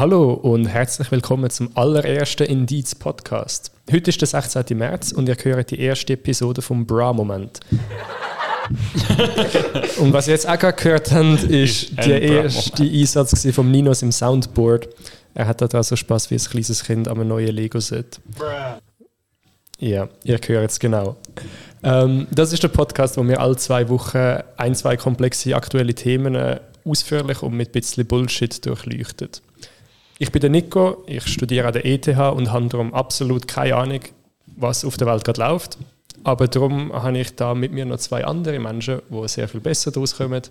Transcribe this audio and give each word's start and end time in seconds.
Hallo 0.00 0.32
und 0.32 0.64
herzlich 0.64 1.10
willkommen 1.10 1.50
zum 1.50 1.76
allerersten 1.76 2.44
Indiz 2.44 2.94
Podcast. 2.94 3.70
Heute 3.92 4.08
ist 4.08 4.22
der 4.22 4.28
16. 4.28 4.78
März 4.78 5.12
und 5.12 5.28
ihr 5.28 5.36
hört 5.42 5.72
die 5.72 5.78
erste 5.78 6.14
Episode 6.14 6.62
vom 6.62 6.86
Bra-Moment. 6.86 7.60
und 9.98 10.10
was 10.14 10.26
ihr 10.26 10.32
jetzt 10.32 10.48
auch 10.48 10.58
gerade 10.58 10.82
gehört 10.82 11.12
habt, 11.12 11.42
ist 11.42 11.98
der 11.98 12.22
erste 12.22 12.82
Einsatz 12.82 13.46
von 13.52 13.70
Ninos 13.70 14.00
im 14.00 14.10
Soundboard. 14.10 14.88
Er 15.34 15.46
hat 15.46 15.60
da 15.60 15.82
so 15.82 15.94
Spaß 15.96 16.30
wie 16.30 16.36
ein 16.36 16.40
kleines 16.40 16.82
Kind 16.82 17.06
an 17.06 17.20
einem 17.20 17.28
neuen 17.28 17.54
Lego-Set. 17.54 18.20
Ja, 19.80 20.08
ihr 20.24 20.38
hört 20.46 20.70
es 20.70 20.80
genau. 20.80 21.16
Ähm, 21.82 22.26
das 22.30 22.54
ist 22.54 22.62
der 22.62 22.68
Podcast, 22.68 23.18
wo 23.18 23.28
wir 23.28 23.38
alle 23.38 23.56
zwei 23.56 23.86
Wochen 23.90 24.38
ein, 24.56 24.74
zwei 24.74 24.96
komplexe 24.96 25.54
aktuelle 25.54 25.94
Themen 25.94 26.36
äh, 26.36 26.58
ausführlich 26.86 27.42
und 27.42 27.52
mit 27.52 27.68
ein 27.68 27.72
bisschen 27.72 28.06
Bullshit 28.06 28.64
durchleuchtet. 28.64 29.42
Ich 30.22 30.30
bin 30.30 30.42
der 30.42 30.50
Nico, 30.50 31.02
ich 31.06 31.26
studiere 31.26 31.68
an 31.68 31.72
der 31.72 31.86
ETH 31.86 32.06
und 32.06 32.52
habe 32.52 32.66
darum 32.68 32.92
absolut 32.92 33.48
keine 33.48 33.74
Ahnung, 33.74 34.00
was 34.54 34.84
auf 34.84 34.98
der 34.98 35.06
Welt 35.06 35.24
gerade 35.24 35.40
läuft. 35.40 35.78
Aber 36.24 36.46
darum 36.46 36.92
habe 36.92 37.18
ich 37.18 37.34
da 37.36 37.54
mit 37.54 37.72
mir 37.72 37.86
noch 37.86 37.96
zwei 37.96 38.26
andere 38.26 38.58
Menschen, 38.58 39.00
die 39.08 39.28
sehr 39.28 39.48
viel 39.48 39.60
besser 39.60 39.90
daraus 39.90 40.14
kommen. 40.14 40.42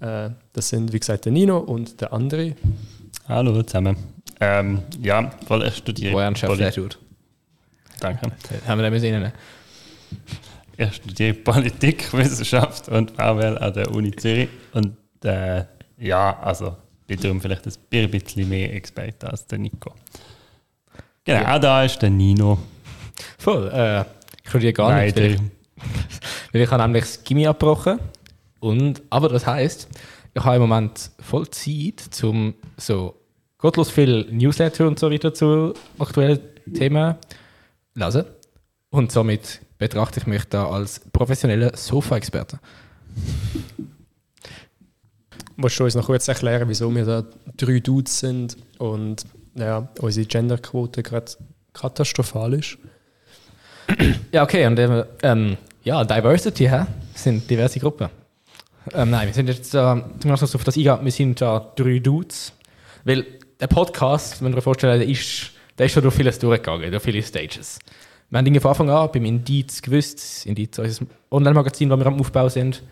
Äh, 0.00 0.30
das 0.52 0.68
sind, 0.68 0.92
wie 0.92 0.98
gesagt, 0.98 1.26
der 1.26 1.30
Nino 1.32 1.58
und 1.58 2.00
der 2.00 2.12
andere. 2.12 2.56
Hallo 3.28 3.62
zusammen. 3.62 3.96
Ähm, 4.40 4.82
ja, 5.00 5.30
weil 5.46 5.68
ich 5.68 5.76
studiere. 5.76 6.12
Woher 6.12 6.72
gut. 6.72 6.98
Danke. 8.00 8.32
Haben 8.66 8.82
wir 8.82 8.90
das 8.90 9.00
sehen? 9.00 9.32
Ich 10.76 10.92
studiere 10.92 11.34
Politikwissenschaft 11.34 12.88
und 12.88 13.12
VWL 13.12 13.58
an 13.58 13.74
der 13.74 13.92
Uni 13.92 14.10
Zürich. 14.10 14.48
Und 14.72 14.96
äh, 15.24 15.66
ja, 15.98 16.36
also 16.40 16.74
bin 17.06 17.20
darum 17.20 17.40
vielleicht 17.40 17.66
ein 17.66 18.10
bisschen 18.10 18.48
mehr 18.48 18.74
Experte 18.74 19.30
als 19.30 19.46
der 19.46 19.58
Nico. 19.58 19.94
Genau, 21.24 21.40
ja. 21.40 21.58
da 21.58 21.84
ist 21.84 22.00
der 22.00 22.10
Nino. 22.10 22.58
Voll. 23.38 23.70
Äh, 23.72 24.02
ich 24.42 24.50
studiere 24.50 24.72
gar 24.72 24.90
Nein, 24.90 25.06
nicht. 25.06 25.16
Weil 26.52 26.62
ich, 26.62 26.70
habe 26.70 26.82
nämlich 26.82 27.04
das 27.04 27.24
Gimmi 27.24 27.46
abgebrochen. 27.46 27.98
Und, 28.60 29.02
aber 29.10 29.28
das 29.28 29.46
heisst, 29.46 29.88
ich 30.34 30.44
habe 30.44 30.56
im 30.56 30.62
Moment 30.62 31.10
voll 31.20 31.48
Zeit, 31.48 32.22
um 32.22 32.54
so 32.76 33.14
gottlos 33.58 33.90
viel 33.90 34.26
Newsletter 34.30 34.86
und 34.86 34.98
so 34.98 35.10
weiter 35.10 35.32
zu 35.32 35.74
aktuellen 35.98 36.40
Themen 36.74 37.16
lesen. 37.94 38.24
Und 38.90 39.10
somit 39.12 39.60
betrachte 39.78 40.20
ich 40.20 40.26
mich 40.26 40.44
da 40.44 40.68
als 40.68 41.00
professioneller 41.12 41.76
Sofa-Experte. 41.76 42.58
Willst 45.56 45.78
du 45.78 45.84
uns 45.84 45.94
noch 45.94 46.06
kurz 46.06 46.26
erklären, 46.28 46.68
wieso 46.68 46.92
wir 46.94 47.04
da 47.04 47.24
drei 47.56 47.78
Dudes 47.78 48.18
sind 48.18 48.56
und 48.78 49.24
ja, 49.54 49.88
unsere 50.00 50.26
Genderquote 50.26 51.02
gerade 51.02 51.32
katastrophal 51.72 52.54
ist? 52.54 52.78
Ja, 54.32 54.42
okay, 54.42 54.66
und 54.66 54.80
ähm, 55.22 55.56
ja, 55.82 56.02
Diversity 56.02 56.64
hä? 56.64 56.86
sind 57.14 57.48
diverse 57.48 57.78
Gruppen. 57.78 58.08
Ähm, 58.92 59.10
nein, 59.10 59.28
wir 59.28 59.34
sind 59.34 59.48
jetzt 59.48 59.74
äh, 59.74 59.78
auf 59.78 60.64
das 60.64 60.76
eingehen, 60.76 60.98
wir 61.02 61.12
sind 61.12 61.40
da 61.40 61.72
drei 61.76 61.98
Dudes. 61.98 62.52
Weil 63.04 63.24
der 63.60 63.66
Podcast, 63.66 64.42
wenn 64.42 64.52
du 64.52 64.56
dir 64.56 64.62
vorstellst, 64.62 65.02
der 65.02 65.08
ist, 65.08 65.52
der 65.78 65.86
ist 65.86 65.92
schon 65.92 66.02
durch 66.02 66.14
vieles 66.14 66.38
durchgegangen, 66.38 66.90
durch 66.90 67.02
viele 67.02 67.22
Stages. 67.22 67.78
Wir 68.30 68.38
haben 68.38 68.44
Dinge 68.44 68.60
von 68.60 68.70
Anfang 68.70 68.90
an 68.90 69.10
beim 69.12 69.24
Indiz 69.24 69.80
gewusst, 69.80 70.46
Indiz, 70.46 70.78
unser 70.78 71.06
Online-Magazin, 71.30 71.90
wo 71.90 71.96
wir 71.96 72.06
am 72.06 72.20
Aufbau 72.20 72.48
sind, 72.48 72.82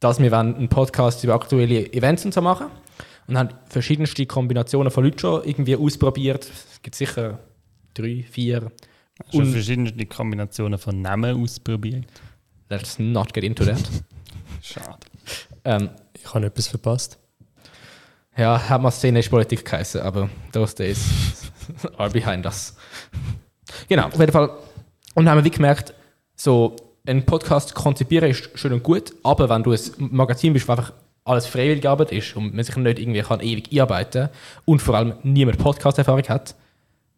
dass 0.00 0.18
wir 0.18 0.32
einen 0.32 0.68
Podcast 0.68 1.22
über 1.24 1.34
aktuelle 1.34 1.92
Events 1.92 2.24
und 2.24 2.32
so 2.32 2.40
machen 2.40 2.68
und 3.28 3.38
haben 3.38 3.50
verschiedenste 3.68 4.26
Kombinationen 4.26 4.90
von 4.90 5.04
Leuten 5.04 5.18
schon 5.18 5.44
irgendwie 5.44 5.76
ausprobiert. 5.76 6.44
Es 6.44 6.82
gibt 6.82 6.96
sicher 6.96 7.38
drei, 7.94 8.24
vier. 8.28 8.72
Schon 9.30 9.52
verschiedene 9.52 10.06
Kombinationen 10.06 10.78
von 10.78 11.02
Namen 11.02 11.42
ausprobiert. 11.42 12.06
Let's 12.70 12.98
not 12.98 13.34
get 13.34 13.44
into 13.44 13.64
that. 13.64 13.82
Schade. 14.62 14.98
Ähm, 15.64 15.90
ich 16.14 16.32
habe 16.32 16.46
etwas 16.46 16.68
verpasst. 16.68 17.18
Ja, 18.36 18.68
hat 18.68 18.80
man 18.80 18.92
Szene 18.92 19.20
Politik 19.22 19.64
geheißen, 19.64 20.00
aber 20.00 20.30
those 20.52 20.74
days 20.74 21.52
are 21.98 22.08
behind 22.08 22.46
us. 22.46 22.74
Genau, 23.88 24.06
auf 24.06 24.18
jeden 24.18 24.32
Fall. 24.32 24.50
Und 25.14 25.26
dann 25.26 25.36
haben 25.36 25.44
wir 25.44 25.50
gemerkt, 25.50 25.92
so 26.36 26.74
ein 27.10 27.26
Podcast 27.26 27.74
konzipieren 27.74 28.30
ist 28.30 28.50
schön 28.54 28.72
und 28.72 28.82
gut, 28.82 29.12
aber 29.24 29.48
wenn 29.48 29.62
du 29.62 29.72
ein 29.72 29.80
Magazin 29.98 30.52
bist, 30.52 30.68
wo 30.68 30.72
einfach 30.72 30.92
alles 31.24 31.46
freiwillige 31.46 31.90
Arbeit 31.90 32.12
ist 32.12 32.36
und 32.36 32.54
man 32.54 32.64
sich 32.64 32.76
nicht 32.76 32.98
irgendwie 32.98 33.22
kann 33.22 33.40
ewig 33.40 33.70
einarbeiten 33.72 34.28
und 34.64 34.80
vor 34.80 34.94
allem 34.94 35.14
niemand 35.22 35.58
Podcast-Erfahrung 35.58 36.22
hat, 36.28 36.54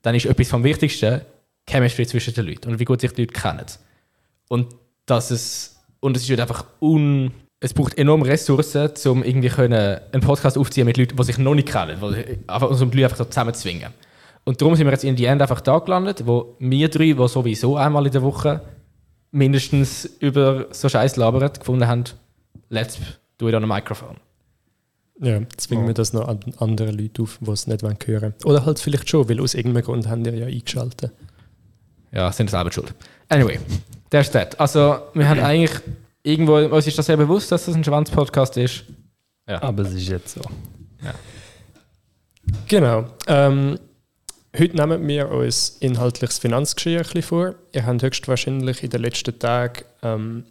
dann 0.00 0.14
ist 0.14 0.26
etwas 0.26 0.48
vom 0.48 0.64
Wichtigsten 0.64 1.20
Chemistry 1.68 2.06
zwischen 2.06 2.34
den 2.34 2.46
Leuten 2.46 2.70
und 2.70 2.78
wie 2.78 2.84
gut 2.84 3.00
sich 3.00 3.12
die 3.12 3.22
Leute 3.22 3.34
kennen. 3.34 3.66
Und 4.48 4.74
dass 5.06 5.30
es 5.30 5.76
und 6.00 6.16
es 6.16 6.24
ist 6.24 6.30
halt 6.30 6.40
einfach 6.40 6.64
un 6.80 7.32
es 7.60 7.74
braucht 7.74 7.96
enorme 7.96 8.26
Ressourcen, 8.26 8.90
um 9.06 9.22
irgendwie 9.22 9.48
können 9.48 10.00
einen 10.10 10.22
Podcast 10.22 10.58
aufzuziehen 10.58 10.86
mit 10.86 10.96
Leuten, 10.96 11.16
die 11.16 11.22
sich 11.22 11.38
noch 11.38 11.54
nicht 11.54 11.68
kennen, 11.68 12.00
weil, 12.00 12.38
einfach, 12.48 12.70
um 12.70 12.90
die 12.90 12.96
Leute 12.96 13.04
einfach 13.04 13.18
so 13.18 13.24
zusammenzwingen. 13.24 13.92
Und 14.44 14.60
darum 14.60 14.74
sind 14.74 14.86
wir 14.86 14.92
jetzt 14.92 15.04
in 15.04 15.14
die 15.14 15.26
End 15.26 15.40
einfach 15.40 15.60
da 15.60 15.78
gelandet, 15.78 16.26
wo 16.26 16.56
wir 16.58 16.88
drei, 16.88 17.12
die 17.12 17.28
sowieso 17.28 17.76
einmal 17.76 18.04
in 18.06 18.12
der 18.12 18.22
Woche 18.22 18.62
mindestens 19.32 20.04
über 20.20 20.66
so 20.70 20.88
Scheiß 20.88 21.16
labern, 21.16 21.52
gefunden 21.52 21.86
haben, 21.86 22.04
let's 22.68 22.98
do 23.38 23.48
it 23.48 23.54
on 23.54 23.64
a 23.64 23.66
microphone. 23.66 24.16
Ja, 25.20 25.40
zwingen 25.56 25.84
oh. 25.84 25.88
wir 25.88 25.94
das 25.94 26.12
noch 26.12 26.28
an 26.28 26.40
andere 26.58 26.90
Leute 26.90 27.22
auf, 27.22 27.38
die 27.40 27.50
es 27.50 27.66
nicht 27.66 27.82
hören 27.82 28.22
wollen. 28.22 28.34
Oder 28.44 28.64
halt 28.64 28.78
vielleicht 28.78 29.08
schon, 29.08 29.28
weil 29.28 29.40
aus 29.40 29.54
irgendeinem 29.54 29.84
Grund 29.84 30.08
haben 30.08 30.24
die 30.24 30.30
ja 30.30 30.46
eingeschaltet. 30.46 31.12
Ja, 32.12 32.30
sind 32.30 32.50
selber 32.50 32.70
schuld. 32.70 32.94
Anyway, 33.28 33.58
der 34.10 34.20
ist 34.20 34.34
das. 34.34 34.54
Also, 34.56 34.98
wir 35.14 35.28
haben 35.28 35.40
eigentlich 35.40 35.80
irgendwo, 36.22 36.56
uns 36.56 36.86
ist 36.86 36.98
das 36.98 37.06
sehr 37.06 37.16
bewusst, 37.16 37.50
dass 37.52 37.66
das 37.66 37.74
ein 37.74 37.84
Schwanz-Podcast 37.84 38.56
ist. 38.56 38.84
Ja. 39.48 39.62
Aber 39.62 39.82
es 39.82 39.94
ist 39.94 40.08
jetzt 40.08 40.34
so. 40.34 40.40
Ja. 41.02 41.14
Genau. 42.68 43.06
Ähm, 43.26 43.78
Heute 44.54 44.76
nehmen 44.76 45.08
wir 45.08 45.30
uns 45.30 45.78
inhaltliches 45.80 46.38
Finanzgeschehen 46.38 47.22
vor. 47.22 47.54
Ihr 47.72 47.86
habt 47.86 48.02
höchstwahrscheinlich 48.02 48.82
in 48.82 48.90
den 48.90 49.00
letzten 49.00 49.38
Tagen 49.38 49.84
ähm, 50.02 50.44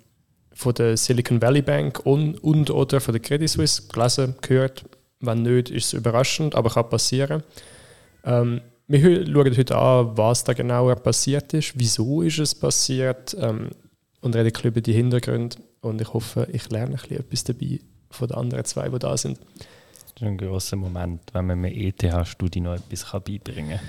von 0.54 0.74
der 0.74 0.98
Silicon 0.98 1.40
Valley 1.40 1.62
Bank 1.62 2.04
und, 2.04 2.44
und 2.44 2.72
oder 2.72 3.00
von 3.00 3.14
der 3.14 3.22
Credit 3.22 3.48
Suisse 3.48 3.84
gelesen, 3.90 4.36
gehört. 4.42 4.86
Wenn 5.20 5.44
nicht, 5.44 5.70
ist 5.70 5.86
es 5.86 5.94
überraschend, 5.94 6.56
aber 6.56 6.72
kann 6.72 6.90
passieren. 6.90 7.44
Ähm, 8.26 8.62
wir 8.88 9.24
schauen 9.28 9.56
heute 9.56 9.78
an, 9.78 10.18
was 10.18 10.46
da 10.46 10.54
genauer 10.54 10.96
passiert 10.96 11.54
ist, 11.54 11.74
wieso 11.76 12.24
ist 12.24 12.40
es 12.40 12.56
passiert 12.56 13.38
ähm, 13.40 13.70
und 14.22 14.36
reden 14.36 14.52
über 14.64 14.82
die 14.82 14.94
Hintergründe. 14.94 15.58
Und 15.82 16.02
ich 16.02 16.12
hoffe, 16.12 16.48
ich 16.52 16.68
lerne 16.72 16.96
ein 16.96 17.02
bisschen 17.02 17.20
etwas 17.20 17.44
dabei 17.44 17.80
von 18.10 18.28
den 18.30 18.38
anderen 18.38 18.66
zwei, 18.66 18.90
die 18.90 18.98
da 18.98 19.16
sind. 19.16 19.38
Das 20.22 20.28
ist 20.28 20.34
ein 20.34 20.48
großer 20.48 20.76
Moment, 20.76 21.22
wenn 21.34 21.48
man 21.48 21.62
mit 21.62 21.76
ETH-Studie 21.76 22.62
noch 22.62 22.76
etwas 22.76 23.12
beibringen 23.12 23.80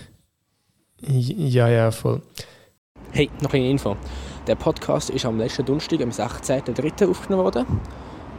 kann. 1.04 1.20
Ja, 1.20 1.69
ja, 1.69 1.91
voll. 1.91 2.22
Hey, 3.10 3.28
noch 3.43 3.53
eine 3.53 3.69
Info. 3.69 3.98
Der 4.47 4.54
Podcast 4.54 5.10
ist 5.10 5.26
am 5.26 5.37
letzten 5.37 5.66
Donnerstag, 5.66 6.00
am 6.00 6.09
16.03. 6.09 7.10
aufgenommen 7.10 7.44
worden. 7.44 7.66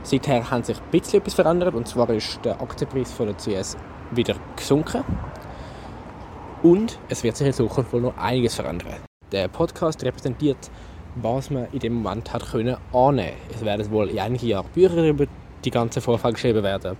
Seither 0.01 0.49
hat 0.49 0.65
sich 0.65 0.79
ein 0.79 0.89
bisschen 0.89 1.19
etwas 1.19 1.35
verändert 1.35 1.75
und 1.75 1.87
zwar 1.87 2.09
ist 2.09 2.43
der 2.43 2.59
Aktienpreis 2.59 3.11
von 3.11 3.27
der 3.27 3.37
CS 3.37 3.77
wieder 4.09 4.37
gesunken. 4.55 5.03
Und 6.63 6.97
es 7.09 7.23
wird 7.23 7.37
sich 7.37 7.45
in 7.45 7.53
Zukunft 7.53 7.93
wohl 7.93 8.01
noch 8.01 8.17
einiges 8.17 8.55
verändern. 8.55 9.03
Der 9.31 9.49
Podcast 9.49 10.03
repräsentiert, 10.03 10.71
was 11.17 11.51
man 11.51 11.67
in 11.71 11.77
dem 11.77 11.93
Moment 12.01 12.33
hat 12.33 12.49
können 12.49 12.75
annehmen. 12.91 13.37
Es 13.53 13.63
werden 13.63 13.91
wohl 13.91 14.09
in 14.09 14.17
einigen 14.17 14.47
Jahren 14.47 14.71
Bücher 14.73 15.07
über 15.07 15.27
die 15.63 15.69
ganze 15.69 16.01
Vorfall 16.01 16.33
geschrieben 16.33 16.63
werden 16.63 16.97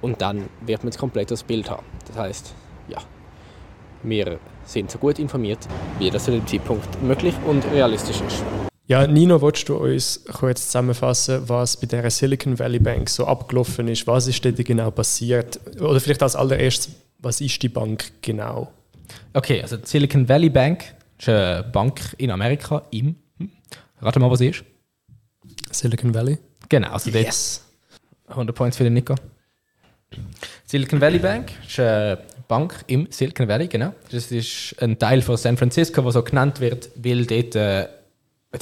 und 0.00 0.20
dann 0.20 0.48
wird 0.64 0.84
man 0.84 0.92
ein 0.92 0.98
komplettes 0.98 1.42
Bild 1.42 1.70
haben. 1.70 1.86
Das 2.06 2.16
heißt, 2.16 2.54
ja, 2.88 2.98
wir 4.02 4.38
sind 4.64 4.90
so 4.90 4.98
gut 4.98 5.18
informiert, 5.18 5.58
wie 5.98 6.10
das 6.10 6.24
zu 6.24 6.30
dem 6.30 6.46
Zeitpunkt 6.46 7.02
möglich 7.02 7.34
und 7.46 7.64
realistisch 7.72 8.20
ist. 8.20 8.44
Ja, 8.86 9.06
Nino, 9.06 9.40
willst 9.40 9.68
du 9.68 9.76
uns 9.76 10.24
kurz 10.24 10.66
zusammenfassen, 10.66 11.48
was 11.48 11.76
bei 11.76 11.86
der 11.86 12.10
Silicon 12.10 12.58
Valley 12.58 12.80
Bank 12.80 13.08
so 13.08 13.24
abgelaufen 13.24 13.86
ist? 13.86 14.06
Was 14.06 14.26
ist 14.26 14.44
dort 14.44 14.56
genau 14.56 14.90
passiert? 14.90 15.60
Oder 15.80 16.00
vielleicht 16.00 16.22
als 16.24 16.34
allererstes, 16.34 16.92
was 17.18 17.40
ist 17.40 17.62
die 17.62 17.68
Bank 17.68 18.10
genau? 18.20 18.72
Okay, 19.32 19.62
also 19.62 19.76
die 19.76 19.86
Silicon 19.86 20.28
Valley 20.28 20.50
Bank 20.50 20.84
ist 21.18 21.28
eine 21.28 21.62
Bank 21.72 22.00
in 22.18 22.32
Amerika 22.32 22.82
im. 22.90 23.14
Hm, 23.38 23.50
rate 24.00 24.18
mal, 24.18 24.30
was 24.30 24.40
sie 24.40 24.48
ist. 24.48 24.64
Silicon 25.70 26.12
Valley? 26.12 26.38
Genau, 26.68 26.90
also 26.90 27.10
yes. 27.10 27.64
100 28.26 28.56
Points 28.56 28.76
für 28.76 28.84
den 28.84 28.94
Nico. 28.94 29.14
Silicon 30.66 31.00
Valley 31.00 31.18
Bank 31.18 31.52
ist 31.66 31.80
eine 31.80 32.18
Bank 32.48 32.84
im 32.88 33.06
Silicon 33.10 33.48
Valley, 33.48 33.68
genau. 33.68 33.94
Das 34.10 34.30
ist 34.32 34.74
ein 34.80 34.98
Teil 34.98 35.22
von 35.22 35.36
San 35.36 35.56
Francisco, 35.56 36.02
der 36.02 36.12
so 36.12 36.22
genannt 36.22 36.60
wird, 36.60 36.90
weil 36.96 37.26
dort 37.26 37.54
äh, 37.54 37.88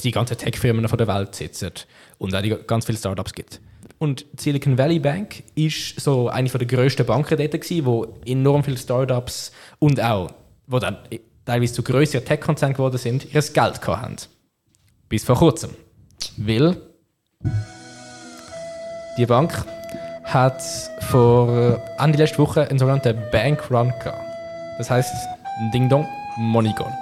die 0.03 0.11
ganzen 0.11 0.37
Tech-Firmen 0.37 0.85
der 0.85 1.07
Welt 1.07 1.35
sitzen 1.35 1.71
und 2.17 2.35
auch 2.35 2.41
die 2.41 2.55
ganz 2.67 2.85
viele 2.85 2.97
Startups 2.97 3.33
gibt. 3.33 3.59
Und 3.97 4.25
Silicon 4.37 4.77
Valley 4.77 4.99
Bank 4.99 5.43
ist 5.55 5.99
so 5.99 6.29
eine 6.29 6.49
der 6.49 6.67
grössten 6.67 7.05
Banken 7.05 7.37
dort 7.37 7.51
gewesen, 7.51 7.85
wo 7.85 8.15
enorm 8.25 8.63
viele 8.63 8.77
Startups 8.77 9.51
und 9.79 9.99
auch, 10.01 10.31
wo 10.67 10.79
dann 10.79 10.97
teilweise 11.45 11.73
zu 11.73 11.83
größeren 11.83 12.23
Tech-Konzernen 12.25 12.75
geworden 12.75 12.97
sind, 12.97 13.33
ihr 13.33 13.41
Geld 13.41 13.87
hatten. 13.87 14.15
Bis 15.09 15.23
vor 15.23 15.35
kurzem. 15.35 15.71
Weil 16.37 16.77
die 19.17 19.25
Bank 19.25 19.65
hat 20.33 20.61
vor 21.09 21.81
Ende 21.97 22.17
letzter 22.17 22.39
Woche 22.39 22.69
einen 22.69 22.79
sogenannten 22.79 23.17
Bank 23.31 23.69
Run 23.71 23.89
gehabt. 24.03 24.23
Das 24.77 24.89
heißt, 24.89 25.11
Ding 25.73 25.89
Dong, 25.89 26.07
Money 26.37 26.73
Gone. 26.73 26.95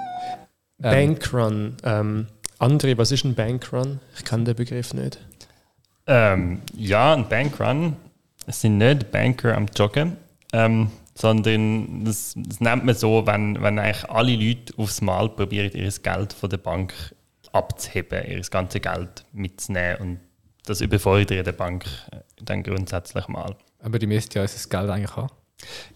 Ähm, 0.82 1.16
Bankrun. 1.16 1.76
Ähm, 1.84 2.26
André, 2.58 2.96
was 2.96 3.12
ist 3.12 3.24
ein 3.24 3.34
Bankrun? 3.34 4.00
Ich 4.16 4.24
kenne 4.24 4.44
den 4.44 4.56
Begriff 4.56 4.94
nicht. 4.94 5.18
Ähm, 6.06 6.62
ja, 6.74 7.14
ein 7.14 7.28
Bankrun. 7.28 7.96
Es 8.46 8.62
sind 8.62 8.78
nicht 8.78 9.10
Banker 9.10 9.56
am 9.56 9.66
Joggen, 9.76 10.16
ähm, 10.52 10.90
sondern 11.14 12.04
das, 12.04 12.34
das, 12.34 12.60
nennt 12.60 12.84
man 12.84 12.94
so, 12.94 13.26
wenn, 13.26 13.60
wenn 13.60 13.78
eigentlich 13.78 14.08
alle 14.08 14.34
Leute 14.34 14.72
aufs 14.78 15.02
Mal 15.02 15.28
probieren, 15.28 15.70
ihr 15.74 15.90
Geld 15.90 16.32
von 16.32 16.48
der 16.48 16.56
Bank 16.56 16.94
abzuheben, 17.52 18.24
ihr 18.26 18.40
ganzes 18.40 18.80
Geld 18.80 19.24
mitzunehmen 19.32 19.96
und 20.00 20.20
das 20.68 20.80
überfordert 20.80 21.46
der 21.46 21.52
Bank 21.52 21.84
dann 22.40 22.62
grundsätzlich 22.62 23.28
mal. 23.28 23.56
Aber 23.80 23.98
die 23.98 24.06
müsste 24.06 24.38
ja 24.38 24.42
unser 24.42 24.68
Geld 24.68 24.90
eigentlich 24.90 25.16
haben. 25.16 25.28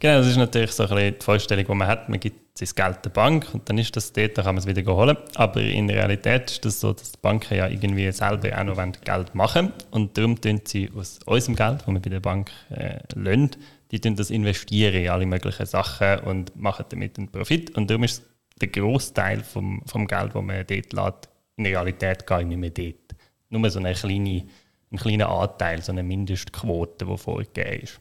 Genau, 0.01 0.19
das 0.19 0.27
ist 0.27 0.37
natürlich 0.37 0.73
so 0.73 0.85
ein 0.85 0.89
bisschen 0.89 1.19
die 1.19 1.25
Vorstellung, 1.25 1.65
die 1.67 1.75
man 1.75 1.89
hat. 1.89 2.09
Man 2.09 2.19
gibt 2.19 2.59
sein 2.59 2.69
Geld 2.75 3.05
der 3.05 3.11
Bank 3.11 3.49
und 3.53 3.69
dann 3.69 3.79
ist 3.79 3.95
das 3.97 4.13
dort, 4.13 4.37
dann 4.37 4.45
kann 4.45 4.57
man 4.57 4.63
es 4.63 4.67
wieder 4.67 4.85
holen. 4.93 5.17
Aber 5.37 5.61
in 5.61 5.87
der 5.87 5.99
Realität 5.99 6.51
ist 6.51 6.65
das 6.65 6.81
so, 6.81 6.93
dass 6.93 7.13
die 7.13 7.19
Banken 7.21 7.57
ja 7.57 7.69
irgendwie 7.69 8.11
selber 8.11 8.59
auch 8.59 8.65
noch 8.65 8.77
Geld 9.05 9.35
machen. 9.35 9.73
Und 9.91 10.19
darum 10.19 10.41
tun 10.41 10.61
sie 10.65 10.91
aus 10.97 11.21
unserem 11.25 11.57
Geld, 11.57 11.81
das 11.81 11.87
wir 11.87 12.01
bei 12.01 12.11
der 12.11 12.21
Bank 12.21 12.51
äh, 12.71 12.99
lassen, 13.15 13.51
die 13.91 14.01
tun 14.01 14.17
das 14.17 14.31
investieren 14.31 14.95
in 14.95 15.11
alle 15.11 15.27
möglichen 15.27 15.67
Sachen 15.67 16.21
und 16.21 16.57
machen 16.57 16.87
damit 16.89 17.19
einen 17.19 17.31
Profit. 17.31 17.77
Und 17.77 17.89
darum 17.89 18.05
ist 18.05 18.23
der 18.61 18.69
Großteil 18.69 19.45
vom, 19.45 19.83
vom 19.87 20.07
Geld, 20.07 20.35
das 20.35 20.43
man 20.43 20.67
dort 20.67 20.93
lässt, 20.93 21.29
in 21.57 21.65
der 21.65 21.73
Realität 21.73 22.27
gar 22.27 22.43
nicht 22.43 22.59
mehr 22.59 22.71
dort. 22.71 22.97
Nur 23.51 23.69
so 23.71 23.79
eine 23.79 23.93
kleine, 23.93 24.45
ein 24.93 24.99
kleiner 24.99 25.29
Anteil, 25.29 25.83
so 25.83 25.93
eine 25.93 26.03
Mindestquote, 26.03 27.07
die 27.07 27.17
vorgegeben 27.17 27.83
ist. 27.83 28.01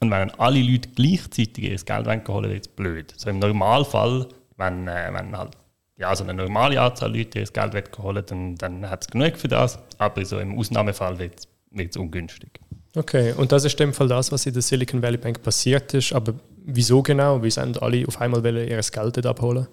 Und 0.00 0.10
wenn 0.10 0.30
alle 0.32 0.60
Leute 0.60 0.90
gleichzeitig 0.94 1.64
ihr 1.64 1.76
Geld 1.76 2.06
wegholen, 2.06 2.50
wird 2.50 2.66
es 2.66 2.68
blöd. 2.68 3.14
So 3.16 3.30
im 3.30 3.38
Normalfall, 3.38 4.26
wenn, 4.56 4.86
äh, 4.88 5.10
wenn 5.12 5.36
halt 5.36 5.56
ja, 5.96 6.14
so 6.14 6.24
eine 6.24 6.34
normale 6.34 6.80
Anzahl 6.80 7.16
Leute 7.16 7.40
ihr 7.40 7.46
Geld 7.46 7.72
wegholen, 7.72 8.24
dann, 8.26 8.56
dann 8.56 8.90
hat 8.90 9.02
es 9.02 9.08
genug 9.08 9.38
für 9.38 9.48
das. 9.48 9.78
Aber 9.96 10.24
so 10.24 10.38
im 10.38 10.58
Ausnahmefall 10.58 11.18
wird 11.18 11.48
es 11.74 11.96
ungünstig. 11.96 12.60
Okay, 12.94 13.32
und 13.32 13.52
das 13.52 13.64
ist 13.64 13.80
in 13.80 13.88
dem 13.88 13.94
Fall 13.94 14.08
das, 14.08 14.32
was 14.32 14.44
in 14.46 14.52
der 14.52 14.62
Silicon 14.62 15.02
Valley 15.02 15.18
Bank 15.18 15.42
passiert 15.42 15.94
ist. 15.94 16.12
Aber 16.12 16.34
wieso 16.64 17.02
genau? 17.02 17.42
Wie 17.42 17.50
sind 17.50 17.80
alle 17.82 18.06
auf 18.06 18.20
einmal 18.20 18.44
ihr 18.44 18.80
Geld 18.80 19.26
abholen? 19.26 19.66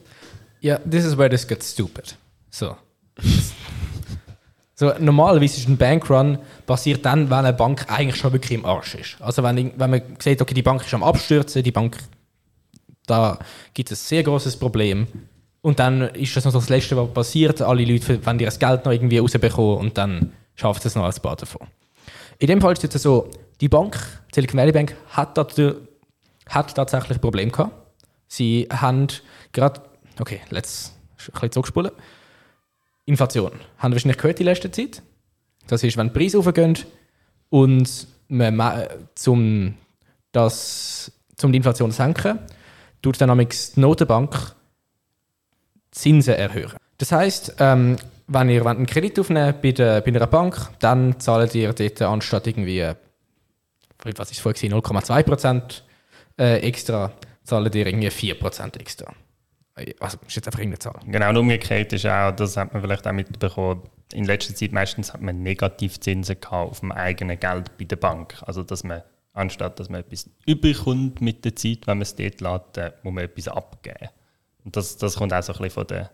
Ja, 0.61 0.75
yeah, 0.75 0.89
this 0.89 1.03
is 1.03 1.17
where 1.17 1.29
this 1.29 1.45
gets 1.45 1.71
stupid. 1.71 2.17
So. 2.49 2.77
So, 4.83 4.91
normalerweise 4.99 5.61
ist 5.61 5.69
ein 5.69 5.77
Bankrun 5.77 6.37
passiert 6.65 7.05
dann, 7.05 7.29
wenn 7.29 7.37
eine 7.37 7.53
Bank 7.53 7.85
eigentlich 7.87 8.17
schon 8.17 8.33
wirklich 8.33 8.51
im 8.51 8.65
Arsch 8.65 8.95
ist. 8.95 9.15
Also 9.21 9.41
wenn, 9.41 9.71
wenn 9.79 9.89
man 9.89 10.01
sieht, 10.19 10.41
okay, 10.41 10.53
die 10.53 10.61
Bank 10.61 10.85
ist 10.85 10.93
am 10.93 11.03
Abstürzen, 11.03 11.63
die 11.63 11.71
Bank, 11.71 11.97
da 13.05 13.39
gibt 13.73 13.91
es 13.91 14.01
ein 14.01 14.07
sehr 14.07 14.23
großes 14.23 14.57
Problem. 14.57 15.07
Und 15.61 15.79
dann 15.79 16.01
ist 16.01 16.35
das 16.35 16.43
noch 16.43 16.51
das 16.51 16.67
Letzte, 16.67 16.97
was 16.97 17.13
passiert. 17.13 17.61
Alle 17.61 17.85
Leute 17.85 18.25
wollen 18.25 18.39
ihr 18.39 18.47
das 18.47 18.59
Geld 18.59 18.83
noch 18.83 18.91
irgendwie 18.91 19.19
rausbekommen 19.19 19.77
und 19.77 19.97
dann 19.97 20.33
schafft 20.55 20.85
es 20.85 20.95
noch 20.95 21.05
als 21.05 21.21
paar 21.21 21.37
davon. 21.37 21.65
In 22.39 22.47
dem 22.47 22.59
Fall 22.59 22.73
ist 22.73 22.83
es 22.83 23.01
so, 23.01 23.29
die 23.61 23.69
Bank, 23.69 23.97
die 24.31 24.35
Silicon 24.35 24.59
Valley 24.59 24.73
Bank, 24.73 24.97
hat, 25.11 25.37
dazu, 25.37 25.75
hat 26.49 26.75
tatsächlich 26.75 27.19
ein 27.19 27.21
Problem 27.21 27.53
gehabt. 27.53 27.71
Sie 28.27 28.67
haben 28.69 29.07
gerade, 29.53 29.81
okay, 30.19 30.41
let's 30.49 30.91
ein 31.19 31.31
bisschen 31.31 31.51
zurückspulen. 31.53 31.91
Inflation. 33.05 33.51
Haben 33.77 33.91
wir 33.91 33.95
wahrscheinlich 33.95 34.17
gehört 34.17 34.39
in 34.39 34.45
letzter 34.45 34.71
Zeit. 34.71 35.01
Das 35.67 35.83
ist, 35.83 35.97
wenn 35.97 36.07
die 36.07 36.13
Preise 36.13 36.39
aufgehen 36.39 36.77
und 37.49 38.07
man, 38.27 38.87
zum, 39.15 39.75
das, 40.31 41.11
zum 41.35 41.51
die 41.51 41.57
Inflation 41.57 41.91
zu 41.91 41.97
senken, 41.97 42.39
tut 43.01 43.19
dann 43.21 43.37
die 43.37 43.47
Notenbank 43.75 44.55
Zinsen 45.91 46.33
erhöhen. 46.33 46.73
Das 46.97 47.11
heißt, 47.11 47.55
ähm, 47.59 47.97
wenn 48.27 48.49
ihr 48.49 48.65
einen 48.65 48.85
Kredit 48.85 49.19
aufnehmt 49.19 49.61
bei, 49.61 49.71
der, 49.71 50.01
bei 50.01 50.07
einer 50.07 50.27
Bank, 50.27 50.69
dann 50.79 51.19
zahlt 51.19 51.53
ihr 51.55 51.71
dort 51.73 52.01
anstatt 52.01 52.47
irgendwie, 52.47 52.89
was 54.15 54.31
ist 54.31 54.39
vorher 54.39 54.71
0,2% 54.71 55.81
äh, 56.39 56.59
extra, 56.59 57.11
zahlt 57.43 57.75
ihr 57.75 57.85
irgendwie 57.85 58.07
4% 58.07 58.79
extra. 58.79 59.13
Also, 59.99 60.19
ist 60.27 60.35
jetzt 60.35 60.47
einfach 60.47 60.59
irgendeine 60.59 60.79
Zahl. 60.79 60.99
Genau, 61.05 61.29
und 61.29 61.37
umgekehrt 61.37 61.93
ist 61.93 62.05
auch, 62.05 62.31
das 62.31 62.57
hat 62.57 62.73
man 62.73 62.81
vielleicht 62.81 63.07
auch 63.07 63.11
mitbekommen, 63.11 63.81
in 64.13 64.25
letzter 64.25 64.53
Zeit 64.53 64.71
meistens 64.71 65.13
hat 65.13 65.21
man 65.21 65.41
Negativzinsen 65.41 66.39
gehabt 66.39 66.71
auf 66.71 66.79
dem 66.81 66.91
eigenen 66.91 67.39
Geld 67.39 67.75
bei 67.77 67.85
der 67.85 67.95
Bank. 67.95 68.35
Also, 68.45 68.61
dass 68.61 68.83
man, 68.83 69.01
anstatt 69.33 69.79
dass 69.79 69.89
man 69.89 70.01
etwas 70.01 70.29
überkommt 70.45 71.21
mit 71.21 71.43
der 71.43 71.55
Zeit, 71.55 71.87
wenn 71.87 71.97
man 71.97 72.03
es 72.03 72.15
dort 72.15 72.39
lässt, 72.39 72.77
äh, 72.77 72.91
muss 73.01 73.13
man 73.13 73.23
etwas 73.23 73.47
abgeben. 73.47 74.09
Und 74.63 74.75
das, 74.75 74.97
das 74.97 75.15
kommt 75.15 75.33
auch 75.33 75.41
so 75.41 75.53
ein 75.53 75.57
bisschen 75.57 75.71
von 75.71 75.87
der, 75.87 76.11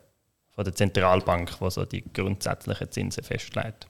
von 0.51 0.63
der 0.63 0.73
Zentralbank, 0.73 1.59
die 1.59 1.69
so 1.69 1.83
die 1.83 2.03
grundsätzlichen 2.13 2.89
Zinsen 2.91 3.23
festlegt. 3.23 3.87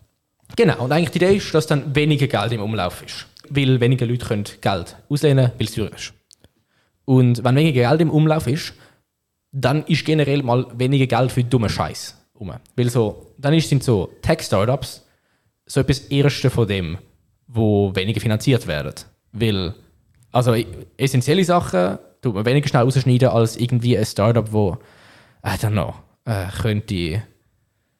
Genau, 0.56 0.84
und 0.84 0.92
eigentlich 0.92 1.12
die 1.12 1.18
Idee 1.18 1.36
ist, 1.36 1.54
dass 1.54 1.68
dann 1.68 1.96
weniger 1.96 2.28
Geld 2.28 2.52
im 2.54 2.62
Umlauf 2.62 3.04
ist. 3.04 3.28
Weil 3.50 3.80
weniger 3.80 4.06
Leute 4.06 4.26
können 4.26 4.46
Geld 4.62 4.98
auslehnen, 5.10 5.52
weil 5.58 5.68
es 5.68 5.74
teuer 5.74 5.92
ist. 5.94 6.14
Und 7.06 7.44
wenn 7.44 7.56
weniger 7.56 7.90
Geld 7.90 8.02
im 8.02 8.10
Umlauf 8.10 8.48
ist, 8.48 8.74
dann 9.52 9.84
ist 9.86 10.06
generell 10.06 10.44
mal 10.44 10.68
weniger 10.78 11.08
Geld 11.08 11.32
für 11.32 11.44
dumme 11.44 11.70
Scheiß 11.70 12.16
rum. 12.40 12.54
Weil 12.76 12.90
so, 12.90 13.34
dann 13.38 13.60
sind 13.60 13.84
so 13.84 14.10
Tech-Startups 14.22 15.06
so 15.66 15.80
etwas 15.82 16.00
Erste 16.00 16.50
von 16.50 16.68
dem, 16.68 16.98
wo 17.48 17.94
weniger 17.96 18.22
finanziert 18.22 18.68
werden. 18.68 18.94
Weil, 19.32 19.76
also 20.32 20.56
essentielle 20.98 21.44
Sachen 21.44 22.00
tut 22.22 22.34
man 22.36 22.46
weniger 22.46 22.68
schnell 22.68 22.84
rausschneiden 22.84 23.30
als 23.30 23.58
irgendwie 23.58 23.98
ein 23.98 24.06
Startup, 24.06 24.52
wo, 24.52 24.78
I 25.44 25.50
don't 25.50 25.72
know, 25.72 25.94
äh, 26.26 26.48
könnte 26.62 27.24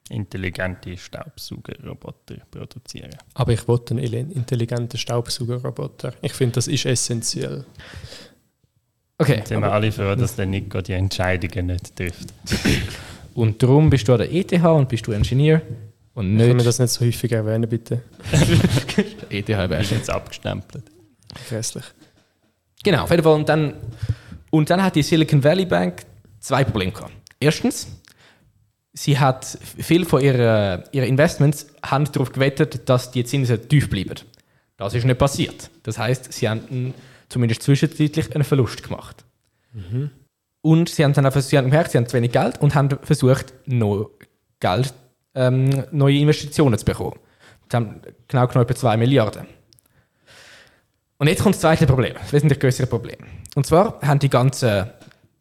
intelligente 0.10 0.98
Staubsaugerroboter 0.98 2.38
produzieren. 2.50 3.16
Aber 3.36 3.54
ich 3.54 3.68
wollte 3.68 3.96
einen 3.96 4.32
intelligenten 4.32 4.98
Staubsaugerroboter. 4.98 6.14
Ich 6.22 6.34
finde, 6.34 6.56
das 6.56 6.68
ist 6.68 6.86
essentiell. 6.86 7.66
Okay. 9.20 9.36
Jetzt 9.36 9.50
sind 9.50 9.60
wir 9.60 9.72
alle 9.72 9.92
froh, 9.92 10.16
dass 10.16 10.36
der 10.38 10.46
Nico 10.46 10.82
die 10.82 10.94
Entscheidungen 10.94 11.68
nicht 11.68 11.96
trifft. 11.96 12.34
und 13.34 13.62
darum 13.62 13.90
bist 13.90 14.08
du 14.08 14.14
an 14.14 14.20
der 14.20 14.34
ETH 14.34 14.54
und 14.64 14.88
bist 14.88 15.06
du 15.06 15.12
Ingenieur. 15.12 15.62
Und 16.14 16.36
nicht. 16.36 16.48
Können 16.48 16.60
wir 16.60 16.66
das 16.66 16.80
nicht 16.80 16.92
so 16.92 17.06
häufig 17.06 17.32
erwähnen, 17.32 17.70
bitte? 17.70 18.02
ETH 19.30 19.48
wäre 19.48 19.82
jetzt 19.82 20.10
abgestempelt. 20.10 20.86
Grässlich. 21.50 21.84
Genau, 22.82 23.04
auf 23.04 23.12
jeden 23.12 23.24
Fall. 23.24 23.36
Und 23.36 23.50
dann, 23.50 23.74
und 24.50 24.70
dann 24.70 24.82
hat 24.82 24.96
die 24.96 25.04
Silicon 25.04 25.44
Valley 25.44 25.66
Bank 25.66 26.06
zwei 26.40 26.64
Probleme 26.64 26.94
gehabt. 26.94 27.12
Erstens, 27.42 27.88
sie 28.94 29.20
hat 29.20 29.46
viel 29.78 30.06
von 30.06 30.22
ihren, 30.22 30.84
ihren 30.94 31.08
Investments 31.08 31.68
haben 31.84 32.06
darauf 32.06 32.32
gewettet, 32.32 32.88
dass 32.88 33.12
die 33.12 33.26
Zinsen 33.26 33.68
tief 33.68 33.90
bleiben. 33.90 34.16
Das 34.78 34.94
ist 34.94 35.06
nicht 35.06 35.20
passiert. 35.20 35.70
Das 35.84 35.98
heißt, 35.98 36.32
sie 36.32 36.48
haben 36.48 36.94
zumindest 37.30 37.64
zwischenzeitlich 37.64 38.34
einen 38.34 38.44
Verlust 38.44 38.84
gemacht. 38.84 39.24
Mhm. 39.74 40.12
Und 40.62 40.90
sie 40.90 41.04
haben 41.04 41.14
dann 41.14 41.26
einfach, 41.26 41.42
sie 41.42 41.58
haben 41.58 41.70
gemerkt, 41.70 41.92
sie 41.92 41.98
haben 41.98 42.08
zu 42.08 42.18
wenig 42.18 42.32
Geld 42.32 42.62
und 42.62 42.76
haben 42.76 42.90
versucht, 43.04 43.54
noch 43.66 44.10
Geld, 44.60 44.94
ähm, 45.36 45.86
neue 45.92 46.18
Investitionen 46.18 46.78
zu 46.78 46.86
bekommen. 46.86 47.18
Sie 47.72 47.78
haben 47.78 48.02
genau 48.28 48.48
genommen 48.48 48.68
etwa 48.68 48.76
2 48.76 48.98
Milliarden. 48.98 49.46
Und 51.18 51.28
jetzt 51.28 51.44
kommt 51.44 51.56
das 51.56 51.62
zweite 51.62 51.86
Problem, 51.86 52.14
das 52.14 52.34
wesentlich 52.34 52.60
größere 52.60 52.88
Problem. 52.88 53.18
Und 53.56 53.66
zwar 53.66 54.02
haben 54.02 54.20
die 54.20 54.30
ganzen, 54.30 54.90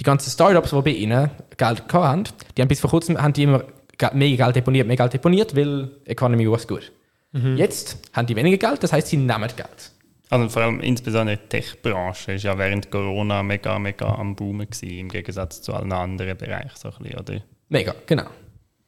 die 0.00 0.04
ganzen 0.04 0.30
Startups, 0.30 0.71
die 0.71 0.83
bei 0.83 0.90
ihnen 0.90 1.30
Geld 1.57 1.85
hatten, 1.92 2.25
die 2.57 2.62
haben 2.62 2.68
bis 2.68 2.80
vor 2.80 2.90
kurzem 2.90 3.21
haben 3.21 3.33
die 3.33 3.45
immer 3.45 3.64
mehr 4.12 4.37
Geld 4.37 4.57
deponiert, 4.57 4.87
mehr 4.87 4.97
Geld 4.97 5.12
deponiert, 5.12 5.57
weil 5.57 5.90
Economy 6.04 6.50
was 6.50 6.66
gut. 6.66 6.92
Mhm. 7.33 7.57
Jetzt 7.57 7.99
haben 8.12 8.26
die 8.26 8.37
weniger 8.37 8.57
Geld, 8.57 8.83
das 8.83 8.92
heißt, 8.92 9.09
sie 9.09 9.16
nehmen 9.16 9.49
Geld. 9.57 9.92
Also 10.30 10.49
vor 10.49 10.62
allem 10.62 10.80
insbesondere 10.80 11.38
die 11.38 11.49
Tech-Branche 11.49 12.32
ist 12.32 12.44
ja 12.44 12.58
während 12.58 12.90
Corona 12.90 13.42
mega, 13.42 13.78
mega 13.78 14.14
am 14.14 14.37
Boomen 14.37 14.68
gewesen, 14.68 14.99
im 14.99 15.08
Gegensatz 15.08 15.62
zu 15.62 15.75
allen 15.75 15.92
anderen 15.92 16.37
Bereichen, 16.37 16.70
so 16.75 16.88
ein 16.88 16.94
bisschen, 17.02 17.18
oder? 17.18 17.40
Mega, 17.68 17.94
genau. 18.06 18.26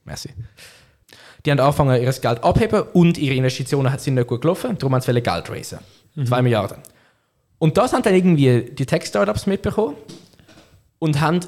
Merci. 0.05 0.31
Die 1.45 1.51
haben 1.51 1.61
angefangen, 1.61 2.03
ihr 2.03 2.13
Geld 2.13 2.45
abheben 2.45 2.83
und 2.93 3.17
ihre 3.17 3.35
Investitionen 3.35 3.97
sind 3.99 4.15
nicht 4.15 4.27
gut 4.27 4.43
gelaufen, 4.43 4.77
darum 4.77 4.95
haben 4.95 5.01
sie 5.01 5.13
Geld 5.15 5.51
raisen. 5.51 5.79
Mhm. 6.15 6.27
Zwei 6.27 6.43
Milliarden. 6.43 6.79
Und 7.59 7.77
das 7.79 7.93
haben 7.93 8.03
dann 8.03 8.15
irgendwie 8.15 8.71
die 8.73 8.87
Tech-Startups 8.87 9.47
mitbekommen 9.47 9.97
und 10.99 11.21
haben 11.21 11.41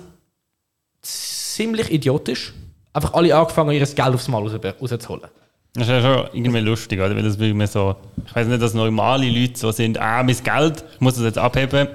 ziemlich 1.03 1.91
idiotisch 1.91 2.55
einfach 2.93 3.15
alle 3.15 3.35
angefangen, 3.37 3.73
ihr 3.73 3.85
Geld 3.85 3.99
aufs 3.99 4.29
Mal 4.29 4.43
rauszuholen. 4.43 5.29
Das 5.75 5.85
ist 5.85 5.89
ja 5.89 6.03
schon 6.03 6.29
irgendwie 6.35 6.61
lustig, 6.61 7.01
oder? 7.01 7.17
Weil 7.17 7.23
das 7.23 7.39
mir 7.39 7.67
so, 7.67 7.97
ich 8.27 8.35
weiß 8.35 8.47
nicht, 8.47 8.61
dass 8.61 8.75
normale 8.75 9.29
Leute 9.29 9.59
so 9.59 9.73
sind, 9.73 9.99
ah, 9.99 10.23
mein 10.23 10.37
Geld, 10.43 10.85
ich 10.95 11.01
muss 11.01 11.15
das 11.15 11.25
jetzt 11.25 11.39
abheben. 11.39 11.89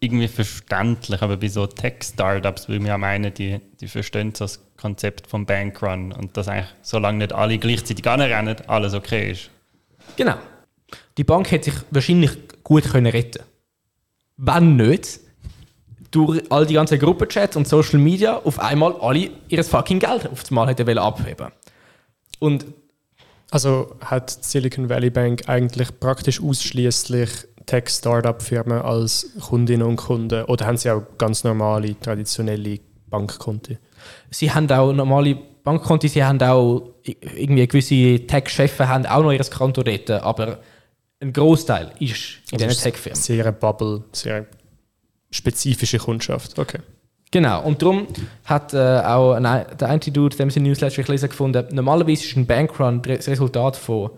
Irgendwie 0.00 0.28
verständlich, 0.28 1.20
aber 1.22 1.36
bei 1.36 1.48
so 1.48 1.66
Tech-Startups 1.66 2.68
würde 2.68 2.82
ich 2.82 2.86
ja 2.86 2.96
meinen, 2.96 3.34
die, 3.34 3.60
die 3.80 3.88
verstehen 3.88 4.32
so 4.32 4.44
das 4.44 4.62
Konzept 4.76 5.26
vom 5.26 5.44
Bankrun 5.44 6.12
und 6.12 6.36
dass 6.36 6.46
eigentlich, 6.46 6.72
solange 6.82 7.18
nicht 7.18 7.32
alle 7.32 7.58
gleichzeitig 7.58 8.06
anrennen, 8.06 8.56
alles 8.68 8.94
okay 8.94 9.32
ist. 9.32 9.50
Genau. 10.16 10.36
Die 11.16 11.24
Bank 11.24 11.50
hätte 11.50 11.72
sich 11.72 11.82
wahrscheinlich 11.90 12.30
gut 12.62 12.84
können 12.84 13.06
retten 13.06 13.42
Wenn 14.36 14.76
nicht, 14.76 15.18
durch 16.10 16.42
all 16.50 16.64
die 16.64 16.74
ganzen 16.74 16.98
Gruppenchats 16.98 17.56
und 17.56 17.68
Social 17.68 17.98
Media 17.98 18.36
auf 18.36 18.58
einmal 18.60 18.94
alle 19.00 19.30
ihr 19.48 19.64
fucking 19.64 19.98
Geld 19.98 20.30
auf 20.30 20.44
einmal 20.48 20.68
hätten 20.68 20.98
abheben 20.98 21.48
Und 22.38 22.66
also 23.50 23.96
hat 24.00 24.30
Silicon 24.30 24.88
Valley 24.88 25.10
Bank 25.10 25.48
eigentlich 25.48 25.98
praktisch 26.00 26.42
ausschließlich 26.42 27.30
Tech-Startup-Firmen 27.66 28.80
als 28.80 29.30
Kundinnen 29.40 29.86
und 29.86 29.96
Kunden 29.96 30.44
oder 30.44 30.66
haben 30.66 30.76
sie 30.76 30.90
auch 30.90 31.02
ganz 31.18 31.44
normale, 31.44 31.98
traditionelle 32.00 32.80
Bankkonti? 33.10 33.78
Sie 34.30 34.50
haben 34.50 34.70
auch 34.70 34.92
normale 34.92 35.36
Bankkonti, 35.64 36.08
sie 36.08 36.24
haben 36.24 36.40
auch 36.40 36.94
irgendwie 37.04 37.66
gewisse 37.66 38.26
Tech-Chefs 38.26 38.80
haben 38.80 39.06
auch 39.06 39.22
noch 39.22 39.32
ihr 39.32 39.44
Konto 39.44 39.82
dort, 39.82 40.10
aber 40.10 40.60
ein 41.20 41.32
Großteil 41.32 41.92
ist 42.00 42.38
in 42.52 42.54
also 42.54 42.66
diesen 42.68 42.82
Tech-Firmen. 42.84 43.20
Sehr 43.20 43.52
Bubble, 43.52 44.04
sehr 44.12 44.46
spezifische 45.30 45.98
Kundschaft. 45.98 46.58
Okay. 46.58 46.78
Genau, 47.30 47.62
und 47.62 47.82
darum 47.82 48.06
hat 48.44 48.72
äh, 48.72 49.00
auch 49.00 49.34
ein, 49.34 49.42
der 49.42 49.88
eine 49.88 49.98
Dude, 49.98 50.36
dem 50.36 50.50
sie 50.50 50.60
Newsletter 50.60 51.02
gelesen 51.02 51.28
gefunden, 51.28 51.66
normalerweise 51.72 52.24
ist 52.24 52.36
ein 52.36 52.46
Bankrun 52.46 53.02
das 53.02 53.28
Resultat 53.28 53.76
von 53.76 54.10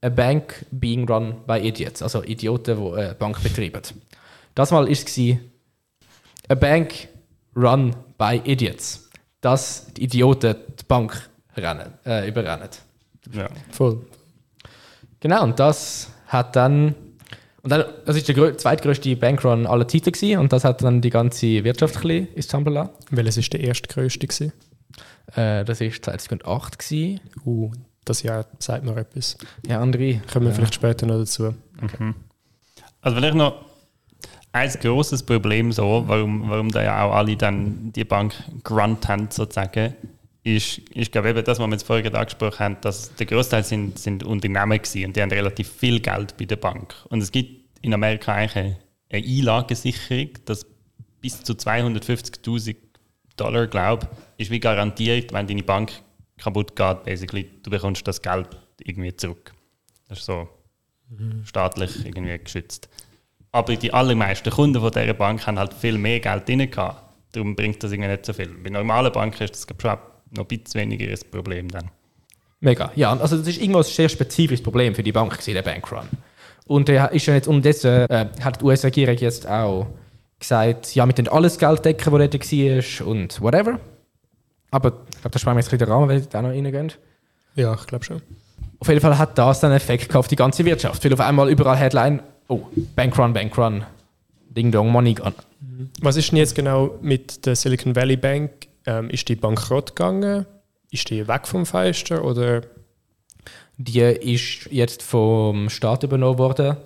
a 0.00 0.08
bank 0.08 0.64
being 0.70 1.08
run 1.08 1.36
by 1.46 1.58
idiots, 1.58 2.02
also 2.02 2.22
Idioten, 2.22 2.76
die 2.76 3.00
eine 3.00 3.14
Bank 3.14 3.42
betreiben. 3.42 3.82
Das 4.54 4.70
Mal 4.70 4.84
war 4.84 4.90
es 4.90 5.06
a 6.48 6.54
bank 6.54 7.08
run 7.56 7.94
by 8.16 8.40
idiots, 8.44 9.08
dass 9.40 9.92
die 9.94 10.04
Idioten 10.04 10.54
die 10.78 10.84
Bank 10.86 11.30
rennen, 11.56 11.94
äh, 12.04 12.28
überrennen. 12.28 12.68
Ja, 13.32 13.48
voll. 13.70 14.04
Genau, 15.20 15.44
und 15.44 15.58
das 15.58 16.10
hat 16.26 16.56
dann 16.56 16.94
und 17.62 17.70
dann, 17.70 17.84
das 18.04 18.16
ist 18.16 18.28
der 18.28 18.58
zweitgrößte 18.58 19.14
Bankrun 19.16 19.66
aller 19.66 19.86
Zeiten 19.86 20.12
gewesen, 20.12 20.40
und 20.40 20.52
das 20.52 20.64
hat 20.64 20.82
dann 20.82 21.00
die 21.00 21.10
ganze 21.10 21.64
Wirtschaft 21.64 22.04
ein 22.04 22.28
ins 22.34 22.46
Zusammenlassen. 22.48 22.90
Welches 23.10 23.36
ist 23.36 23.52
der 23.52 23.60
erstgrößte 23.60 24.26
gewesen? 24.26 24.52
Äh, 25.34 25.64
das 25.64 25.80
war 25.80 25.90
2008 25.90 26.78
gewesen. 26.78 27.20
Uh, 27.44 27.70
das 28.04 28.22
Jahr 28.22 28.46
sagt 28.58 28.84
mir 28.84 28.96
etwas. 28.96 29.36
Ja, 29.66 29.80
André. 29.80 30.20
Kommen 30.32 30.46
wir 30.46 30.50
ja. 30.50 30.56
vielleicht 30.56 30.74
später 30.74 31.06
noch 31.06 31.18
dazu. 31.18 31.54
Okay. 31.80 32.14
Also 33.00 33.16
vielleicht 33.16 33.36
noch 33.36 33.64
ein 34.52 34.70
großes 34.70 35.22
Problem 35.22 35.72
so, 35.72 36.04
warum, 36.06 36.48
warum 36.50 36.68
da 36.68 36.82
ja 36.82 37.04
auch 37.04 37.14
alle 37.14 37.36
dann 37.36 37.92
die 37.92 38.04
Bank 38.04 38.34
grunt 38.64 39.08
haben 39.08 39.28
sozusagen, 39.30 39.94
ist, 40.44 40.80
ich 40.90 41.10
glaube 41.10 41.30
eben 41.30 41.44
das, 41.44 41.58
was 41.58 41.66
wir 41.66 41.72
jetzt 41.72 41.86
vorhin 41.86 42.14
angesprochen 42.14 42.58
haben, 42.58 42.76
dass 42.80 43.14
der 43.14 43.26
Großteil 43.26 43.64
sind, 43.64 43.98
sind 43.98 44.24
Unternehmen 44.24 44.78
gewesen 44.78 45.06
und 45.06 45.16
die 45.16 45.22
haben 45.22 45.30
relativ 45.30 45.68
viel 45.70 46.00
Geld 46.00 46.36
bei 46.36 46.44
der 46.44 46.56
Bank. 46.56 46.94
Und 47.08 47.22
es 47.22 47.30
gibt 47.30 47.78
in 47.82 47.94
Amerika 47.94 48.34
eigentlich 48.34 48.56
eine, 48.56 48.78
eine 49.10 49.26
Einlagensicherung, 49.26 50.30
dass 50.44 50.66
bis 51.20 51.42
zu 51.42 51.52
250.000 51.52 52.76
Dollar, 53.36 53.66
glaube 53.66 54.08
ich, 54.36 54.46
ist 54.46 54.50
wie 54.50 54.60
garantiert, 54.60 55.32
wenn 55.32 55.46
deine 55.46 55.62
Bank 55.62 55.92
kaputt 56.36 56.74
geht, 56.74 57.04
basically, 57.04 57.48
du 57.62 57.70
bekommst 57.70 58.06
das 58.06 58.20
Geld 58.20 58.48
irgendwie 58.82 59.14
zurück. 59.14 59.52
Das 60.08 60.18
ist 60.18 60.26
so 60.26 60.48
mhm. 61.08 61.44
staatlich 61.44 62.04
irgendwie 62.04 62.36
geschützt. 62.38 62.88
Aber 63.52 63.76
die 63.76 63.92
allermeisten 63.92 64.50
Kunden 64.50 64.80
von 64.80 64.90
dieser 64.90 65.14
Bank 65.14 65.46
haben 65.46 65.58
halt 65.58 65.74
viel 65.74 65.98
mehr 65.98 66.20
Geld 66.20 66.48
drin 66.48 66.70
gehabt. 66.70 67.02
Darum 67.32 67.54
bringt 67.54 67.82
das 67.82 67.92
irgendwie 67.92 68.10
nicht 68.10 68.26
so 68.26 68.32
viel. 68.32 68.48
Bei 68.48 68.70
normalen 68.70 69.12
Banken 69.12 69.44
ist 69.44 69.54
das 69.54 69.66
schon 69.80 69.98
noch 70.32 70.44
ein 70.44 70.58
bisschen 70.58 70.80
weniger 70.80 71.06
ein 71.06 71.18
Problem 71.30 71.68
dann. 71.68 71.90
Mega, 72.60 72.92
ja. 72.94 73.12
Also 73.12 73.36
das 73.38 73.48
ist 73.48 73.60
irgendwas 73.60 73.94
sehr 73.94 74.08
spezifisches 74.08 74.62
Problem 74.62 74.94
für 74.94 75.02
die 75.02 75.12
Bank, 75.12 75.38
der 75.44 75.62
Bankrun. 75.62 76.08
Und 76.66 76.88
er 76.88 77.10
ist 77.12 77.26
ja 77.26 77.34
jetzt 77.34 77.48
unterdessen, 77.48 78.08
äh, 78.08 78.26
hat 78.40 78.60
die 78.60 78.64
US-Regierung 78.64 79.16
jetzt 79.16 79.48
auch 79.48 79.88
gesagt, 80.38 80.94
ja, 80.94 81.06
wir 81.06 81.12
können 81.12 81.28
alles 81.28 81.58
Geld 81.58 81.84
decken, 81.84 82.12
das 82.18 82.30
dort 82.30 82.52
war 82.52 83.06
und 83.06 83.40
whatever. 83.40 83.80
Aber 84.70 84.88
ich 85.12 85.20
glaube, 85.20 85.30
da 85.30 85.38
sparen 85.38 85.56
wir 85.56 85.60
jetzt 85.60 85.68
ein 85.68 85.78
bisschen 85.78 85.86
den 85.86 85.92
Rahmen, 85.92 86.08
wenn 86.08 86.20
wir 86.20 86.26
da 86.28 86.40
noch 86.40 86.50
reingehen. 86.50 86.92
Ja, 87.56 87.74
ich 87.74 87.86
glaube 87.86 88.04
schon. 88.04 88.22
Auf 88.78 88.88
jeden 88.88 89.00
Fall 89.00 89.18
hat 89.18 89.36
das 89.36 89.60
dann 89.60 89.70
einen 89.70 89.76
Effekt 89.76 90.14
auf 90.16 90.28
die 90.28 90.36
ganze 90.36 90.64
Wirtschaft, 90.64 91.04
weil 91.04 91.12
auf 91.12 91.20
einmal 91.20 91.50
überall 91.50 91.76
Headline, 91.76 92.22
oh, 92.48 92.62
Bankrun, 92.96 93.32
Bankrun, 93.32 93.84
Ding 94.50 94.72
Dong, 94.72 94.90
Money 94.90 95.14
gone. 95.14 95.34
Was 96.00 96.16
ist 96.16 96.30
denn 96.30 96.38
jetzt 96.38 96.54
genau 96.54 96.98
mit 97.02 97.44
der 97.44 97.54
Silicon 97.54 97.94
Valley 97.94 98.16
Bank 98.16 98.50
ähm, 98.86 99.10
ist 99.10 99.28
die 99.28 99.36
bankrott 99.36 99.94
gegangen? 99.96 100.46
Ist 100.90 101.10
die 101.10 101.26
weg 101.26 101.46
vom 101.46 101.66
Fenster 101.66 102.24
oder? 102.24 102.62
Die 103.78 104.00
ist 104.00 104.70
jetzt 104.70 105.02
vom 105.02 105.68
Staat 105.70 106.02
übernommen 106.02 106.38
worden, 106.38 106.76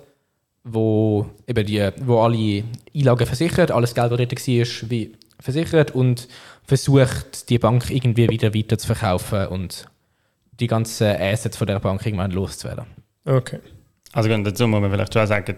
wo 0.63 1.27
eben 1.45 1.65
die, 1.65 1.89
wo 2.01 2.21
alle 2.21 2.63
Einlagen 2.95 3.25
versichert, 3.25 3.71
alles 3.71 3.93
Geld, 3.93 4.11
das 4.11 4.17
dort 4.17 4.31
war, 4.31 4.89
wie 4.89 5.13
versichert 5.39 5.91
und 5.91 6.27
versucht, 6.63 7.49
die 7.49 7.59
Bank 7.59 7.89
irgendwie 7.89 8.29
wieder 8.29 8.53
weiter 8.53 8.77
zu 8.77 8.87
verkaufen 8.87 9.47
und 9.47 9.85
die 10.59 10.67
ganzen 10.67 11.07
Assets 11.07 11.57
von 11.57 11.67
der 11.67 11.79
Bank 11.79 12.05
irgendwann 12.05 12.31
loszuwerden. 12.31 12.85
Okay. 13.25 13.59
Also 14.13 14.29
dazu 14.29 14.67
muss 14.67 14.81
man 14.81 14.89
vielleicht 14.89 15.13
schon 15.13 15.27
sagen, 15.27 15.55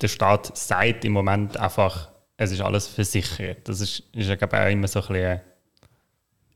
der 0.00 0.08
Staat 0.08 0.56
sagt 0.56 1.04
im 1.04 1.12
Moment 1.12 1.56
einfach, 1.56 2.10
es 2.36 2.50
ist 2.50 2.60
alles 2.60 2.88
versichert. 2.88 3.68
Das 3.68 3.80
ist, 3.80 4.02
ist 4.12 4.28
ja, 4.28 4.34
glaube 4.34 4.56
ich, 4.56 4.62
auch 4.62 4.70
immer 4.70 4.88
so 4.88 5.00
ein 5.00 5.06
bisschen 5.08 5.40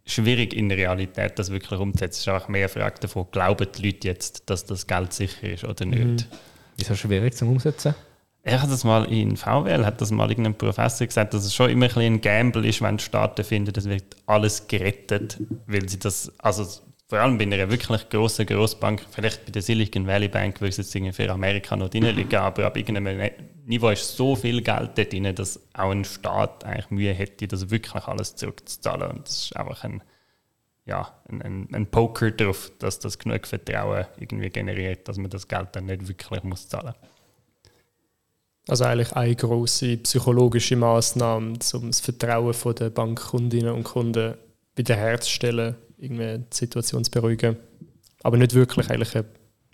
schwierig 0.07 0.55
in 0.55 0.69
der 0.69 0.79
Realität, 0.79 1.39
das 1.39 1.51
wirklich 1.51 1.79
umzusetzen. 1.79 2.13
Es 2.13 2.19
ist 2.21 2.29
einfach 2.29 2.49
mehr 2.49 2.63
eine 2.63 2.69
Frage 2.69 3.01
davon, 3.01 3.27
glauben 3.31 3.67
die 3.77 3.87
Leute 3.87 4.09
jetzt, 4.09 4.49
dass 4.49 4.65
das 4.65 4.87
Geld 4.87 5.13
sicher 5.13 5.51
ist 5.51 5.65
oder 5.65 5.85
nicht. 5.85 6.05
Mhm. 6.05 6.17
Ist 6.79 6.91
das 6.91 6.99
schwierig 6.99 7.35
zum 7.35 7.51
Umsetzen? 7.51 7.95
Er 8.43 8.63
hat 8.63 8.71
das 8.71 8.85
mal 8.85 9.05
in 9.13 9.37
VWL, 9.37 9.85
hat 9.85 10.01
das 10.01 10.13
mal 10.13 10.31
irgendein 10.31 10.55
Professor 10.55 11.05
gesagt, 11.05 11.35
dass 11.35 11.45
es 11.45 11.53
schon 11.53 11.69
immer 11.69 11.87
ein, 11.97 12.15
ein 12.15 12.21
Gamble 12.21 12.65
ist, 12.65 12.81
wenn 12.81 12.97
die 12.97 13.03
Staaten 13.03 13.43
finden, 13.43 13.73
es 13.77 13.87
wird 13.87 14.05
alles 14.27 14.69
gerettet, 14.69 15.41
weil 15.67 15.89
sie 15.89 15.99
das, 15.99 16.31
also 16.39 16.65
vor 17.09 17.19
allem 17.19 17.39
bei 17.39 17.45
einer 17.45 17.71
wirklich 17.71 18.09
grossen 18.09 18.47
Grossbank, 18.47 19.05
vielleicht 19.11 19.45
bei 19.45 19.53
der 19.53 19.63
Silicon 19.63 20.07
Valley 20.07 20.29
Bank 20.29 20.61
würde 20.61 20.71
es 20.71 20.77
jetzt 20.79 20.95
irgendwie 20.95 21.13
für 21.13 21.31
Amerika 21.31 21.77
noch 21.77 21.89
drin 21.89 22.05
liegen, 22.05 22.35
aber 22.35 22.67
ab 22.67 22.77
irgendeinem 22.77 23.31
Niveau 23.65 23.91
ist 23.91 24.17
so 24.17 24.35
viel 24.35 24.61
Geld 24.61 24.91
dort 24.97 25.13
drin, 25.13 25.33
dass 25.35 25.61
auch 25.75 25.91
ein 25.91 26.05
Staat 26.05 26.65
eigentlich 26.65 26.91
Mühe 26.91 27.13
hätte, 27.13 27.47
das 27.47 27.71
wirklich 27.71 28.05
alles 28.07 28.35
zurückzuzahlen. 28.35 29.11
Und 29.11 29.29
das 29.29 29.45
ist 29.45 29.57
einfach 29.57 29.85
ein, 29.85 30.03
ja, 30.85 31.13
ein, 31.29 31.43
ein, 31.43 31.69
ein 31.73 31.87
Poker 31.87 32.33
drauf, 32.33 32.73
dass 32.81 32.99
das 32.99 33.19
genug 33.19 33.47
Vertrauen 33.47 34.07
irgendwie 34.19 34.51
generiert, 34.51 35.07
dass 35.07 35.17
man 35.17 35.31
das 35.31 35.47
Geld 35.47 35.69
dann 35.73 35.87
nicht 35.87 36.09
wirklich 36.09 36.43
muss 36.43 36.69
zahlen 36.69 36.95
muss. 37.01 37.11
Also 38.69 38.85
eigentlich 38.85 39.13
eine 39.13 39.37
große 39.37 39.99
psychologische 39.99 40.75
Maßnahme, 40.75 41.57
um 41.75 41.87
das 41.87 42.01
Vertrauen 42.01 42.75
der 42.75 42.91
Bankkundinnen 42.91 43.73
und 43.73 43.85
Kunden 43.85 44.35
wiederherzustellen 44.75 45.77
irgendwie 45.99 46.39
die 46.39 46.57
Situation 46.57 47.05
zu 47.05 47.11
beruhigen. 47.11 47.57
Aber 48.23 48.37
nicht 48.37 48.55
wirklich 48.55 48.91
eigentlich 48.91 49.15
eine, 49.15 49.25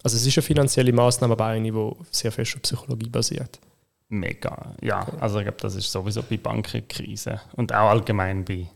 also 0.03 0.17
es 0.17 0.27
ist 0.27 0.37
eine 0.37 0.43
finanzielle 0.43 0.93
Maßnahme, 0.93 1.33
aber 1.33 1.47
eine, 1.47 1.71
die 1.71 1.93
sehr 2.11 2.33
fest 2.33 2.57
auf 2.57 2.63
Psychologie 2.63 3.09
basiert. 3.09 3.61
Mega, 4.09 4.75
ja. 4.83 5.07
Also 5.21 5.39
ich 5.39 5.45
glaube, 5.45 5.59
das 5.61 5.75
ist 5.75 5.91
sowieso 5.91 6.23
bei 6.23 6.37
Bankenkrise 6.37 7.41
und 7.57 7.73
auch 7.73 7.89
allgemein 7.89 8.45
bei 8.45 8.69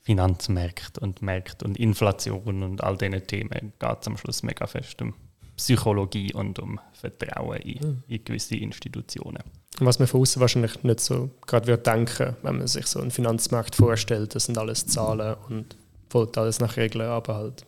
Finanzmärkten 0.00 1.02
und 1.02 1.22
Märkten 1.22 1.68
und 1.68 1.76
Inflation 1.78 2.62
und 2.62 2.82
all 2.82 2.96
diesen 2.96 3.26
Themen 3.26 3.72
geht 3.78 3.98
es 4.00 4.06
am 4.06 4.16
Schluss 4.16 4.42
mega 4.42 4.66
fest 4.66 5.00
um 5.02 5.14
Psychologie 5.56 6.32
und 6.32 6.58
um 6.60 6.80
Vertrauen 6.92 7.58
in, 7.58 7.80
hm. 7.80 8.02
in 8.08 8.24
gewisse 8.24 8.56
Institutionen. 8.56 9.42
Was 9.80 9.98
man 9.98 10.08
von 10.08 10.22
außen 10.22 10.40
wahrscheinlich 10.40 10.82
nicht 10.82 11.00
so 11.00 11.30
gerade 11.46 11.66
wird 11.66 11.86
denken, 11.86 12.36
wenn 12.42 12.58
man 12.58 12.66
sich 12.66 12.86
so 12.86 13.00
einen 13.00 13.10
Finanzmarkt 13.10 13.76
vorstellt, 13.76 14.34
das 14.34 14.46
sind 14.46 14.56
alles 14.56 14.86
Zahlen 14.86 15.36
und 15.48 15.76
wollte 16.10 16.40
alles 16.40 16.60
nach 16.60 16.76
Regeln, 16.76 17.08
aber 17.08 17.34
halt. 17.34 17.66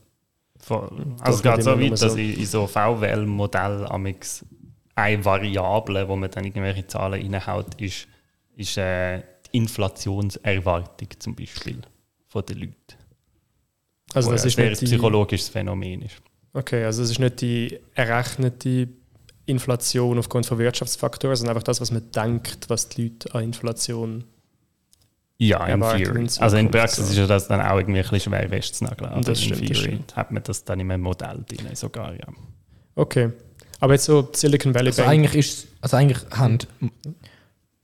Voll. 0.58 0.90
Also 1.20 1.38
es 1.38 1.42
geht 1.42 1.64
so 1.64 1.80
weit, 1.80 1.92
dass 1.92 2.14
in, 2.14 2.34
in 2.34 2.46
so 2.46 2.66
VWL-Modell 2.66 3.86
eine 4.94 5.24
Variable, 5.24 6.08
wo 6.08 6.16
man 6.16 6.30
dann 6.30 6.44
irgendwelche 6.44 6.86
Zahlen 6.86 7.22
reinhaut, 7.22 7.80
ist, 7.80 8.06
ist 8.56 8.76
äh, 8.76 9.22
die 9.46 9.58
Inflationserwartung 9.58 11.08
zum 11.18 11.34
Beispiel 11.34 11.80
von 12.28 12.44
den 12.44 12.58
Leuten. 12.58 12.74
Also 14.12 14.32
das 14.32 14.44
ist 14.44 14.58
ein 14.58 14.72
psychologisches 14.72 15.48
Phänomen 15.48 16.02
ist. 16.02 16.16
Okay, 16.52 16.84
also 16.84 17.02
es 17.02 17.10
ist 17.10 17.20
nicht 17.20 17.40
die 17.40 17.78
errechnete 17.94 18.88
Inflation 19.46 20.18
aufgrund 20.18 20.46
von 20.46 20.58
Wirtschaftsfaktoren, 20.58 21.36
sondern 21.36 21.56
einfach 21.56 21.64
das, 21.64 21.80
was 21.80 21.90
man 21.90 22.10
denkt, 22.10 22.68
was 22.68 22.88
die 22.88 23.08
Leute 23.08 23.34
an 23.34 23.44
Inflation 23.44 24.24
Ja, 25.42 25.64
in 25.64 25.70
erwartet 25.80 26.04
Theory. 26.06 26.26
also 26.38 26.56
in 26.58 26.70
Praxis 26.70 27.06
so. 27.06 27.12
ist 27.12 27.16
ja 27.18 27.26
das 27.26 27.48
dann 27.48 27.60
auch 27.62 27.78
irgendwie 27.78 28.00
ein 28.00 28.08
bisschen 28.10 28.20
schwer 28.32 28.48
festzunageln. 28.48 29.10
Aber 29.10 29.20
Das 29.22 29.38
in 29.40 29.44
stimmt, 29.54 29.62
das 29.70 29.78
Theory 29.78 29.92
stimmt. 29.94 30.16
hat 30.16 30.30
man 30.32 30.42
das 30.42 30.64
dann 30.64 30.80
in 30.80 30.90
einem 30.92 31.02
Modell 31.02 31.44
drin 31.48 31.74
sogar, 31.74 32.12
ja. 32.12 32.26
Okay. 32.94 33.30
Aber 33.80 33.94
jetzt 33.94 34.04
so 34.04 34.28
Silicon 34.34 34.74
Valley 34.74 34.88
Also 34.88 35.02
Bank. 35.02 35.12
eigentlich 35.14 35.34
ist 35.36 35.66
also 35.80 35.96
eigentlich 35.96 36.18
haben, 36.30 36.58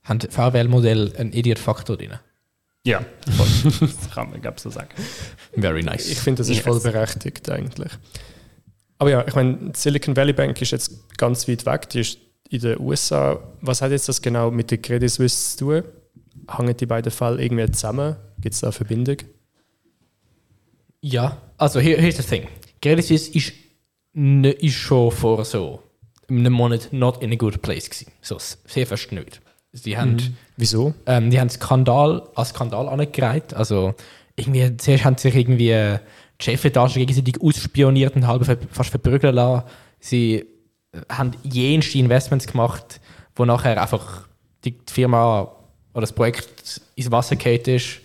haben 0.03 0.19
VWL-Modell 0.21 1.13
einen 1.17 1.33
Idiot-Faktor 1.33 1.97
drin. 1.97 2.13
Ja, 2.85 3.03
das 3.25 4.13
kann 4.13 4.29
man, 4.29 4.39
glaube 4.41 4.57
ich, 4.57 4.63
so 4.63 4.69
sagen. 4.69 4.89
Very 5.55 5.81
nice. 5.83 6.07
Ich 6.09 6.19
finde, 6.19 6.39
das 6.41 6.49
ist 6.49 6.57
Yes. 6.57 6.65
voll 6.65 6.79
berechtigt 6.79 7.49
eigentlich. 7.49 7.91
Aber 8.99 9.09
ja, 9.09 9.25
ich 9.27 9.35
meine, 9.35 9.71
Silicon 9.75 10.15
Valley 10.15 10.33
Bank 10.33 10.61
ist 10.61 10.71
jetzt 10.71 11.17
ganz 11.17 11.47
weit 11.47 11.65
weg. 11.65 11.89
Die 11.89 12.01
ist 12.01 12.19
in 12.49 12.61
den 12.61 12.79
USA. 12.79 13.39
Was 13.61 13.81
hat 13.81 13.91
jetzt 13.91 14.07
das 14.07 14.21
genau 14.21 14.51
mit 14.51 14.71
der 14.71 14.77
Credit 14.77 15.09
Suisse 15.09 15.57
zu 15.57 15.65
tun? 15.65 15.83
Hängen 16.49 16.77
die 16.77 16.85
beiden 16.85 17.11
Fälle 17.11 17.41
irgendwie 17.43 17.69
zusammen? 17.71 18.15
Gibt 18.39 18.55
es 18.55 18.61
da 18.61 18.67
eine 18.67 18.71
Verbindung? 18.73 19.17
Ja, 21.01 21.37
also 21.57 21.79
hier, 21.79 21.97
ist 21.97 22.19
das 22.19 22.27
Ding. 22.27 22.47
Credit 22.81 23.05
Suisse 23.05 23.31
ist, 23.31 23.53
ne, 24.13 24.51
ist 24.51 24.75
schon 24.75 25.11
vor 25.11 25.45
so 25.45 25.81
einem 26.29 26.53
Monat 26.53 26.89
not 26.91 27.21
in 27.21 27.31
a 27.31 27.35
good 27.35 27.61
place 27.61 27.89
gewesen. 27.89 28.11
So 28.21 28.37
sehr 28.39 28.87
fast 28.87 29.11
nicht. 29.11 29.41
Sie 29.73 29.97
haben, 29.97 30.35
Wieso? 30.55 30.93
ähm, 31.05 31.29
die 31.29 31.39
haben 31.39 31.49
Skandal 31.49 32.23
als 32.35 32.49
Skandal 32.49 32.89
angereiht. 32.89 33.53
Also 33.53 33.93
irgendwie, 34.35 34.75
zuerst 34.77 35.05
haben 35.05 35.17
sich 35.17 35.35
irgendwie 35.35 35.71
äh, 35.71 35.99
die 36.39 36.45
Chefetagen 36.45 36.93
gegenseitig 36.93 37.41
ausspioniert 37.41 38.15
und 38.15 38.27
halb 38.27 38.45
fast 38.71 38.89
verprügeln 38.89 39.35
lassen. 39.35 39.67
Sie 39.99 40.45
äh, 40.91 41.01
haben 41.09 41.31
jenste 41.43 41.97
Investments 41.99 42.47
gemacht, 42.47 42.99
wo 43.35 43.45
nachher 43.45 43.81
einfach 43.81 44.27
die 44.65 44.75
Firma 44.89 45.51
oder 45.97 46.03
das 46.03 46.13
Projekt 46.13 46.79
ins 46.93 47.09
Wasser 47.09 47.35
gefallen 47.35 47.75
ist. 47.75 48.01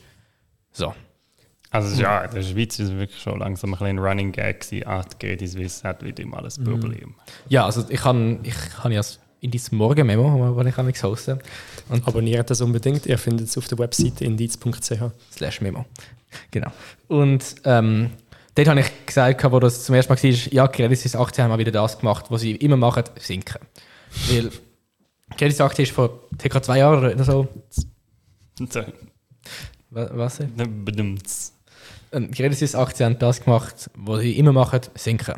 So. 0.73 0.95
Also 1.71 2.01
ja, 2.01 2.23
in 2.23 2.35
der 2.35 2.43
Schweiz 2.43 2.79
ist 2.79 2.89
es 2.89 2.93
wirklich 2.93 3.21
schon 3.21 3.39
langsam 3.39 3.75
ein 3.75 3.79
bisschen 3.79 3.99
ein 3.99 3.99
Running 3.99 4.33
Gag 4.33 4.61
gewesen. 4.61 4.87
Ah, 4.87 5.05
die 5.21 5.47
Suisse 5.47 5.87
hat 5.87 6.03
wieder 6.03 6.25
mal 6.27 6.43
ein 6.43 6.65
Problem. 6.65 7.15
Ja, 7.51 7.67
also 7.67 7.85
ich 7.91 8.03
habe 8.03 8.39
ich 8.43 8.55
kann 8.81 8.93
ja 8.93 9.01
das 9.01 9.21
in 9.41 9.51
dieses 9.51 9.73
Morgen-Memo, 9.73 10.63
das 10.63 10.89
ich 10.89 11.03
hosten 11.03 11.39
und 11.91 12.09
Abonniert 12.09 12.49
das 12.49 12.63
unbedingt. 12.63 13.05
Ihr 13.05 13.19
findet 13.19 13.49
es 13.49 13.59
auf 13.59 13.69
der 13.69 13.79
Webseite 13.79 14.25
indiz.ch. 14.25 15.03
slash 15.31 15.61
Memo. 15.61 15.85
Genau. 16.51 16.73
Und 17.09 17.57
ähm, 17.65 18.11
dort 18.55 18.69
habe 18.69 18.81
ich 18.81 19.07
gesagt, 19.07 19.53
wo 19.53 19.61
das 19.61 19.85
zum 19.85 19.95
ersten 19.95 20.15
Mal 20.15 20.23
war, 20.23 20.53
ja, 20.53 20.69
Credit 20.69 20.99
Suisse 20.99 21.19
Aktien 21.19 21.45
haben 21.45 21.51
mal 21.51 21.59
wieder 21.59 21.73
das 21.73 21.99
gemacht, 21.99 22.27
was 22.31 22.41
sie 22.41 22.53
immer 22.53 22.79
machen, 22.79 23.05
sinken. 23.19 23.61
Weil 24.31 24.51
Credit 25.37 25.57
Suisse 25.57 25.65
Aktie 25.65 25.83
ist 25.85 25.93
vor 25.93 26.21
circa 26.41 26.63
zwei 26.63 26.79
Jahren 26.79 27.15
oder 27.15 27.25
so. 27.25 27.49
Was? 29.91 30.39
bedumts. 30.57 31.53
Ähm, 32.13 32.31
Credit 32.31 32.59
Suisse 32.59 32.79
Aktien 32.79 33.11
haben 33.11 33.19
das 33.19 33.43
gemacht, 33.43 33.91
was 33.95 34.21
sie 34.21 34.39
immer 34.39 34.53
machen, 34.53 34.81
sinken. 34.95 35.35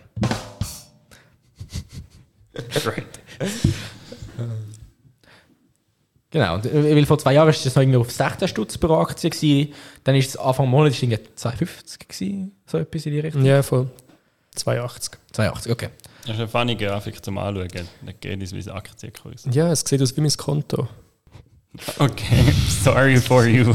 Right. 2.85 3.05
Genau, 6.31 6.55
und, 6.55 6.67
äh, 6.67 6.97
weil 6.97 7.07
vor 7.07 7.19
zwei 7.19 7.35
Jahren 7.35 7.47
war 7.47 7.53
das 7.53 7.65
noch 7.77 7.83
irgendwie 7.83 7.99
auf 7.99 8.11
16 8.11 8.49
Stutz 8.49 8.77
pro 8.77 8.95
Aktie. 8.97 9.31
Gewesen. 9.31 9.73
Dann 10.03 10.17
ist 10.17 10.31
es 10.31 10.37
Anfang 10.37 10.69
Monat 10.69 10.91
ist 10.91 10.97
es 10.97 11.03
irgendwie 11.05 11.23
2,50 11.37 11.99
gewesen, 12.09 12.53
so 12.67 12.79
etwas 12.79 13.07
in 13.07 13.13
die 13.13 13.21
Richtung. 13.21 13.45
Ja, 13.45 13.63
voll. 13.63 13.89
82. 14.57 15.17
2,80, 15.33 15.71
okay. 15.71 15.89
Das 16.27 16.37
ist 16.37 16.41
eine 16.41 16.49
funny 16.49 16.75
Grafik 16.75 17.23
zum 17.23 17.37
Anschauen. 17.37 17.69
Der 18.03 18.15
Credit 18.15 18.49
Suisse 18.49 18.73
Aktienkurs. 18.73 19.47
Ja, 19.51 19.71
es 19.71 19.81
sieht 19.81 20.01
aus 20.01 20.17
wie 20.17 20.23
mein 20.23 20.33
Konto. 20.37 20.89
Okay, 21.99 22.55
sorry 22.83 23.17
for 23.17 23.45
you. 23.45 23.75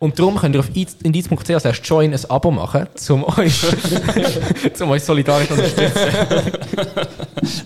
Und 0.00 0.18
darum 0.18 0.36
könnt 0.36 0.56
ihr 0.56 0.58
auf 0.58 0.70
indiz.ch 0.74 1.60
slash 1.60 1.80
join 1.84 2.12
ein 2.12 2.24
Abo 2.28 2.50
machen, 2.50 2.88
um 3.10 3.22
euch, 3.22 3.54
um 4.80 4.90
euch 4.90 5.04
solidarisch 5.04 5.46
zu 5.46 5.54
unterstützen. 5.54 6.08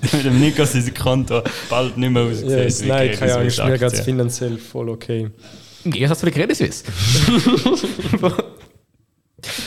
Mit 0.13 0.25
dem 0.27 0.39
Nikos 0.39 0.73
sein 0.73 0.93
Konto 0.93 1.43
bald 1.71 1.97
nicht 1.97 2.11
mehr 2.11 2.25
aussieht. 2.25 2.49
Yes, 2.51 2.83
wie 2.83 2.89
nein, 2.89 3.13
keine 3.13 3.37
Angst, 3.37 3.57
Suisse 3.57 3.65
mir 3.65 3.79
geht 3.79 3.83
es 3.89 4.01
Aktien. 4.01 4.05
finanziell 4.05 4.59
voll 4.59 4.91
okay. 4.91 5.31
Im 5.85 5.93
Gegensatz 5.93 6.19
zu 6.19 6.27
der 6.27 6.35
Credit 6.35 6.57
Suisse. 6.57 6.85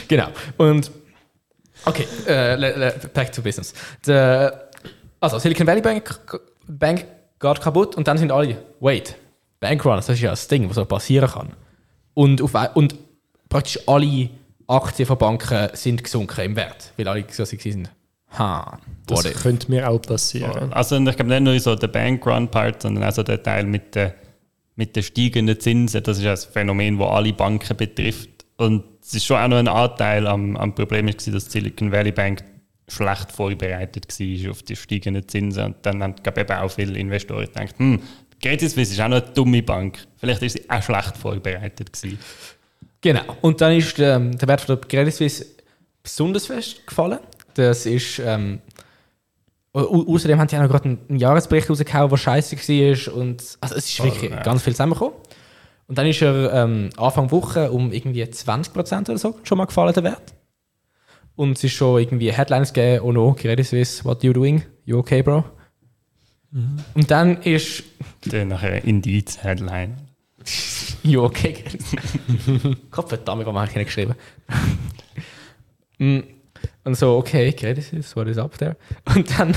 genau. 0.08 0.28
Und 0.58 0.92
okay, 1.86 2.06
äh, 2.26 2.92
back 3.14 3.32
to 3.32 3.42
business. 3.42 3.74
Der, 4.06 4.70
also 5.20 5.40
Silicon 5.40 5.68
Valley 5.68 5.82
Bank, 5.82 6.20
Bank 6.68 7.06
geht 7.40 7.62
kaputt 7.62 7.96
und 7.96 8.08
dann 8.08 8.18
sind 8.18 8.32
alle, 8.32 8.58
wait, 8.80 9.16
Bankruns, 9.60 10.06
das 10.08 10.16
ist 10.16 10.22
ja 10.22 10.32
das 10.32 10.48
Ding, 10.48 10.68
was 10.70 10.76
so 10.76 10.86
passieren 10.86 11.30
kann. 11.30 11.50
Und, 12.14 12.42
auf, 12.42 12.54
und 12.76 12.96
praktisch 13.50 13.80
alle 13.88 14.30
Aktien 14.68 15.08
von 15.08 15.18
Banken 15.18 15.70
sind 15.74 16.04
gesunken 16.04 16.42
im 16.42 16.56
Wert, 16.56 16.94
weil 16.98 17.08
alle 17.08 17.26
so 17.30 17.44
sind. 17.46 17.90
Ha, 18.38 18.78
Das 19.08 19.18
what 19.18 19.26
if? 19.26 19.42
könnte 19.42 19.72
mir 19.72 19.90
auch 19.90 20.02
passieren. 20.02 20.72
Also 20.72 20.98
ich 20.98 21.16
glaube 21.16 21.26
nicht 21.32 21.42
nur 21.42 21.60
so 21.60 21.76
der 21.76 21.88
Bankrun-Part, 21.88 22.84
sondern 22.84 23.04
auch 23.04 23.12
so 23.12 23.24
der 23.24 23.42
Teil 23.42 23.64
mit 23.64 23.96
den, 23.96 24.12
mit 24.76 24.96
den 24.96 25.04
steigenden 25.04 25.60
Zinsen. 25.60 26.04
Das 26.04 26.18
ist 26.18 26.24
ja 26.24 26.34
ein 26.34 26.38
Phänomen, 26.38 27.00
das 27.00 27.10
alle 27.10 27.34
Banken 27.34 27.76
betrifft. 27.76 28.39
Und 28.60 28.84
es 29.02 29.14
ist 29.14 29.26
schon 29.26 29.38
auch 29.38 29.48
noch 29.48 29.58
ein 29.58 29.68
Anteil 29.70 30.28
am, 30.28 30.58
am 30.58 30.76
Problem, 30.76 31.08
ist, 31.08 31.20
gewesen, 31.20 31.34
dass 31.34 31.46
die 31.46 31.52
Silicon 31.52 31.92
Valley 31.94 32.12
Bank 32.12 32.44
schlecht 32.90 33.32
vorbereitet 33.32 34.08
war 34.20 34.52
auf 34.52 34.64
die 34.64 34.76
steigenden 34.76 35.28
Zinsen. 35.28 35.64
Und 35.64 35.76
dann 35.84 36.04
haben 36.04 36.16
eben 36.26 36.52
auch 36.52 36.70
viele 36.70 37.00
Investoren 37.00 37.46
gedacht, 37.46 37.76
hm, 37.78 38.02
Credit 38.42 38.70
Suisse 38.70 38.92
ist 38.94 39.00
auch 39.00 39.08
noch 39.08 39.24
eine 39.24 39.34
dumme 39.34 39.64
Bank. 39.64 40.06
Vielleicht 40.18 40.42
ist 40.44 40.54
sie 40.58 40.70
auch 40.70 40.84
schlecht 40.84 41.16
vorbereitet 41.16 41.94
gewesen. 41.94 42.20
Genau. 43.00 43.22
Und 43.42 43.62
dann 43.62 43.78
ist 43.78 43.98
ähm, 44.00 44.38
der 44.38 44.48
Wert 44.48 44.62
von 44.62 44.76
der 44.78 44.88
Credit 44.88 45.14
Suisse 45.14 45.46
besonders 46.04 46.46
fest 46.46 46.86
gefallen. 46.86 47.20
Das 47.54 47.86
ist. 47.86 48.20
Ähm, 48.20 48.60
au- 49.72 49.80
au- 49.80 50.14
außerdem 50.16 50.38
haben 50.38 50.48
die 50.48 50.58
auch 50.58 50.62
noch 50.62 50.70
gerade 50.70 50.98
einen, 51.08 51.18
Jahresbericht 51.18 51.70
rausgehauen, 51.70 52.10
der 52.10 52.18
scheiße 52.18 52.58
war. 52.58 53.14
Und, 53.14 53.58
also 53.62 53.76
es 53.76 53.90
ist 53.90 54.04
wirklich 54.04 54.32
ja. 54.32 54.44
ganz 54.44 54.64
viel 54.64 54.74
zusammengekommen. 54.74 55.14
Und 55.90 55.98
dann 55.98 56.06
ist 56.06 56.22
er 56.22 56.54
ähm, 56.54 56.92
Anfang 56.98 57.32
Woche 57.32 57.72
um 57.72 57.92
irgendwie 57.92 58.24
20% 58.24 59.10
oder 59.10 59.18
so 59.18 59.40
schon 59.42 59.58
mal 59.58 59.66
gefallen, 59.66 59.92
der 59.92 60.04
Wert. 60.04 60.36
Und 61.36 61.58
es 61.58 61.64
ist 61.64 61.74
schon 61.74 62.00
irgendwie 62.00 62.32
Headlines 62.32 62.74
gegeben, 62.74 63.04
oh 63.06 63.12
no, 63.12 63.34
Credit 63.34 63.66
Suisse, 63.66 64.06
what 64.06 64.24
you 64.24 64.32
doing? 64.32 64.62
You 64.86 65.00
okay, 65.00 65.24
bro? 65.24 65.44
Und 66.52 67.10
dann 67.10 67.42
ist 67.42 67.84
Dann 68.26 68.50
nachher 68.50 68.84
Indeed-Headline. 68.84 69.98
You 71.04 71.24
okay? 71.24 71.64
Gott 72.92 73.10
verdammt, 73.10 73.46
warum 73.46 73.58
habe 73.58 73.70
ich 73.70 73.76
nicht 73.76 73.86
geschrieben? 73.88 74.16
Mm, 75.98 76.20
Und 76.84 76.96
so, 76.96 77.18
okay, 77.18 77.52
Credit 77.54 77.84
Suisse, 77.84 78.16
what 78.16 78.28
is 78.28 78.38
up 78.38 78.58
there? 78.58 78.76
Und 79.16 79.40
dann 79.40 79.56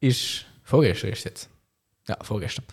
ist, 0.00 0.46
vorgestern 0.64 1.10
ist 1.10 1.18
es 1.18 1.24
jetzt. 1.24 1.50
Ja, 2.08 2.16
vorgestern. 2.22 2.64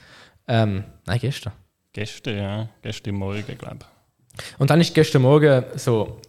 Ähm, 0.47 0.84
nein, 1.06 1.19
gestern. 1.19 1.54
Gestern, 1.95 2.38
ja. 2.38 2.69
Gestern 2.81 3.15
Morgen, 3.15 3.58
glaube 3.58 3.77
ich. 3.79 4.60
Und 4.60 4.69
dann 4.69 4.81
ist 4.81 4.93
gestern 4.93 5.21
Morgen 5.21 5.63
so, 5.77 6.19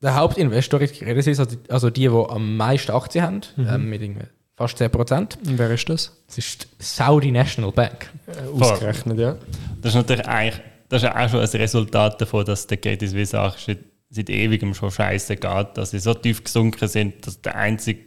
der 0.00 0.14
Hauptinvestor 0.14 0.80
in 0.80 0.86
Credit 0.86 1.24
Suisse, 1.24 1.42
also 1.42 1.56
die, 1.56 1.70
also 1.70 1.90
die, 1.90 2.00
die 2.02 2.08
am 2.08 2.56
meisten 2.56 2.92
Aktien 2.92 3.24
haben, 3.24 3.40
ähm, 3.58 3.90
mit 3.90 4.02
irgendwie 4.02 4.26
fast 4.54 4.80
10%, 4.80 5.48
Und 5.48 5.58
wer 5.58 5.68
ist 5.72 5.88
das? 5.88 6.12
das 6.28 6.38
ist 6.38 6.68
die 6.78 6.84
Saudi 6.84 7.32
National 7.32 7.72
Bank. 7.72 8.08
Äh, 8.28 8.56
ausgerechnet, 8.56 9.18
ja. 9.18 9.36
Das 9.82 9.94
ist 9.94 9.96
natürlich 9.96 10.28
eigentlich, 10.28 10.62
das 10.88 11.02
ist 11.02 11.08
ja 11.08 11.24
auch 11.24 11.28
schon 11.28 11.40
ein 11.40 11.48
Resultat 11.48 12.20
davon, 12.20 12.44
dass 12.44 12.68
der 12.68 12.76
Credit 12.76 13.10
Suisse 13.10 13.40
auch 13.40 13.58
seit, 13.58 13.78
seit 14.10 14.30
ewigem 14.30 14.74
schon 14.74 14.92
scheiße 14.92 15.34
geht, 15.34 15.68
dass 15.74 15.90
sie 15.90 15.98
so 15.98 16.14
tief 16.14 16.44
gesunken 16.44 16.86
sind, 16.86 17.26
dass 17.26 17.42
der 17.42 17.56
einzige 17.56 18.00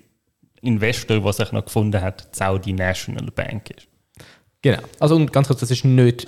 Investor, 0.62 1.19
der 1.19 1.34
sich 1.34 1.51
noch 1.51 1.65
gefunden 1.65 1.99
hat, 1.99 2.29
die 2.34 2.38
Saudi 2.38 2.71
National 2.71 3.29
Bank 3.29 3.71
ist. 3.71 3.89
Genau. 4.62 4.79
Also 5.01 5.17
und 5.17 5.34
ganz 5.34 5.47
kurz, 5.47 5.60
das 5.60 5.71
ist 5.71 5.84
nicht 5.84 6.25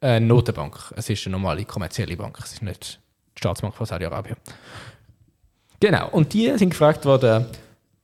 eine 0.00 0.26
Notenbank. 0.26 0.92
Es 0.96 1.08
ist 1.10 1.26
eine 1.26 1.32
normale 1.32 1.64
kommerzielle 1.64 2.16
Bank. 2.16 2.38
Es 2.42 2.52
ist 2.52 2.62
nicht 2.62 3.00
die 3.36 3.40
Staatsbank 3.40 3.74
von 3.74 3.86
Saudi-Arabien. 3.86 4.36
Genau. 5.80 6.08
Und 6.10 6.32
die 6.32 6.56
sind 6.58 6.70
gefragt 6.70 7.04
worden, 7.04 7.46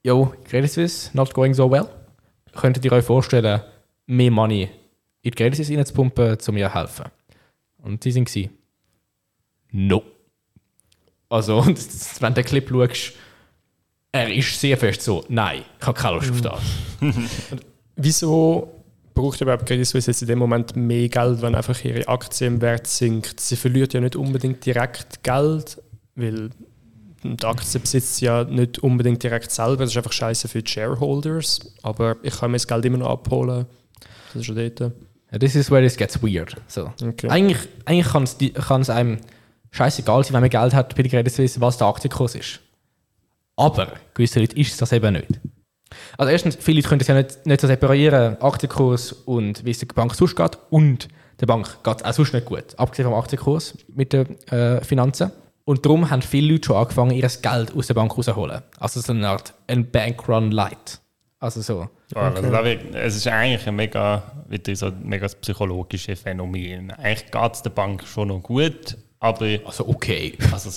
yo, 0.02 0.32
Credit 0.44 0.70
Suisse, 0.70 1.10
not 1.14 1.34
going 1.34 1.54
so 1.54 1.70
well. 1.70 1.88
Könntet 2.54 2.84
ihr 2.84 2.92
euch 2.92 3.04
vorstellen, 3.04 3.60
mehr 4.06 4.30
Money 4.30 4.70
in 5.22 5.30
die 5.30 5.36
Credit 5.36 5.56
Suisse 5.56 5.76
reinzupumpen, 5.76 6.38
um 6.46 6.56
ihr 6.56 6.68
zu 6.68 6.74
helfen? 6.74 7.04
Und 7.78 8.04
die 8.04 8.12
sind 8.12 8.28
sie. 8.28 8.50
No. 9.72 10.02
Also, 11.28 11.58
und 11.58 11.78
wenn 12.20 12.34
du 12.34 12.42
den 12.42 12.44
Clip 12.44 12.68
schaust, 12.68 13.12
er 14.12 14.32
ist 14.32 14.58
sehr 14.58 14.78
fest 14.78 15.02
so, 15.02 15.24
nein, 15.28 15.64
ich 15.78 15.86
habe 15.86 15.98
keine 15.98 16.16
Lust 16.16 16.30
auf 16.30 16.40
das. 16.40 16.60
Wieso 17.96 18.75
braucht 19.16 19.40
überhaupt 19.40 19.66
Credit 19.66 19.84
Suisse 19.84 20.10
jetzt 20.10 20.22
in 20.22 20.28
dem 20.28 20.38
Moment 20.38 20.76
mehr 20.76 21.08
Geld, 21.08 21.42
wenn 21.42 21.56
einfach 21.56 21.82
ihre 21.84 22.06
Aktienwert 22.06 22.86
sinkt? 22.86 23.40
Sie 23.40 23.56
verliert 23.56 23.94
ja 23.94 24.00
nicht 24.00 24.14
unbedingt 24.14 24.64
direkt 24.64 25.24
Geld, 25.24 25.82
weil 26.14 26.50
die 27.24 27.44
Aktie 27.44 27.80
besitzt 27.80 28.16
sie 28.16 28.26
ja 28.26 28.44
nicht 28.44 28.78
unbedingt 28.78 29.22
direkt 29.22 29.50
selber. 29.50 29.78
Das 29.78 29.90
ist 29.90 29.96
einfach 29.96 30.12
scheiße 30.12 30.46
für 30.46 30.62
die 30.62 30.70
Shareholders. 30.70 31.60
Aber 31.82 32.16
ich 32.22 32.38
kann 32.38 32.52
mir 32.52 32.56
das 32.58 32.68
Geld 32.68 32.84
immer 32.84 32.98
noch 32.98 33.10
abholen. 33.10 33.66
Das 34.32 34.42
ist 34.42 34.46
schon 34.46 34.54
dort. 34.54 34.92
this 35.40 35.56
is 35.56 35.70
where 35.70 35.84
it 35.84 35.96
gets 35.96 36.22
weird. 36.22 36.54
So. 36.68 36.92
Okay. 37.02 37.28
Eigentlich, 37.28 37.58
eigentlich 37.84 38.06
kann 38.68 38.82
es 38.82 38.90
einem 38.90 39.18
scheißegal 39.72 40.24
sein, 40.24 40.34
wenn 40.34 40.42
man 40.42 40.50
Geld 40.50 40.74
hat 40.74 40.94
bei 40.94 41.02
der 41.02 41.10
Credit 41.10 41.32
Suisse, 41.32 41.60
was 41.60 41.78
der 41.78 41.86
Aktienkurs 41.88 42.34
ist. 42.34 42.60
Aber 43.56 43.94
gewisse 44.14 44.40
Leute 44.40 44.56
ist 44.56 44.80
das 44.80 44.92
eben 44.92 45.14
nicht. 45.14 45.40
Also 46.18 46.30
erstens, 46.30 46.56
viele 46.60 46.78
Leute 46.78 46.88
können 46.88 46.98
das 46.98 47.08
ja 47.08 47.14
nicht, 47.14 47.46
nicht 47.46 47.60
so 47.60 47.66
separieren, 47.66 48.40
Aktienkurs 48.40 49.12
und 49.12 49.64
wie 49.64 49.70
es 49.70 49.78
der 49.78 49.86
Bank 49.86 50.14
sonst 50.14 50.36
geht. 50.36 50.58
Und 50.70 51.08
der 51.40 51.46
Bank 51.46 51.82
geht 51.82 51.96
es 51.98 52.04
auch 52.04 52.12
sonst 52.12 52.32
nicht 52.32 52.46
gut, 52.46 52.78
abgesehen 52.78 53.08
vom 53.08 53.18
Aktienkurs 53.18 53.76
mit 53.94 54.12
den 54.12 54.40
äh, 54.48 54.82
Finanzen. 54.82 55.30
Und 55.64 55.84
darum 55.84 56.08
haben 56.10 56.22
viele 56.22 56.52
Leute 56.52 56.66
schon 56.66 56.76
angefangen, 56.76 57.10
ihr 57.10 57.28
Geld 57.28 57.74
aus 57.74 57.86
der 57.88 57.94
Bank 57.94 58.16
rauszuholen. 58.16 58.62
Also 58.78 59.00
so 59.00 59.12
eine 59.12 59.28
Art 59.28 59.52
ein 59.66 59.90
Bankrun 59.90 60.52
Light. 60.52 61.00
Also 61.40 61.60
so. 61.60 61.88
Ja, 62.14 62.32
also 62.32 62.50
wird, 62.50 62.94
es 62.94 63.16
ist 63.16 63.26
eigentlich 63.26 63.66
ein 63.66 63.74
mega, 63.74 64.22
wieder 64.48 64.74
so 64.76 64.86
ein 64.86 65.02
mega 65.02 65.26
psychologisches 65.26 66.20
Phänomen. 66.20 66.92
Eigentlich 66.92 67.30
geht 67.30 67.52
es 67.52 67.62
der 67.62 67.70
Bank 67.70 68.06
schon 68.06 68.28
noch 68.28 68.42
gut, 68.42 68.96
aber... 69.20 69.58
Also 69.64 69.88
okay. 69.88 70.34
Also, 70.52 70.70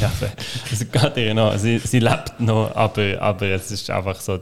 ja, 0.00 0.10
es 0.72 0.90
geht 0.90 1.16
ihr 1.16 1.34
noch, 1.34 1.56
sie, 1.56 1.78
sie 1.78 2.00
lebt 2.00 2.40
noch, 2.40 2.74
aber, 2.74 3.20
aber 3.20 3.46
es 3.46 3.70
ist 3.70 3.90
einfach 3.90 4.20
so 4.20 4.40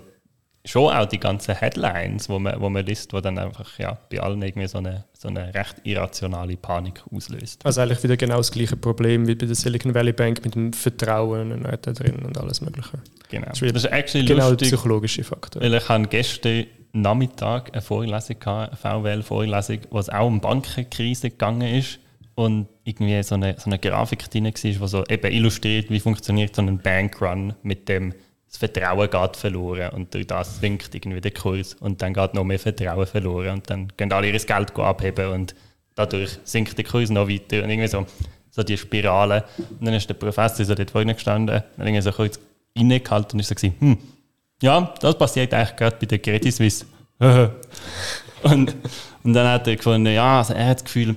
schon 0.67 0.93
auch 0.93 1.07
die 1.07 1.21
ganzen 1.21 1.55
Headlines, 1.55 2.29
wo 2.29 2.39
man, 2.39 2.61
wo 2.61 2.71
man 2.71 2.85
liest, 2.87 3.13
wo 3.13 3.21
dann 3.21 3.39
einfach 3.39 3.79
ja, 3.79 3.99
bei 4.11 4.21
allen 4.21 4.41
irgendwie 4.41 4.67
so 4.67 4.79
eine, 4.79 5.05
so 5.13 5.29
eine 5.29 5.53
recht 5.53 5.77
irrationale 5.85 6.57
Panik 6.57 7.03
auslöst. 7.15 7.65
Also 7.65 7.83
eigentlich 7.83 8.03
wieder 8.03 8.17
genau 8.17 8.39
das 8.39 8.51
gleiche 8.51 8.77
Problem 8.77 9.27
wie 9.27 9.35
bei 9.35 9.47
der 9.47 9.55
Silicon 9.55 9.95
Valley 9.95 10.13
Bank 10.13 10.43
mit 10.45 10.55
dem 10.55 10.73
Vertrauen 10.73 11.63
da 11.63 11.93
drin 11.93 12.17
und 12.25 12.39
alles 12.39 12.61
mögliche. 12.63 12.99
Genau. 13.29 13.49
Das 13.49 13.61
ist, 13.61 13.85
actually 13.87 14.27
genau 14.27 14.51
lustig, 14.51 14.71
der 14.71 14.77
psychologische 14.77 15.25
Faktor. 15.25 15.61
Weil 15.61 15.75
ich 15.75 15.89
habe 15.89 16.07
gestern 16.09 16.65
Nachmittag 16.93 17.73
eine 17.73 17.83
Vorlesung 17.83 18.39
gehabt, 18.39 18.85
eine 18.85 19.03
VWL-Vorlesung, 19.03 19.81
wo 19.91 19.99
es 19.99 20.09
auch 20.09 20.27
um 20.27 20.41
Bankenkrise 20.41 21.31
gegangen 21.31 21.75
ist 21.75 21.99
und 22.37 22.69
irgendwie 22.85 23.23
so 23.23 23.35
eine, 23.35 23.57
so 23.59 23.67
eine 23.67 23.79
Grafik 23.79 24.31
drin 24.31 24.45
war, 24.45 24.53
die 24.53 24.73
so 24.73 25.05
eben 25.07 25.33
illustriert, 25.33 25.91
wie 25.91 26.01
funktioniert 26.01 26.55
so 26.55 26.63
ein 26.63 26.79
Bankrun 26.79 27.55
mit 27.63 27.89
dem 27.89 28.15
das 28.55 28.59
Vertrauen 28.59 29.11
geht 29.11 29.37
verloren 29.37 29.91
und 29.91 30.15
durch 30.15 30.29
das 30.29 30.61
sinkt 30.61 30.95
irgendwie 30.95 31.21
der 31.21 31.33
Kurs 31.33 31.75
und 31.75 32.01
dann 32.03 32.15
geht 32.15 32.35
noch 32.35 32.45
mehr 32.45 32.59
Vertrauen 32.59 33.07
verloren 33.07 33.55
und 33.55 33.69
dann 33.69 33.93
gehen 33.97 34.13
alle 34.13 34.31
ihr 34.31 34.39
Geld 34.39 34.79
abheben 34.79 35.33
und 35.33 35.57
dadurch 35.97 36.39
sinkt 36.45 36.79
der 36.79 36.85
Kurs 36.85 37.11
noch 37.11 37.29
weiter 37.29 37.65
und 37.65 37.71
irgendwie 37.71 37.89
so, 37.89 38.07
so 38.51 38.63
die 38.63 38.79
Spirale. 38.79 39.45
Und 39.59 39.87
dann 39.87 39.95
ist 39.95 40.09
der 40.09 40.15
Professor 40.15 40.65
so 40.65 40.75
dort 40.75 40.91
vorne 40.91 41.15
gestanden, 41.15 41.63
dann 41.77 41.87
irgendwie 41.87 42.03
so 42.03 42.13
kurz 42.13 42.39
innegehalten 42.75 43.33
und 43.33 43.41
ist 43.41 43.49
so 43.49 43.57
gewesen, 43.57 43.75
hm, 43.81 43.99
ja, 44.63 44.95
das 45.01 45.19
passiert 45.19 45.53
eigentlich 45.53 45.77
gerade 45.77 45.97
bei 45.99 46.07
der 46.07 46.19
Credit 46.21 46.55
Suisse. 46.55 46.87
und, 47.19 48.75
und 49.25 49.33
dann 49.33 49.49
hat 49.49 49.67
er 49.67 49.77
gefunden, 49.77 50.13
ja, 50.13 50.39
also 50.39 50.55
er 50.55 50.67
hat 50.69 50.79
das 50.79 50.85
Gefühl, 50.85 51.17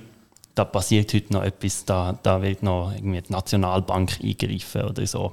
da 0.58 0.64
passiert 0.64 1.14
heute 1.14 1.32
noch 1.32 1.44
etwas, 1.44 1.84
da, 1.84 2.18
da 2.22 2.42
wird 2.42 2.62
noch 2.62 2.92
irgendwie 2.92 3.22
die 3.22 3.32
Nationalbank 3.32 4.18
eingreifen 4.22 4.82
oder 4.82 5.06
so. 5.06 5.32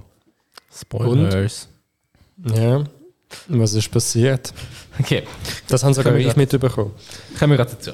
Spoilers. 0.71 1.67
Ja, 2.53 2.83
was 3.47 3.73
ist 3.73 3.89
passiert? 3.89 4.53
Okay. 4.99 5.23
Das 5.67 5.83
haben 5.83 5.93
sogar 5.93 6.15
ich 6.15 6.35
mitbekommen. 6.35 6.91
Kommen 7.39 7.51
wir 7.51 7.57
gerade 7.57 7.71
dazu. 7.71 7.91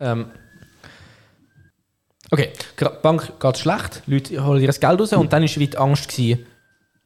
Ähm, 0.00 0.26
okay, 2.30 2.50
die 2.80 2.86
Bank 3.02 3.32
geht 3.38 3.58
schlecht, 3.58 4.02
Leute 4.06 4.44
holen 4.44 4.60
ihr 4.60 4.72
Geld 4.72 5.00
raus 5.00 5.12
und 5.12 5.32
dann 5.32 5.42
war 5.42 5.48
die 5.48 5.78
Angst, 5.78 6.08
gewesen, 6.08 6.46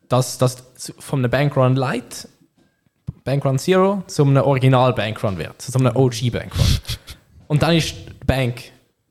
dass 0.08 0.38
das 0.38 0.64
von 0.98 1.18
einem 1.18 1.30
Bankrun 1.30 1.76
Light, 1.76 2.28
Bankrun 3.24 3.58
Zero, 3.58 4.04
zu 4.06 4.22
einem 4.22 4.42
Original 4.42 4.94
Bankrun 4.94 5.36
wird, 5.36 5.60
zu 5.60 5.76
einem 5.78 5.94
OG 5.94 6.30
Bankrun. 6.32 6.78
Und 7.48 7.62
dann 7.62 7.76
ist 7.76 7.94
die 7.94 8.24
Bank 8.24 8.62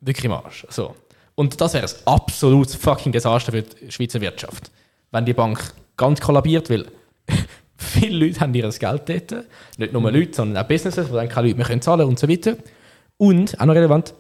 wirklich 0.06 0.26
im 0.26 0.32
Arsch. 0.32 0.66
So. 0.70 0.96
Und 1.36 1.60
das 1.60 1.74
wäre 1.74 1.86
ein 1.86 1.94
absolutes 2.06 2.76
fucking 2.76 3.12
Desaster 3.12 3.52
für 3.52 3.64
die 3.64 3.92
Schweizer 3.92 4.22
Wirtschaft, 4.22 4.72
wenn 5.12 5.26
die 5.26 5.34
Bank 5.34 5.74
ganz 5.98 6.22
kollabiert, 6.22 6.70
weil 6.70 6.86
viele 7.78 8.26
Leute 8.26 8.40
haben 8.40 8.54
ihr 8.54 8.70
Geld 8.70 9.10
dort. 9.10 9.46
Nicht 9.78 9.94
nur 9.94 10.12
Leute, 10.12 10.34
sondern 10.34 10.64
auch 10.64 10.68
Businesses, 10.68 11.08
die 11.08 11.14
dann 11.14 11.30
keine 11.30 11.48
Leute 11.48 11.58
mehr 11.58 11.68
können 11.68 11.82
zahlen 11.82 12.08
und 12.08 12.20
so 12.20 12.30
weiter. 12.30 12.56
Und, 13.18 13.60
auch 13.60 13.66
noch 13.66 13.76
relevant, 13.76 14.14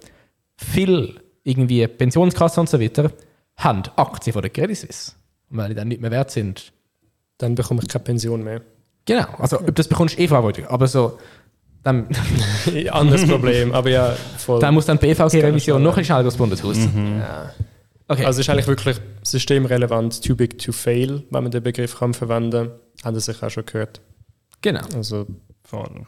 viele 0.58 1.16
irgendwie 1.44 1.88
Pensionskassen 1.88 2.62
und 2.62 2.70
so 2.70 2.80
weiter 2.80 3.12
haben 3.58 3.84
Aktien 3.96 4.34
von 4.34 4.42
der 4.42 4.52
Credit 4.52 4.78
Suisse. 4.78 5.14
Und 5.50 5.58
weil 5.58 5.70
die 5.70 5.76
dann 5.76 5.88
nicht 5.88 6.02
mehr 6.02 6.12
wert 6.12 6.32
sind, 6.32 6.74
dann 7.38 7.56
bekomme 7.56 7.82
ich 7.84 7.90
keine 7.90 8.04
Pension 8.04 8.44
mehr. 8.44 8.62
Genau, 9.06 9.28
also 9.38 9.60
ob 9.60 9.76
das 9.76 9.88
bekommst, 9.88 10.18
eh 10.18 10.28
Verantwortung. 10.28 10.66
Aber 10.68 10.88
so, 10.88 11.20
dann. 11.86 12.08
Anderes 12.90 13.28
Problem, 13.28 13.72
aber 13.72 13.90
ja, 13.90 14.16
voll. 14.38 14.60
Dann 14.60 14.74
muss 14.74 14.88
dann 14.88 14.98
die 15.00 15.08
BVG-Revision 15.08 15.82
noch 15.82 15.96
ein 15.96 16.04
schneller 16.04 16.32
Bundeshaus. 16.32 16.78
Mhm. 16.78 17.20
Ja. 17.20 17.54
Okay. 18.08 18.26
Also 18.26 18.42
ist 18.42 18.50
eigentlich 18.50 18.68
wirklich 18.68 18.98
systemrelevant, 19.24 20.24
too 20.24 20.36
big 20.36 20.58
to 20.60 20.72
fail, 20.72 21.24
wenn 21.30 21.44
man 21.44 21.52
den 21.52 21.64
Begriff 21.64 21.98
kann 21.98 22.14
verwenden 22.14 22.70
kann. 22.70 22.80
Haben 23.04 23.20
Sie 23.20 23.32
sich 23.32 23.42
auch 23.42 23.50
schon 23.50 23.66
gehört. 23.66 24.02
Genau. 24.62 24.82
Also, 24.96 25.28
voll. 25.64 26.06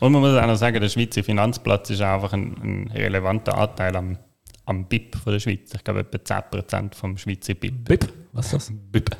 Und 0.00 0.12
man 0.12 0.20
muss 0.20 0.36
auch 0.36 0.46
noch 0.46 0.56
sagen, 0.56 0.80
der 0.80 0.88
Schweizer 0.88 1.24
Finanzplatz 1.24 1.90
ist 1.90 2.02
einfach 2.02 2.32
ein, 2.32 2.56
ein 2.62 2.92
relevanter 2.94 3.56
Anteil 3.56 3.96
am, 3.96 4.18
am 4.66 4.86
BIP 4.86 5.16
von 5.16 5.32
der 5.32 5.40
Schweiz. 5.40 5.72
Ich 5.74 5.84
glaube, 5.84 6.00
etwa 6.00 6.18
10% 6.18 6.94
vom 6.94 7.16
Schweizer 7.16 7.54
BIP. 7.54 7.84
BIP? 7.84 8.12
Was 8.32 8.46
ist 8.46 8.54
das? 8.54 8.72
BIP. 8.92 9.16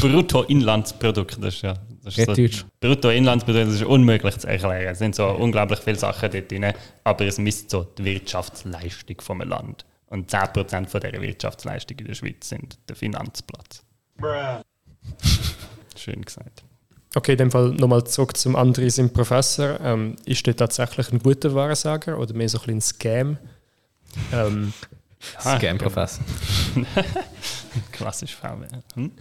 Bruttoinlandsprodukt, 0.00 1.38
das 1.42 1.54
ist 1.54 1.62
ja 1.62 1.74
das 2.02 2.16
ist 2.16 2.52
so, 2.52 2.66
Bruttoinlandsprodukt, 2.80 3.66
das 3.66 3.74
ist 3.74 3.84
unmöglich 3.84 4.38
zu 4.38 4.48
erklären. 4.48 4.92
Es 4.92 4.98
sind 4.98 5.14
so 5.14 5.26
unglaublich 5.26 5.80
viele 5.80 5.98
Sachen 5.98 6.30
dort 6.30 6.50
drin, 6.50 6.72
aber 7.04 7.26
es 7.26 7.38
misst 7.38 7.70
so 7.70 7.84
die 7.84 8.04
Wirtschaftsleistung 8.04 9.20
vom 9.20 9.42
Land. 9.42 9.84
Und 10.06 10.30
10% 10.32 10.88
von 10.88 11.00
dieser 11.00 11.20
Wirtschaftsleistung 11.20 11.98
in 11.98 12.06
der 12.06 12.14
Schweiz 12.14 12.48
sind 12.48 12.78
der 12.88 12.96
Finanzplatz. 12.96 13.84
Schön 15.96 16.22
gesagt. 16.22 16.64
Okay, 17.14 17.32
in 17.32 17.38
dem 17.38 17.50
Fall 17.50 17.70
nochmal 17.70 18.04
zurück 18.04 18.36
zum 18.36 18.56
Andres 18.56 18.98
im 18.98 19.12
Professor. 19.12 19.80
Ähm, 19.80 20.16
ist 20.24 20.46
der 20.46 20.56
tatsächlich 20.56 21.12
ein 21.12 21.18
guter 21.18 21.54
Wahrsager 21.54 22.18
oder 22.18 22.34
mehr 22.34 22.48
so 22.48 22.60
ein, 22.62 22.70
ein 22.70 22.80
Scam? 22.80 23.36
Ähm, 24.32 24.72
Scam-Professor. 25.40 26.24
Klassisch 27.92 28.34
VW. 28.34 28.66
Hm? 28.94 29.12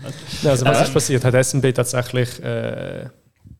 Also 0.46 0.66
was 0.66 0.78
ähm, 0.78 0.84
ist 0.84 0.94
passiert? 0.94 1.26
Hat 1.26 1.46
SNB 1.46 1.74
tatsächlich 1.74 2.42
äh, 2.42 3.10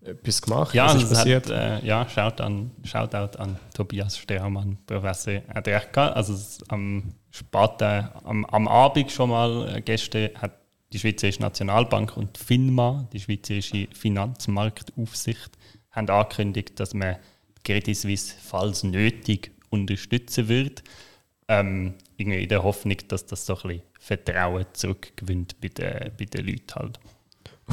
etwas 0.04 0.42
gemacht? 0.42 0.74
Ja, 0.74 0.86
was 0.86 1.04
ist 1.04 1.10
passiert? 1.10 1.50
Hat, 1.50 1.84
äh, 1.84 1.86
ja, 1.86 2.08
schaut 2.08 2.42
an, 2.42 2.72
Shoutout 2.84 3.38
an 3.38 3.58
Tobias 3.74 4.18
Stermann, 4.18 4.78
Professor. 4.86 5.42
Hat 5.54 5.68
recht 5.68 5.94
gehabt. 5.94 6.16
Also 6.16 6.36
am 6.70 7.14
späten, 7.30 8.10
am, 8.24 8.46
am 8.46 8.68
Abend 8.68 9.12
schon 9.12 9.30
mal 9.30 9.76
äh, 9.76 9.82
gestern 9.82 10.30
hat 10.36 10.54
die 10.94 11.00
Schweizerische 11.00 11.42
Nationalbank 11.42 12.18
und 12.18 12.38
FINMA, 12.38 13.08
die 13.14 13.20
Schweizerische 13.20 13.88
Finanzmarktaufsicht, 13.94 15.52
haben 15.92 16.10
angekündigt, 16.10 16.80
dass 16.80 16.94
man 16.94 17.18
Credit 17.64 17.96
Suisse, 17.96 18.34
falls 18.42 18.84
nötig, 18.84 19.52
unterstützen 19.70 20.48
wird. 20.48 20.84
Ähm, 21.48 21.96
irgendwie 22.20 22.44
in 22.44 22.50
der 22.50 22.64
Hoffnung, 22.64 22.98
dass 23.08 23.26
das 23.26 23.46
so 23.46 23.56
ein 23.56 23.62
bisschen 23.62 23.82
Vertrauen 24.00 24.66
zurückgewinnt 24.74 25.60
bei 25.62 25.70
den, 25.70 26.12
bei 26.18 26.26
den 26.26 26.46
Leuten 26.46 26.76
halt. 26.76 27.00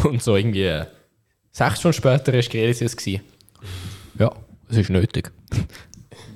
Und 0.05 0.23
so 0.23 0.37
irgendwie 0.37 0.65
äh, 0.65 0.87
sechs 1.53 1.81
Stunden 1.81 1.97
später 1.97 2.33
war 2.33 2.43
Suisse. 2.43 3.21
Ja, 4.19 4.33
es 4.69 4.77
ist 4.77 4.91
nötig. 4.91 5.33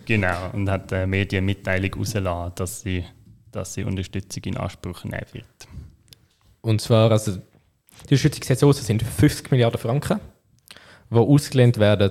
Genau, 0.06 0.50
und 0.52 0.68
hat 0.68 0.92
eine 0.92 1.06
Medienmitteilung 1.06 1.92
herausgelassen, 1.92 2.52
dass 2.56 2.80
sie, 2.80 3.04
dass 3.52 3.74
sie 3.74 3.84
Unterstützung 3.84 4.42
in 4.44 4.56
Anspruch 4.56 5.04
nehmen 5.04 5.26
wird. 5.32 5.68
Und 6.62 6.80
zwar, 6.80 7.10
also, 7.12 7.36
die 7.36 8.14
Unterstützungsgesetze 8.14 8.82
sind 8.82 9.02
50 9.02 9.50
Milliarden 9.50 9.78
Franken, 9.78 10.18
die 11.10 11.16
ausgelehnt 11.16 11.78
werden 11.78 12.10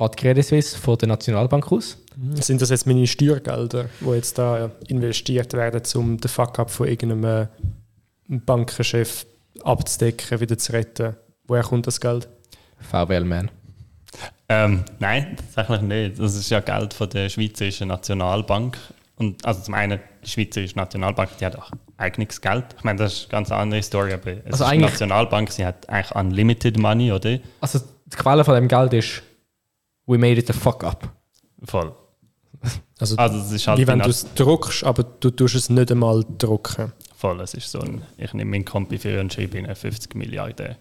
an 0.00 0.10
die 0.12 0.16
Credit 0.16 0.44
Suisse 0.44 0.78
von 0.78 0.96
der 0.96 1.08
Nationalbank 1.08 1.70
aus. 1.70 1.98
Sind 2.34 2.60
das 2.60 2.70
jetzt 2.70 2.86
meine 2.86 3.06
Steuergelder, 3.06 3.86
die 4.00 4.10
jetzt 4.10 4.38
da 4.38 4.70
investiert 4.88 5.52
werden, 5.52 5.82
um 5.94 6.18
den 6.18 6.28
Fuck-up 6.28 6.70
von 6.70 6.88
irgendeinem 6.88 7.48
Bankenchef 8.28 9.26
abzudecken, 9.62 10.40
wieder 10.40 10.56
zu 10.56 10.72
retten? 10.72 11.16
Woher 11.46 11.62
kommt 11.62 11.86
das 11.86 12.00
Geld? 12.00 12.28
VWL-Man. 12.78 13.50
Ähm, 14.48 14.84
nein, 14.98 15.36
tatsächlich 15.54 15.82
nicht. 15.82 16.18
Das 16.18 16.34
ist 16.34 16.50
ja 16.50 16.60
Geld 16.60 16.94
von 16.94 17.08
der 17.10 17.28
Schweizerischen 17.28 17.88
Nationalbank. 17.88 18.76
Und 19.16 19.44
also 19.44 19.60
zum 19.62 19.74
einen, 19.74 20.00
die 20.24 20.28
Schweizerische 20.28 20.76
Nationalbank, 20.76 21.30
die 21.38 21.46
hat 21.46 21.56
auch 21.56 21.70
eigenes 21.98 22.40
Geld. 22.40 22.64
Ich 22.78 22.84
meine, 22.84 22.98
das 22.98 23.12
ist 23.12 23.22
eine 23.24 23.30
ganz 23.30 23.52
andere 23.52 23.82
Story, 23.82 24.14
aber 24.14 24.30
es 24.30 24.52
also 24.52 24.64
ist 24.64 24.72
die 24.72 24.78
Nationalbank, 24.78 25.52
sie 25.52 25.66
hat 25.66 25.88
eigentlich 25.88 26.14
unlimited 26.16 26.78
money, 26.78 27.12
oder? 27.12 27.38
Also 27.60 27.80
die 28.06 28.16
Quelle 28.16 28.44
von 28.44 28.54
dem 28.54 28.66
Geld 28.66 28.92
ist 28.94 29.22
we 30.10 30.18
made 30.18 30.38
it 30.38 30.46
the 30.46 30.52
fuck 30.52 30.82
up. 30.82 31.08
Voll. 31.64 31.94
Also, 32.98 33.16
also 33.16 33.38
es 33.38 33.52
ist 33.52 33.66
halt 33.66 33.78
wie 33.78 33.86
wenn 33.86 34.00
du 34.00 34.10
es 34.10 34.26
druckst, 34.34 34.84
aber 34.84 35.04
du 35.04 35.30
tust 35.30 35.54
es 35.54 35.70
nicht 35.70 35.90
einmal 35.90 36.24
drucken. 36.36 36.92
Voll, 37.16 37.40
es 37.40 37.54
ist 37.54 37.70
so 37.70 37.80
ein, 37.80 38.02
ich 38.18 38.34
nehme 38.34 38.50
meinen 38.50 38.64
Kompi 38.64 38.98
für 38.98 39.20
und 39.20 39.32
schreibe 39.32 39.58
ihnen 39.58 39.74
50 39.74 40.14
Milliarden 40.14 40.76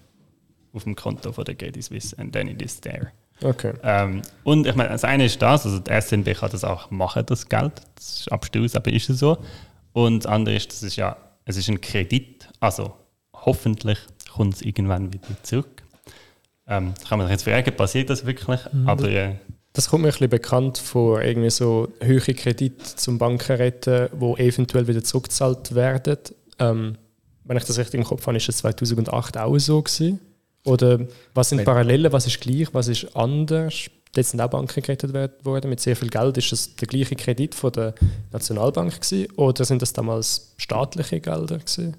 auf 0.74 0.84
dem 0.84 0.96
Konto 0.96 1.32
von 1.32 1.46
der 1.46 1.56
Credit 1.56 1.84
Suisse 1.84 2.18
and 2.18 2.34
then 2.34 2.48
it 2.48 2.62
is 2.62 2.82
there. 2.82 3.12
Okay. 3.42 3.74
Ähm, 3.84 4.22
und 4.44 4.68
ich 4.68 4.76
meine, 4.76 4.89
das 4.89 5.06
eine 5.06 5.26
ist 5.26 5.42
das, 5.42 5.65
also 5.65 5.80
die 5.80 6.02
SNB 6.02 6.34
kann 6.38 6.52
das 6.52 6.65
auch 6.65 6.92
machen, 6.92 7.26
das 7.26 7.48
Geld. 7.48 7.74
Das 7.96 8.22
ist 8.22 8.32
abstrus, 8.32 8.76
aber 8.76 8.92
ist 8.92 9.10
es 9.10 9.20
so. 9.20 9.38
Und 9.94 10.26
das 10.26 10.32
andere 10.32 10.56
ist, 10.56 10.72
das 10.72 10.84
ist 10.84 10.98
ja, 10.98 11.15
es 11.46 11.56
ist 11.56 11.70
ein 11.70 11.80
Kredit, 11.80 12.50
also 12.60 12.94
hoffentlich 13.34 14.00
kommt 14.34 14.56
es 14.56 14.62
irgendwann 14.62 15.13
wieder 15.13 15.28
zurück. 15.44 15.84
Ähm, 16.70 16.94
kann 17.08 17.18
man 17.18 17.28
sich 17.28 17.32
jetzt 17.32 17.44
fragen, 17.44 17.76
passiert 17.76 18.10
das 18.10 18.26
wirklich? 18.26 18.60
Mhm. 18.72 18.88
Aber, 18.88 19.10
äh, 19.10 19.36
das 19.74 19.90
kommt 19.90 20.04
mir 20.04 20.10
ein 20.10 20.12
bisschen 20.12 20.30
bekannt 20.30 20.78
vor, 20.78 21.22
irgendwie 21.22 21.50
so 21.50 21.88
hohe 22.04 22.20
Kredite 22.20 22.96
zum 22.96 23.18
Banken 23.18 23.56
retten, 23.56 24.10
die 24.14 24.42
eventuell 24.42 24.88
wieder 24.88 25.04
zurückgezahlt 25.04 25.76
werden. 25.76 26.18
Ähm, 26.60 26.98
wenn 27.44 27.58
ich 27.58 27.64
das 27.66 27.78
richtig 27.78 28.00
im 28.00 28.04
Kopf 28.04 28.26
habe, 28.28 28.38
ist 28.38 28.48
das 28.48 28.58
2008 28.58 29.38
auch 29.38 29.58
so 29.58 29.82
gewesen. 29.82 30.20
Oder 30.66 31.00
was 31.34 31.50
sind 31.50 31.64
Parallelen, 31.64 32.12
was 32.12 32.28
ist 32.28 32.42
gleich, 32.42 32.68
was 32.74 32.88
ist 32.88 33.16
anders? 33.16 33.90
Jetzt 34.16 34.32
sind 34.32 34.42
auch 34.42 34.50
Banken 34.50 34.82
gerettet 34.82 35.14
worden 35.46 35.70
mit 35.70 35.80
sehr 35.80 35.96
viel 35.96 36.10
Geld. 36.10 36.38
Ist 36.38 36.52
das 36.52 36.76
der 36.76 36.88
gleiche 36.88 37.16
Kredit 37.16 37.56
von 37.56 37.72
der 37.72 37.94
Nationalbank 38.32 39.02
gewesen, 39.02 39.32
oder 39.36 39.66
sind 39.66 39.82
das 39.82 39.94
damals 39.94 40.54
staatliche 40.58 41.20
Gelder 41.20 41.60
gewesen? 41.60 41.96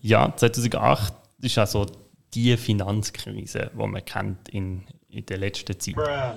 Ja, 0.00 0.32
2008 0.36 1.12
ist 1.40 1.58
also 1.58 1.86
die 2.34 2.56
Finanzkrise, 2.56 3.70
die 3.72 3.86
man 3.86 4.04
kennt 4.04 4.48
in, 4.48 4.84
in 5.08 5.26
der 5.26 5.38
letzten 5.38 5.78
Zeit. 5.78 5.94
Bruh. 5.94 6.36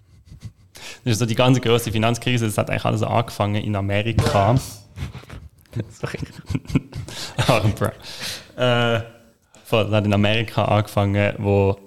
Das 1.04 1.14
ist 1.14 1.20
so 1.20 1.26
die 1.26 1.36
ganze 1.36 1.62
große 1.62 1.92
Finanzkrise. 1.92 2.46
Das 2.46 2.58
hat 2.58 2.70
eigentlich 2.70 2.86
alles 2.86 3.04
angefangen 3.04 3.64
in 3.64 3.76
Amerika. 3.76 4.56
Sorry. 5.90 6.20
oh, 7.48 8.62
äh, 8.62 9.02
das 9.70 9.92
hat 9.92 10.06
in 10.06 10.14
Amerika 10.14 10.66
angefangen, 10.66 11.34
wo 11.38 11.78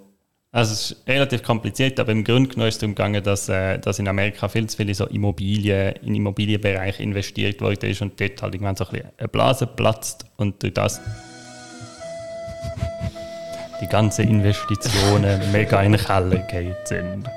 also 0.51 0.73
es 0.73 0.91
ist 0.91 1.07
relativ 1.07 1.43
kompliziert, 1.43 2.01
aber 2.01 2.11
im 2.11 2.25
Grunde 2.25 2.49
genommen 2.49 2.69
ist 2.69 2.77
es 2.77 2.81
darum 2.81 2.95
gegangen, 2.95 3.23
dass, 3.23 3.51
äh, 3.51 3.79
dass 3.79 3.99
in 3.99 4.09
Amerika 4.09 4.49
viel 4.49 4.67
zu 4.67 4.79
viel 4.79 4.89
in 4.89 4.95
so 4.95 5.07
Immobilien, 5.07 5.95
in 6.03 6.15
Immobilienbereich 6.15 7.01
investiert 7.01 7.61
worden 7.61 7.91
ist 7.91 8.01
und 8.01 8.19
dort 8.19 8.41
halt 8.41 8.55
irgendwann 8.55 8.75
so 8.75 8.85
ein 8.87 8.91
bisschen 8.91 9.11
eine 9.19 9.29
Blase 9.29 9.67
platzt 9.67 10.25
und 10.37 10.63
durch 10.63 10.73
das 10.73 11.03
die 13.81 13.87
ganzen 13.87 14.29
Investitionen 14.29 15.41
mega 15.53 15.83
in 15.83 15.93
den 15.93 16.01
Keller 16.01 16.39
geht 16.39 16.89
sind. 16.89 17.29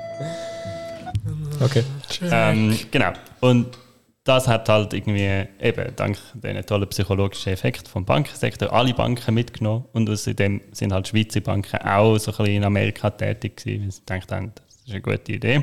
Okay. 1.60 1.84
Ähm, 2.30 2.78
genau. 2.90 3.12
Und 3.40 3.78
das 4.24 4.46
hat 4.46 4.68
halt 4.68 4.92
irgendwie 4.92 5.48
eben 5.60 5.96
dank 5.96 6.16
den 6.34 6.64
tollen 6.64 6.88
psychologischen 6.88 7.52
Effekt 7.52 7.88
vom 7.88 8.04
Bankensektor 8.04 8.72
alle 8.72 8.94
Banken 8.94 9.34
mitgenommen 9.34 9.84
und 9.92 10.08
außerdem 10.08 10.60
sind 10.70 10.92
halt 10.92 11.08
Schweizer 11.08 11.40
Banken 11.40 11.78
auch 11.78 12.18
so 12.18 12.30
ein 12.30 12.36
bisschen 12.36 12.56
in 12.56 12.64
Amerika 12.64 13.10
tätig 13.10 13.56
gewesen, 13.56 13.84
weil 13.84 13.90
sie 13.90 14.00
gedacht 14.00 14.32
haben, 14.32 14.52
das 14.54 14.76
ist 14.86 14.90
eine 14.92 15.00
gute 15.00 15.32
Idee. 15.32 15.62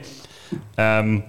Ähm, 0.78 1.24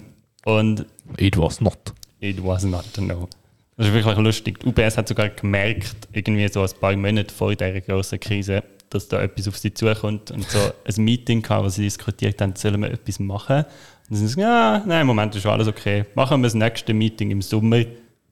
und 0.44 0.86
It 1.18 1.36
was 1.36 1.60
not. 1.60 1.92
It 2.20 2.42
was 2.44 2.64
not, 2.64 2.84
no. 2.98 3.28
Das 3.76 3.86
ist 3.86 3.94
wirklich 3.94 4.16
lustig. 4.18 4.60
Die 4.60 4.66
UBS 4.66 4.98
hat 4.98 5.08
sogar 5.08 5.30
gemerkt, 5.30 6.08
irgendwie 6.12 6.46
so 6.48 6.62
ein 6.62 6.70
paar 6.80 6.94
Monate 6.96 7.32
vor 7.32 7.54
dieser 7.54 7.80
großen 7.80 8.20
Krise, 8.20 8.62
dass 8.90 9.09
da 9.09 9.22
etwas 9.22 9.48
auf 9.48 9.57
sie 9.57 9.72
zukommt 9.72 10.31
und 10.31 10.48
so 10.48 10.59
ein 10.59 11.05
Meeting 11.05 11.42
gehabt, 11.42 11.64
wo 11.64 11.68
sie 11.68 11.83
diskutiert 11.83 12.40
haben, 12.40 12.55
sollen 12.57 12.83
wir 12.83 12.90
etwas 12.90 13.18
machen? 13.18 13.59
Und 13.59 13.66
dann 14.11 14.18
sind 14.18 14.29
sie 14.29 14.40
ja, 14.40 14.83
nein, 14.85 15.03
im 15.03 15.07
Moment 15.07 15.35
ist 15.35 15.46
alles 15.46 15.68
okay. 15.68 16.05
Machen 16.14 16.40
wir 16.40 16.46
das 16.46 16.55
nächste 16.55 16.92
Meeting 16.92 17.31
im 17.31 17.40
Sommer 17.40 17.85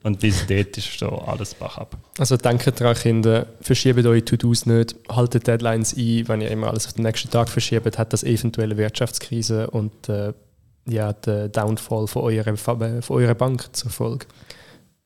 und 0.03 0.21
bis 0.21 0.47
dort 0.47 0.77
ist 0.77 0.99
so 0.99 1.09
alles 1.09 1.55
bach 1.55 1.79
ab. 1.79 1.97
Also 2.19 2.37
denkt 2.37 2.81
daran, 2.81 2.95
Kinder, 2.95 3.47
verschiebt 3.61 4.05
eure 4.05 4.25
To-Dos 4.25 4.67
nicht, 4.67 4.97
haltet 5.09 5.47
Deadlines 5.47 5.97
ein, 5.97 6.29
wenn 6.29 6.41
ihr 6.41 6.51
immer 6.51 6.69
alles 6.69 6.87
auf 6.87 6.93
den 6.93 7.05
nächsten 7.05 7.31
Tag 7.31 7.49
verschiebt, 7.49 7.99
hat 7.99 8.13
das 8.13 8.25
eventuelle 8.25 8.77
Wirtschaftskrise 8.77 9.71
und 9.71 10.09
äh, 10.09 10.33
ja, 10.89 11.13
den 11.13 11.53
Downfall 11.53 12.07
von 12.07 12.23
eurer, 12.23 12.57
von 12.57 13.03
eurer 13.09 13.35
Bank 13.35 13.75
zur 13.77 13.91
Folge. 13.91 14.27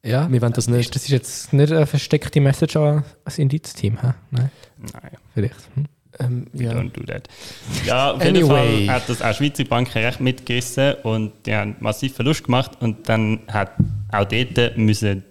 Ja, 0.05 0.31
wir 0.31 0.43
wollen 0.43 0.53
das 0.53 0.69
nicht. 0.69 0.95
Das 0.95 1.05
ist 1.05 1.11
jetzt 1.11 1.53
nicht 1.53 1.73
eine 1.73 1.87
versteckte 1.87 2.41
Message 2.41 2.77
an 2.77 3.05
das 3.25 3.39
Indizteam, 3.39 4.01
hä? 4.01 4.15
Nein. 4.31 4.51
Nein. 4.79 5.11
Vielleicht. 5.35 5.55
Hm? 5.75 5.87
Um, 6.19 6.27
ähm, 6.27 6.47
ja. 6.53 6.73
Don't 6.73 6.91
do 6.91 7.03
that. 7.05 7.29
Ja, 7.87 8.13
auf 8.13 8.23
jeden 8.23 8.47
Fall 8.47 8.87
hat 8.89 9.09
das 9.09 9.23
auch 9.23 9.35
Schweizer 9.35 9.65
Banken 9.65 9.99
recht 9.99 10.21
mitgerissen 10.21 10.95
und 11.05 11.33
die 11.47 11.55
haben 11.55 11.77
massiv 11.81 12.15
Verlust 12.15 12.45
gemacht 12.45 12.73
und 12.81 13.09
dann 13.09 13.41
hat 13.49 13.73
auch 14.11 14.27
dort 14.27 14.77
müssen 14.77 15.25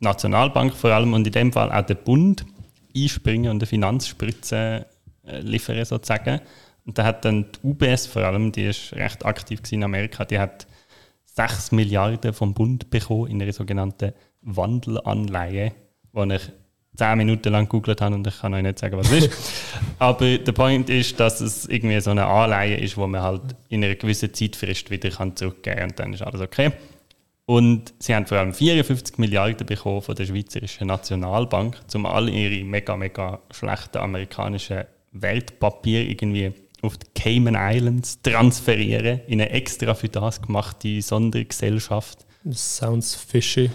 die 0.00 0.04
Nationalbank 0.04 0.74
vor 0.74 0.90
allem 0.90 1.12
und 1.12 1.26
in 1.26 1.32
dem 1.32 1.52
Fall 1.52 1.72
auch 1.72 1.84
der 1.84 1.96
Bund 1.96 2.44
einspringen 2.94 3.50
und 3.50 3.56
eine 3.56 3.66
Finanzspritze 3.66 4.86
äh, 5.26 5.40
liefern 5.40 5.84
sozusagen. 5.84 6.40
Und 6.84 6.98
da 6.98 7.04
hat 7.04 7.24
dann 7.24 7.46
die 7.50 7.66
UBS 7.66 8.06
vor 8.06 8.22
allem, 8.22 8.52
die 8.52 8.66
ist 8.66 8.92
recht 8.92 9.24
aktiv 9.24 9.60
in 9.70 9.82
Amerika, 9.82 10.24
die 10.24 10.38
hat 10.38 10.68
6 11.36 11.72
Milliarden 11.72 12.32
vom 12.32 12.54
Bund 12.54 12.90
bekommen 12.90 13.30
in 13.30 13.42
einer 13.42 13.52
sogenannten 13.52 14.12
Wandelanleihe, 14.42 15.72
wo 16.12 16.24
ich 16.24 16.50
10 16.96 17.18
Minuten 17.18 17.52
lang 17.52 17.64
gegoogelt 17.64 18.00
habe 18.00 18.14
und 18.14 18.26
ich 18.26 18.40
kann 18.40 18.54
euch 18.54 18.62
nicht 18.62 18.78
sagen, 18.78 18.96
was 18.96 19.12
es 19.12 19.26
ist. 19.26 19.52
Aber 19.98 20.38
der 20.38 20.52
Point 20.52 20.88
ist, 20.88 21.20
dass 21.20 21.40
es 21.40 21.66
irgendwie 21.66 22.00
so 22.00 22.10
eine 22.10 22.24
Anleihe 22.24 22.76
ist, 22.78 22.96
wo 22.96 23.06
man 23.06 23.22
halt 23.22 23.42
in 23.68 23.84
einer 23.84 23.94
gewissen 23.96 24.32
Zeitfrist 24.32 24.90
wieder 24.90 25.10
kann 25.10 25.36
zurückgeben 25.36 25.76
kann 25.76 25.90
und 25.90 25.98
dann 25.98 26.12
ist 26.14 26.22
alles 26.22 26.40
okay. 26.40 26.72
Und 27.44 27.94
sie 28.00 28.14
haben 28.14 28.26
vor 28.26 28.38
allem 28.38 28.52
54 28.52 29.18
Milliarden 29.18 29.66
bekommen 29.66 30.02
von 30.02 30.16
der 30.16 30.26
Schweizerischen 30.26 30.88
Nationalbank, 30.88 31.78
um 31.94 32.06
all 32.06 32.28
ihre 32.28 32.64
mega, 32.64 32.96
mega 32.96 33.40
schlechten 33.52 33.98
amerikanischen 33.98 34.84
Wertpapiere 35.12 36.02
irgendwie 36.02 36.52
auf 36.86 36.96
die 36.98 37.06
Cayman 37.14 37.56
Islands 37.56 38.20
transferieren, 38.22 39.20
in 39.26 39.40
eine 39.40 39.50
extra 39.50 39.94
für 39.94 40.08
das 40.08 40.40
gemachte 40.40 41.02
Sondergesellschaft. 41.02 42.26
Sounds 42.50 43.14
fishy. 43.14 43.70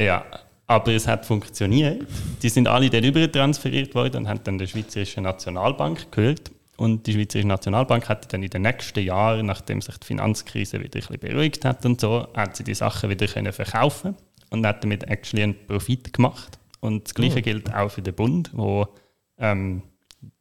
Ja, 0.00 0.24
aber 0.66 0.92
es 0.92 1.06
hat 1.06 1.26
funktioniert. 1.26 2.06
Die 2.42 2.48
sind 2.48 2.68
alle 2.68 2.90
darüber 2.90 3.30
transferiert 3.30 3.94
worden 3.94 4.18
und 4.18 4.28
haben 4.28 4.40
dann 4.44 4.58
der 4.58 4.66
Schweizerischen 4.66 5.24
Nationalbank 5.24 6.10
gehört. 6.10 6.50
Und 6.76 7.06
die 7.06 7.12
Schweizerische 7.12 7.46
Nationalbank 7.46 8.08
hat 8.08 8.32
dann 8.32 8.42
in 8.42 8.50
den 8.50 8.62
nächsten 8.62 9.00
Jahren, 9.04 9.46
nachdem 9.46 9.80
sich 9.80 9.96
die 9.98 10.06
Finanzkrise 10.06 10.80
wieder 10.80 10.98
ein 10.98 11.06
bisschen 11.06 11.20
beruhigt 11.20 11.64
hat 11.64 11.86
und 11.86 12.00
so, 12.00 12.26
hat 12.34 12.56
sie 12.56 12.64
die 12.64 12.74
Sachen 12.74 13.10
wieder 13.10 13.26
können 13.28 13.52
verkaufen 13.52 14.16
und 14.50 14.66
hat 14.66 14.82
damit 14.82 15.04
actually 15.04 15.44
einen 15.44 15.66
Profit 15.66 16.12
gemacht. 16.12 16.58
Und 16.80 17.04
das 17.04 17.14
Gleiche 17.14 17.38
oh. 17.38 17.42
gilt 17.42 17.72
auch 17.72 17.90
für 17.90 18.02
den 18.02 18.14
Bund, 18.14 18.50
wo 18.52 18.88
ähm, 19.38 19.82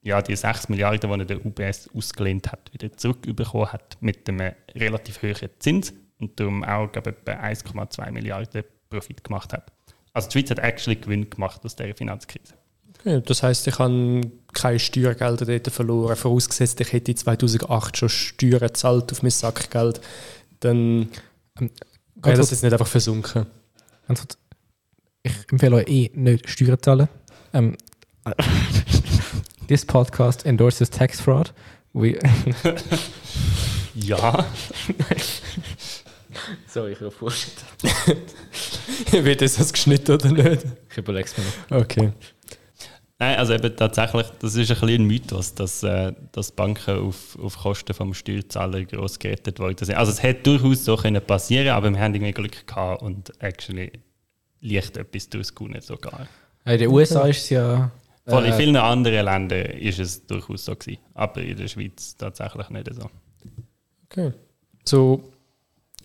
ja, 0.04 0.22
die 0.22 0.36
6 0.36 0.70
Milliarden, 0.70 1.10
die 1.10 1.20
er 1.20 1.26
der 1.26 1.46
UBS 1.46 1.90
ausgelehnt 1.96 2.52
hat, 2.52 2.72
wieder 2.74 2.96
zurückbekommen 2.96 3.72
hat 3.72 3.98
mit 4.02 4.28
einem 4.28 4.54
relativ 4.76 5.22
hohen 5.22 5.50
Zins 5.60 5.94
und 6.20 6.40
darum 6.40 6.64
auch 6.64 6.92
glaube 6.92 7.12
etwa 7.12 7.32
1,2 7.32 8.12
Milliarden 8.12 8.64
Profit 8.90 9.24
gemacht 9.24 9.54
hat. 9.54 9.72
Also 10.14 10.30
die 10.30 10.40
Schweiz 10.40 10.52
hat 10.52 10.60
actually 10.60 11.00
Gewinn 11.00 11.30
gemacht 11.30 11.62
aus 11.64 11.76
dieser 11.76 11.96
Finanzkrise. 11.96 12.54
Okay, 13.00 13.22
das 13.26 13.44
heißt, 13.44 13.68
ich 13.68 13.80
habe 13.80 14.22
keine 14.54 14.80
Steuergelder 14.80 15.46
dort 15.46 15.72
verloren, 15.72 16.16
vorausgesetzt, 16.16 16.80
ich 16.82 16.94
hätte 16.94 17.16
2008 17.16 17.98
schon 17.98 18.10
Steuern 18.10 18.60
gezahlt 18.60 19.12
auf 19.12 19.24
mein 19.24 19.32
Sackgeld, 19.32 20.00
dann 20.60 21.10
ähm, 21.60 21.72
wäre 22.16 22.38
das 22.38 22.52
jetzt 22.52 22.64
nicht 22.64 22.74
einfach 22.74 22.88
versunken. 22.88 23.46
Ich 25.24 25.34
empfehle 25.52 25.78
euch 25.78 25.88
eh 25.88 26.12
nicht 26.14 26.50
Steuern 26.50 26.82
zahlen. 26.82 27.08
Ähm, 27.54 27.78
This 29.68 29.86
podcast 29.86 30.46
endorses 30.46 30.90
tax 30.90 31.22
fraud. 31.22 31.54
We 31.94 32.14
ja. 33.96 34.46
Sorry, 36.68 36.94
ich 36.94 37.00
habe 37.00 37.12
Bullshit. 37.12 37.54
Wird 39.12 39.42
das 39.42 39.72
geschnitten 39.72 40.14
oder 40.14 40.32
nicht? 40.32 40.66
Ich 40.90 40.98
überlege 40.98 41.26
es 41.26 41.38
mir 41.38 41.44
noch. 41.70 41.84
Okay. 41.84 42.12
Nein, 43.20 43.38
also 43.38 43.54
eben 43.54 43.74
tatsächlich, 43.76 44.26
das 44.40 44.56
ist 44.56 44.70
ein 44.70 44.80
bisschen 44.80 45.04
ein 45.04 45.06
Mythos, 45.06 45.54
dass, 45.54 45.84
äh, 45.84 46.12
dass 46.34 46.52
Banken 46.52 46.98
auf, 46.98 47.38
auf 47.40 47.58
Kosten 47.58 47.94
vom 47.94 48.14
Steuerzahler 48.14 48.84
gross 48.84 49.18
gerettet 49.18 49.60
worden 49.60 49.78
sind. 49.80 49.96
Also 49.96 50.12
es 50.12 50.22
hätte 50.22 50.58
durchaus 50.58 50.84
so 50.84 50.98
können 50.98 51.22
passieren, 51.22 51.70
aber 51.70 51.90
wir 51.90 52.00
haben 52.00 52.14
irgendwie 52.14 52.34
Glück 52.34 52.68
gehabt 52.68 53.02
und 53.02 53.32
actually 53.42 53.94
leicht 54.60 54.98
etwas 54.98 55.30
durchgekommen 55.30 55.80
sogar. 55.80 56.28
In 56.66 56.80
den 56.80 56.90
USA 56.90 57.28
ist 57.28 57.44
es 57.44 57.50
ja 57.52 57.92
Voll, 58.26 58.46
in 58.46 58.54
äh, 58.54 58.58
vielen 58.58 58.76
anderen 58.78 59.26
Ländern 59.26 59.66
ist 59.66 60.00
es 60.00 60.26
durchaus 60.26 60.66
so 60.66 60.76
gewesen, 60.76 61.00
aber 61.14 61.42
in 61.42 61.58
der 61.58 61.68
Schweiz 61.68 62.16
tatsächlich 62.16 62.70
nicht 62.70 62.94
so. 62.94 63.10
Okay. 64.06 64.32
So, 64.86 65.24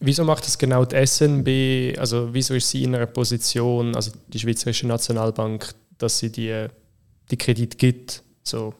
wieso 0.00 0.24
macht 0.24 0.44
das 0.44 0.58
genau 0.58 0.84
die 0.84 1.06
SNB, 1.06 1.98
also 1.98 2.32
wieso 2.32 2.54
ist 2.54 2.70
sie 2.70 2.82
in 2.82 2.94
einer 2.94 3.06
Position, 3.06 3.94
also 3.94 4.10
die 4.26 4.38
Schweizerische 4.38 4.86
Nationalbank, 4.86 5.72
dass 5.98 6.18
sie 6.18 6.32
die, 6.32 6.66
die 7.30 7.36
Kredit 7.36 7.78
gibt? 7.78 8.22
So, 8.42 8.74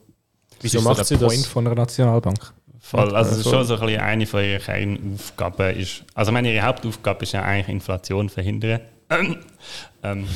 wieso 0.60 0.80
macht 0.80 1.06
sie 1.06 1.16
das? 1.16 1.32
Point 1.32 1.46
von 1.46 1.64
der 1.64 1.74
Nationalbank. 1.74 2.52
Voll, 2.80 3.14
also 3.14 3.32
es 3.32 3.38
ist 3.38 3.50
schon 3.50 3.64
so 3.64 3.74
ein 3.74 3.80
bisschen 3.80 4.00
eine 4.00 4.26
von 4.26 4.42
ihren 4.42 4.62
Kernaufgaben. 4.62 5.76
Ist, 5.76 6.04
also 6.14 6.32
meine, 6.32 6.52
ihre 6.52 6.64
Hauptaufgabe 6.64 7.24
ist 7.24 7.32
ja 7.32 7.42
eigentlich 7.42 7.68
Inflation 7.68 8.30
verhindern. 8.30 8.80
ähm, 10.02 10.26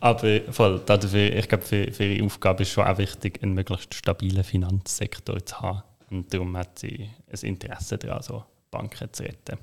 aber 0.00 0.40
voll, 0.50 0.80
dafür, 0.84 1.34
ich 1.34 1.48
glaube, 1.48 1.64
für, 1.64 1.92
für 1.92 2.04
ihre 2.04 2.24
Aufgabe 2.24 2.62
ist 2.62 2.70
schon 2.70 2.86
auch 2.86 2.98
wichtig, 2.98 3.42
einen 3.42 3.54
möglichst 3.54 3.94
stabilen 3.94 4.44
Finanzsektor 4.44 5.44
zu 5.44 5.60
haben. 5.60 5.82
Und 6.10 6.32
darum 6.34 6.56
hat 6.56 6.78
sie 6.78 7.10
ein 7.30 7.48
Interesse 7.48 7.98
daran, 7.98 8.22
so 8.22 8.44
Banken 8.70 9.12
zu 9.12 9.22
retten. 9.22 9.58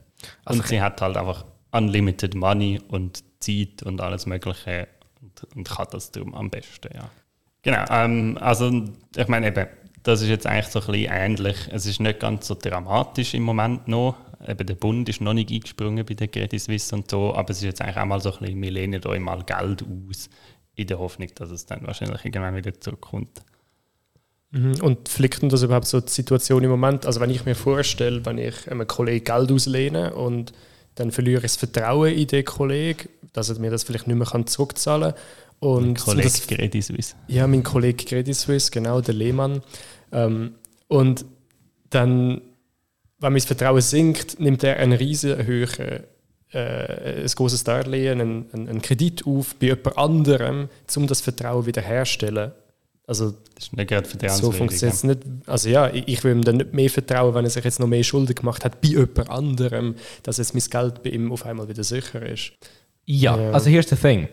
Also 0.45 0.61
und 0.61 0.67
sie 0.67 0.81
hat 0.81 1.01
halt 1.01 1.17
einfach 1.17 1.45
unlimited 1.71 2.35
money 2.35 2.81
und 2.87 3.23
Zeit 3.39 3.83
und 3.83 4.01
alles 4.01 4.25
Mögliche 4.25 4.87
und, 5.21 5.55
und 5.55 5.67
kann 5.67 5.87
das 5.91 6.11
darum 6.11 6.33
am 6.33 6.49
besten, 6.49 6.89
ja. 6.93 7.09
Genau, 7.63 7.83
ähm, 7.89 8.37
also 8.39 8.71
ich 9.15 9.27
meine 9.27 9.47
eben, 9.47 9.67
das 10.03 10.21
ist 10.21 10.29
jetzt 10.29 10.47
eigentlich 10.47 10.67
so 10.67 10.79
ein 10.79 10.85
bisschen 10.85 11.11
ähnlich. 11.11 11.57
Es 11.69 11.85
ist 11.85 11.99
nicht 11.99 12.21
ganz 12.21 12.47
so 12.47 12.55
dramatisch 12.55 13.33
im 13.33 13.43
Moment 13.43 13.87
noch. 13.89 14.15
Eben 14.45 14.67
der 14.67 14.75
Bund 14.75 15.09
ist 15.09 15.21
noch 15.21 15.33
nicht 15.33 15.51
eingesprungen 15.51 16.05
bei 16.05 16.13
der 16.13 16.27
Credit 16.27 16.59
Suisse 16.59 16.93
und 16.95 17.09
so, 17.09 17.33
aber 17.33 17.51
es 17.51 17.57
ist 17.57 17.63
jetzt 17.63 17.81
eigentlich 17.81 17.97
auch 17.97 18.05
mal 18.05 18.21
so 18.21 18.31
ein 18.31 18.39
bisschen, 18.39 18.61
wir 18.61 18.71
lehnen 18.71 19.05
euch 19.05 19.19
mal 19.19 19.43
Geld 19.43 19.83
aus, 19.83 20.29
in 20.75 20.87
der 20.87 20.99
Hoffnung, 20.99 21.29
dass 21.35 21.49
es 21.49 21.65
dann 21.65 21.85
wahrscheinlich 21.87 22.23
irgendwann 22.23 22.55
wieder 22.55 22.79
zurückkommt. 22.79 23.41
Mhm. 24.51 24.79
Und 24.81 25.09
flickt 25.09 25.41
denn 25.41 25.49
das 25.49 25.63
überhaupt 25.63 25.87
so 25.87 25.99
die 25.99 26.11
Situation 26.11 26.63
im 26.63 26.69
Moment? 26.69 27.05
Also 27.05 27.19
wenn 27.19 27.29
ich 27.29 27.45
mir 27.45 27.55
vorstelle, 27.55 28.25
wenn 28.25 28.37
ich 28.37 28.69
einem 28.71 28.87
Kollegen 28.87 29.25
Geld 29.25 29.51
auslehne 29.51 30.13
und 30.13 30.53
dann 30.95 31.11
verliere 31.11 31.37
ich 31.37 31.43
das 31.43 31.55
Vertrauen 31.57 32.13
in 32.13 32.27
den 32.27 32.45
Kollegen, 32.45 33.09
dass 33.33 33.49
er 33.49 33.59
mir 33.59 33.71
das 33.71 33.83
vielleicht 33.83 34.07
nicht 34.07 34.17
mehr 34.17 34.45
zurückzahlen 34.45 35.13
kann. 35.13 35.21
Und 35.59 35.85
mein 35.85 35.95
Kollege 35.95 36.29
das, 36.29 36.47
Credit 36.47 36.83
Suisse. 36.83 37.15
Ja, 37.27 37.47
mein 37.47 37.63
Kollege 37.63 38.05
Credit 38.05 38.35
Suisse, 38.35 38.71
genau, 38.71 39.01
der 39.01 39.15
Lehmann. 39.15 39.61
Ähm, 40.11 40.55
und 40.87 41.25
dann, 41.89 42.41
wenn 43.19 43.33
mein 43.33 43.41
Vertrauen 43.41 43.81
sinkt, 43.81 44.39
nimmt 44.39 44.63
er 44.63 44.77
einen 44.77 44.93
riesen 44.93 45.45
höheren 45.45 46.03
äh, 46.53 47.23
ein 47.23 47.27
großes 47.27 47.63
Darlehen, 47.63 48.21
einen, 48.21 48.45
einen, 48.53 48.81
Kredit 48.81 49.25
auf 49.27 49.55
bei 49.55 49.67
jemand 49.67 49.97
anderem, 49.97 50.69
um 50.95 51.07
das 51.07 51.21
Vertrauen 51.21 51.65
wiederherzustellen. 51.65 52.51
Also, 53.05 53.33
das 53.55 53.65
ist 53.65 53.77
nicht 53.77 53.89
gerade 53.89 54.07
so 54.29 54.51
funktioniert 54.51 54.95
es 54.95 55.03
nicht. 55.03 55.19
Also 55.45 55.69
ja, 55.69 55.89
ich, 55.93 56.07
ich 56.07 56.23
will 56.23 56.33
ihm 56.33 56.43
dann 56.43 56.57
nicht 56.57 56.73
mehr 56.73 56.89
vertrauen, 56.89 57.33
wenn 57.35 57.45
er 57.45 57.49
sich 57.49 57.63
jetzt 57.63 57.79
noch 57.79 57.87
mehr 57.87 58.03
Schulden 58.03 58.35
gemacht 58.35 58.65
hat 58.65 58.81
bei 58.81 58.89
jemand 58.89 59.29
anderem, 59.29 59.95
dass 60.23 60.37
jetzt 60.37 60.53
mein 60.53 60.63
Geld 60.69 61.03
bei 61.03 61.11
ihm 61.11 61.31
auf 61.31 61.45
einmal 61.45 61.69
wieder 61.69 61.85
sicher 61.85 62.21
ist. 62.21 62.51
Ja, 63.05 63.37
ja. 63.37 63.51
also 63.51 63.69
here's 63.69 63.89
the 63.89 63.95
thing. 63.95 64.27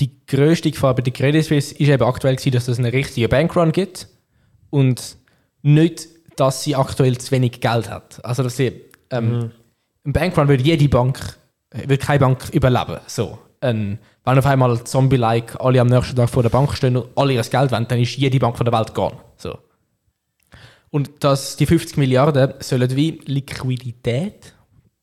Die 0.00 0.10
größte 0.26 0.70
Gefahr 0.70 0.94
bei 0.94 1.02
der 1.02 1.12
Credit 1.12 1.44
Suisse 1.44 1.74
ist 1.74 1.88
eben 1.88 2.02
aktuell 2.02 2.36
gewesen, 2.36 2.52
dass 2.52 2.68
es 2.68 2.78
einen 2.78 2.90
richtigen 2.90 3.28
Bankrun 3.28 3.72
gibt 3.72 4.08
und 4.70 5.18
nicht, 5.60 6.08
dass 6.38 6.62
sie 6.62 6.76
aktuell 6.76 7.18
zu 7.18 7.32
wenig 7.32 7.60
Geld 7.60 7.90
hat. 7.90 8.24
Also 8.24 8.42
dass 8.42 8.56
sie 8.56 8.84
ähm, 9.10 9.38
mhm. 9.38 9.50
im 10.04 10.12
Bankrun 10.12 10.48
würde 10.48 10.62
jede 10.62 10.88
Bank, 10.88 11.36
würde 11.72 11.98
keine 11.98 12.20
Bank 12.20 12.48
überleben. 12.52 12.98
So. 13.06 13.38
Ähm, 13.60 13.98
wenn 14.24 14.38
auf 14.38 14.46
einmal 14.46 14.84
Zombie-like 14.84 15.60
alle 15.60 15.80
am 15.80 15.88
nächsten 15.88 16.14
Tag 16.14 16.30
vor 16.30 16.42
der 16.42 16.50
Bank 16.50 16.72
stehen 16.76 16.96
und 16.96 17.08
alle 17.16 17.32
ihr 17.32 17.42
Geld 17.42 17.72
wollen, 17.72 17.88
dann 17.88 17.98
ist 17.98 18.16
jede 18.16 18.38
Bank 18.38 18.56
von 18.56 18.64
der 18.64 18.72
Welt 18.72 18.94
gone. 18.94 19.16
So. 19.36 19.58
Und 20.90 21.24
dass 21.24 21.56
die 21.56 21.66
50 21.66 21.96
Milliarden 21.96 22.54
sollen 22.60 22.94
wie 22.94 23.20
Liquidität 23.24 24.54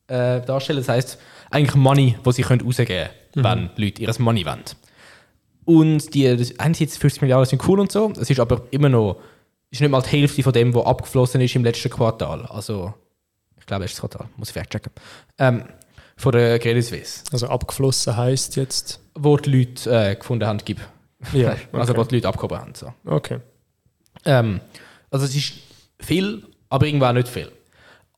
äh, 0.08 0.40
darstellen. 0.40 0.78
Das 0.78 0.88
heißt 0.88 1.18
eigentlich 1.50 1.74
Money, 1.74 2.16
das 2.24 2.36
sie 2.36 2.42
können 2.42 2.62
rausgeben 2.62 2.86
können, 2.86 3.10
mhm. 3.34 3.44
wenn 3.44 3.84
Leute 3.84 4.02
ihr 4.02 4.14
Money 4.18 4.46
wollen. 4.46 4.64
Und 5.66 6.14
die, 6.14 6.28
einerseits 6.58 6.96
50 6.96 7.22
Milliarden 7.22 7.46
sind 7.46 7.68
cool 7.68 7.80
und 7.80 7.92
so, 7.92 8.12
es 8.18 8.30
ist 8.30 8.40
aber 8.40 8.62
immer 8.70 8.88
noch 8.88 9.20
ist 9.70 9.80
nicht 9.80 9.90
mal 9.90 10.02
die 10.02 10.08
Hälfte 10.08 10.42
von 10.42 10.52
dem, 10.52 10.74
was 10.74 10.86
abgeflossen 10.86 11.40
ist 11.40 11.54
im 11.56 11.64
letzten 11.64 11.90
Quartal. 11.90 12.46
Also, 12.46 12.94
ich 13.58 13.66
glaube, 13.66 13.84
erstes 13.84 14.00
Quartal, 14.00 14.28
muss 14.36 14.48
ich 14.48 14.52
vielleicht 14.52 14.70
checken. 14.70 14.92
Ähm, 15.38 15.64
von 16.16 16.32
der 16.32 16.58
Credit 16.58 16.84
Suisse. 16.84 17.24
Also 17.32 17.48
abgeflossen 17.48 18.16
heißt 18.16 18.56
jetzt? 18.56 19.00
Wo 19.14 19.36
die 19.36 19.50
Leute 19.50 19.90
äh, 19.90 20.14
gefunden 20.16 20.46
haben, 20.46 20.58
gibt. 20.64 20.80
Ja, 21.32 21.52
okay. 21.52 21.60
Also 21.72 21.96
wo 21.96 22.04
die 22.04 22.16
Leute 22.16 22.28
abgehoben 22.28 22.58
haben. 22.58 22.74
So. 22.74 22.92
Okay. 23.04 23.40
Ähm, 24.24 24.60
also 25.10 25.26
es 25.26 25.34
ist 25.34 25.54
viel, 26.00 26.42
aber 26.68 26.86
irgendwann 26.86 27.16
nicht 27.16 27.28
viel. 27.28 27.50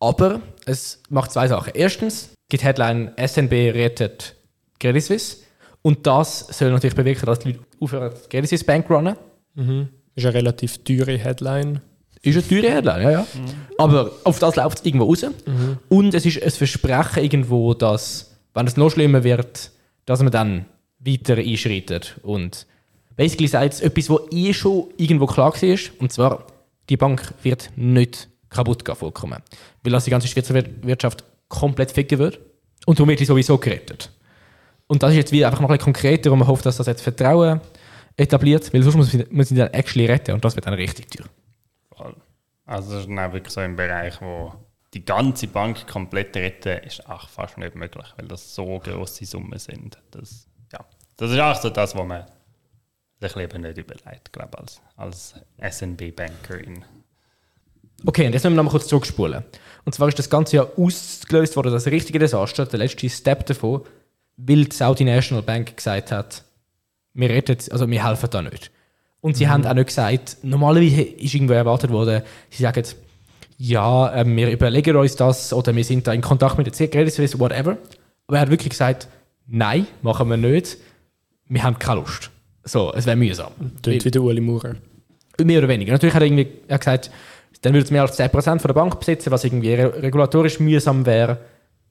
Aber 0.00 0.40
es 0.64 1.02
macht 1.08 1.32
zwei 1.32 1.48
Sachen. 1.48 1.72
Erstens 1.74 2.30
gibt 2.48 2.62
Headline 2.62 3.12
SNB 3.16 3.52
rettet 3.74 4.36
Credit 4.78 5.02
Suisse. 5.02 5.38
Und 5.82 6.06
das 6.06 6.46
soll 6.50 6.70
natürlich 6.70 6.96
bewirken, 6.96 7.26
dass 7.26 7.40
die 7.40 7.52
Leute 7.52 7.64
aufhören, 7.80 8.12
Credit 8.30 8.48
Suisse 8.48 8.64
Bank 8.64 8.88
runnen. 8.88 9.16
Mhm. 9.54 9.88
Ist 10.18 10.26
eine 10.26 10.34
relativ 10.34 10.78
teure 10.78 11.16
Headline. 11.16 11.80
Ist 12.22 12.34
eine 12.34 12.48
teure 12.48 12.74
Headline, 12.74 13.02
ja, 13.02 13.10
ja. 13.12 13.20
Mhm. 13.20 13.50
Aber 13.78 14.10
auf 14.24 14.40
das 14.40 14.56
läuft 14.56 14.80
es 14.80 14.84
irgendwo 14.84 15.04
raus. 15.04 15.22
Mhm. 15.22 15.78
Und 15.88 16.12
es 16.12 16.26
ist 16.26 16.42
ein 16.42 16.50
Versprechen 16.50 17.22
irgendwo, 17.22 17.72
dass, 17.72 18.34
wenn 18.52 18.66
es 18.66 18.76
noch 18.76 18.90
schlimmer 18.90 19.22
wird, 19.22 19.70
dass 20.06 20.20
man 20.20 20.32
dann 20.32 20.64
weiter 20.98 21.36
einschreitet. 21.36 22.16
Und 22.24 22.66
basically 23.14 23.46
sagt 23.46 23.74
es 23.74 23.80
etwas, 23.80 24.10
was 24.10 24.22
eh 24.32 24.52
schon 24.52 24.88
irgendwo 24.96 25.26
klar 25.26 25.52
war. 25.54 25.78
Und 26.00 26.12
zwar, 26.12 26.44
die 26.88 26.96
Bank 26.96 27.32
wird 27.44 27.70
nicht 27.76 28.28
kaputt 28.50 28.84
gehen, 28.84 28.96
vollkommen. 28.96 29.40
Weil 29.84 29.92
das 29.92 30.04
die 30.04 30.10
ganze 30.10 30.26
Schweizer 30.26 30.60
Wirtschaft 30.82 31.22
komplett 31.46 31.92
ficken 31.92 32.18
wird. 32.18 32.40
Und 32.86 32.98
darum 32.98 33.08
wird 33.08 33.20
die 33.20 33.24
sowieso 33.24 33.56
gerettet. 33.56 34.10
Und 34.88 35.00
das 35.00 35.10
ist 35.10 35.16
jetzt 35.18 35.30
wieder 35.30 35.46
einfach 35.46 35.60
noch 35.60 35.68
ein 35.70 35.78
bisschen 35.78 35.92
konkreter 35.92 36.32
und 36.32 36.40
man 36.40 36.48
hofft, 36.48 36.66
dass 36.66 36.78
das 36.78 36.88
jetzt 36.88 37.02
Vertrauen 37.02 37.60
etabliert, 38.18 38.72
weil 38.74 38.82
sonst 38.82 38.96
muss 38.96 39.12
man 39.30 39.46
sie 39.46 39.54
dann 39.54 39.72
actually 39.72 40.06
retten 40.06 40.32
und 40.34 40.44
das 40.44 40.54
wird 40.54 40.66
dann 40.66 40.74
richtig 40.74 41.10
teuer. 41.10 42.14
Also 42.66 42.92
das 42.92 43.00
ist 43.02 43.08
dann 43.08 43.32
wirklich 43.32 43.52
so 43.52 43.60
ein 43.60 43.76
Bereich, 43.76 44.20
wo 44.20 44.52
die 44.92 45.04
ganze 45.04 45.46
Bank 45.46 45.86
komplett 45.86 46.36
retten, 46.36 46.84
ist 46.84 47.08
auch 47.08 47.28
fast 47.28 47.56
nicht 47.56 47.74
möglich, 47.74 48.06
weil 48.16 48.28
das 48.28 48.54
so 48.54 48.78
große 48.78 49.24
Summen 49.24 49.58
sind. 49.58 49.98
Das, 50.10 50.46
ja, 50.72 50.80
das 51.16 51.30
ist 51.30 51.38
auch 51.38 51.56
so 51.56 51.70
das, 51.70 51.94
was 51.94 52.06
man 52.06 52.24
sich 53.20 53.34
lieber 53.36 53.58
nicht 53.58 53.78
überlegt, 53.78 54.32
glaube 54.32 54.58
als, 54.58 54.80
als 54.96 55.34
SNB-Bankerin. 55.58 56.84
Okay, 58.04 58.26
und 58.26 58.32
jetzt 58.32 58.44
müssen 58.44 58.54
wir 58.54 58.56
nochmal 58.56 58.72
kurz 58.72 58.86
zurückspulen. 58.86 59.44
Und 59.84 59.94
zwar 59.94 60.08
ist 60.08 60.18
das 60.18 60.30
Ganze 60.30 60.56
ja 60.56 60.66
ausgelöst 60.76 61.56
worden, 61.56 61.72
das 61.72 61.86
richtige 61.86 62.18
Desaster, 62.18 62.66
der 62.66 62.78
letzte 62.78 63.08
Step 63.08 63.46
davon, 63.46 63.82
weil 64.36 64.66
die 64.66 64.76
Saudi 64.76 65.04
National 65.04 65.42
Bank 65.42 65.76
gesagt 65.76 66.12
hat, 66.12 66.44
wir 67.14 67.30
retten, 67.30 67.56
also 67.70 67.88
wir 67.90 68.06
helfen 68.06 68.28
da 68.30 68.42
nicht. 68.42 68.70
Und 69.20 69.36
sie 69.36 69.46
mhm. 69.46 69.50
haben 69.50 69.66
auch 69.66 69.74
nicht 69.74 69.88
gesagt, 69.88 70.38
normalerweise 70.42 71.02
ist 71.02 71.34
irgendwo 71.34 71.54
erwartet 71.54 71.90
worden, 71.90 72.22
sie 72.50 72.62
sagen, 72.62 72.84
ja, 73.58 74.14
äh, 74.14 74.24
wir 74.24 74.50
überlegen 74.50 74.96
uns 74.96 75.16
das 75.16 75.52
oder 75.52 75.74
wir 75.74 75.84
sind 75.84 76.06
da 76.06 76.12
in 76.12 76.20
Kontakt 76.20 76.58
mit 76.58 76.78
der 76.78 76.88
Credit 76.88 77.12
Suisse, 77.12 77.38
whatever. 77.38 77.76
Aber 78.26 78.36
er 78.36 78.42
hat 78.42 78.50
wirklich 78.50 78.70
gesagt, 78.70 79.08
nein, 79.46 79.86
machen 80.02 80.28
wir 80.28 80.36
nicht. 80.36 80.76
Wir 81.48 81.62
haben 81.64 81.78
keine 81.78 82.00
Lust. 82.00 82.30
So, 82.62 82.92
es 82.94 83.06
wäre 83.06 83.16
mühsam. 83.16 83.52
Tönt 83.82 84.04
wie 84.04 84.10
der 84.10 84.22
Uli 84.22 84.40
Maurer. 84.40 84.76
Mehr 85.42 85.58
oder 85.58 85.68
weniger. 85.68 85.92
Natürlich 85.92 86.14
hat 86.14 86.22
er 86.22 86.26
irgendwie 86.26 86.48
er 86.68 86.78
gesagt, 86.78 87.10
dann 87.62 87.72
würde 87.72 87.84
es 87.84 87.90
mehr 87.90 88.02
als 88.02 88.18
10% 88.18 88.30
von 88.30 88.58
der 88.58 88.74
Bank 88.74 88.98
besitzen, 88.98 89.30
was 89.30 89.44
irgendwie 89.44 89.74
regulatorisch 89.74 90.60
mühsam 90.60 91.06
wäre. 91.06 91.38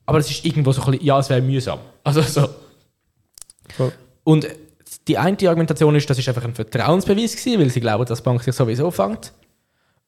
Aber 0.06 0.18
es 0.18 0.30
ist 0.30 0.44
irgendwo 0.44 0.72
so 0.72 0.82
ein 0.82 0.92
bisschen, 0.92 1.06
ja, 1.06 1.18
es 1.18 1.28
wäre 1.28 1.42
mühsam. 1.42 1.80
Also 2.04 2.22
so. 2.22 2.48
Cool. 3.78 3.92
Und 4.24 4.46
die 5.06 5.18
eine 5.18 5.36
Argumentation 5.48 5.94
ist, 5.96 6.08
das 6.08 6.18
ist 6.18 6.28
einfach 6.28 6.44
ein 6.44 6.54
Vertrauensbeweis 6.54 7.36
gewesen, 7.36 7.60
weil 7.60 7.70
sie 7.70 7.80
glauben, 7.80 8.04
dass 8.04 8.20
die 8.20 8.24
Bank 8.24 8.42
sich 8.42 8.54
sowieso 8.54 8.90
fängt. 8.90 9.32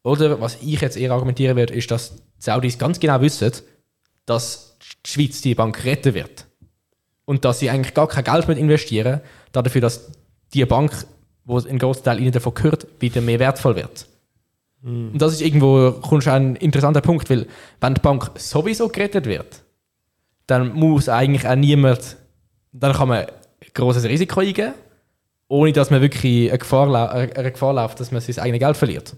Oder 0.02 0.40
was 0.40 0.58
ich 0.62 0.80
jetzt 0.80 0.96
eher 0.96 1.12
argumentieren 1.12 1.56
würde, 1.56 1.74
ist, 1.74 1.90
dass 1.90 2.16
die 2.16 2.22
Saudis 2.38 2.78
ganz 2.78 2.98
genau 3.00 3.20
wissen, 3.20 3.52
dass 4.26 4.76
die 5.04 5.10
Schweiz 5.10 5.40
die 5.42 5.54
Bank 5.54 5.84
retten 5.84 6.14
wird. 6.14 6.46
Und 7.24 7.44
dass 7.44 7.58
sie 7.58 7.70
eigentlich 7.70 7.94
gar 7.94 8.08
kein 8.08 8.24
Geld 8.24 8.48
mehr 8.48 8.56
investieren, 8.56 9.20
dafür, 9.52 9.80
dass 9.80 10.10
die 10.54 10.64
Bank, 10.64 10.92
wo 11.44 11.58
ein 11.58 11.78
großer 11.78 12.02
Teil 12.02 12.20
ihnen 12.20 12.32
davon 12.32 12.54
gehört, 12.54 12.86
wieder 12.98 13.20
mehr 13.20 13.38
wertvoll 13.38 13.76
wird. 13.76 14.06
Mm. 14.82 15.12
Und 15.12 15.18
das 15.22 15.34
ist 15.34 15.42
irgendwo 15.42 15.92
kommst 15.92 16.28
ein 16.28 16.56
interessanter 16.56 17.00
Punkt, 17.00 17.28
weil 17.30 17.46
wenn 17.80 17.94
die 17.94 18.00
Bank 18.00 18.30
sowieso 18.36 18.88
gerettet 18.88 19.26
wird, 19.26 19.62
dann 20.46 20.72
muss 20.72 21.08
eigentlich 21.08 21.46
auch 21.46 21.54
niemand, 21.54 22.16
dann 22.72 22.92
kann 22.92 23.08
man 23.08 23.26
großes 23.74 24.04
Risiko 24.04 24.40
eingehen 24.40 24.74
ohne 25.50 25.72
dass 25.72 25.90
man 25.90 26.00
wirklich 26.00 26.48
eine 26.48 26.58
Gefahr, 26.58 27.12
eine 27.12 27.52
Gefahr 27.52 27.74
läuft, 27.74 27.98
dass 27.98 28.12
man 28.12 28.20
sein 28.20 28.38
eigenes 28.38 28.60
Geld 28.60 28.76
verliert. 28.76 29.16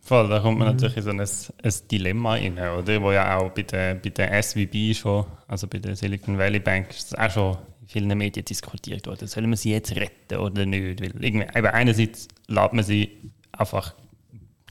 Voll, 0.00 0.26
da 0.28 0.40
kommt 0.40 0.58
man 0.58 0.68
mhm. 0.68 0.74
natürlich 0.74 0.96
in 0.96 1.02
so 1.02 1.10
ein, 1.10 1.20
ein 1.20 1.88
Dilemma 1.90 2.32
rein, 2.32 2.58
oder? 2.58 3.02
Wo 3.02 3.12
ja 3.12 3.36
auch 3.36 3.50
bei 3.50 3.62
der, 3.62 3.94
bei 3.96 4.08
der 4.08 4.42
SVB 4.42 4.96
schon, 4.96 5.26
also 5.46 5.66
bei 5.66 5.78
der 5.78 5.94
Silicon 5.96 6.38
Valley 6.38 6.60
Bank, 6.60 6.90
ist 6.90 7.12
das 7.12 7.18
auch 7.18 7.30
schon 7.30 7.58
in 7.82 7.88
vielen 7.88 8.18
Medien 8.18 8.44
diskutiert 8.44 9.06
worden. 9.06 9.28
Sollen 9.28 9.50
wir 9.50 9.56
sie 9.56 9.72
jetzt 9.72 9.94
retten 9.94 10.38
oder 10.38 10.64
nicht? 10.64 11.02
Weil 11.02 11.22
irgendwie, 11.22 11.58
eben 11.58 11.66
einerseits 11.66 12.28
lässt 12.48 12.72
man 12.72 12.82
sie 12.82 13.10
einfach 13.52 13.94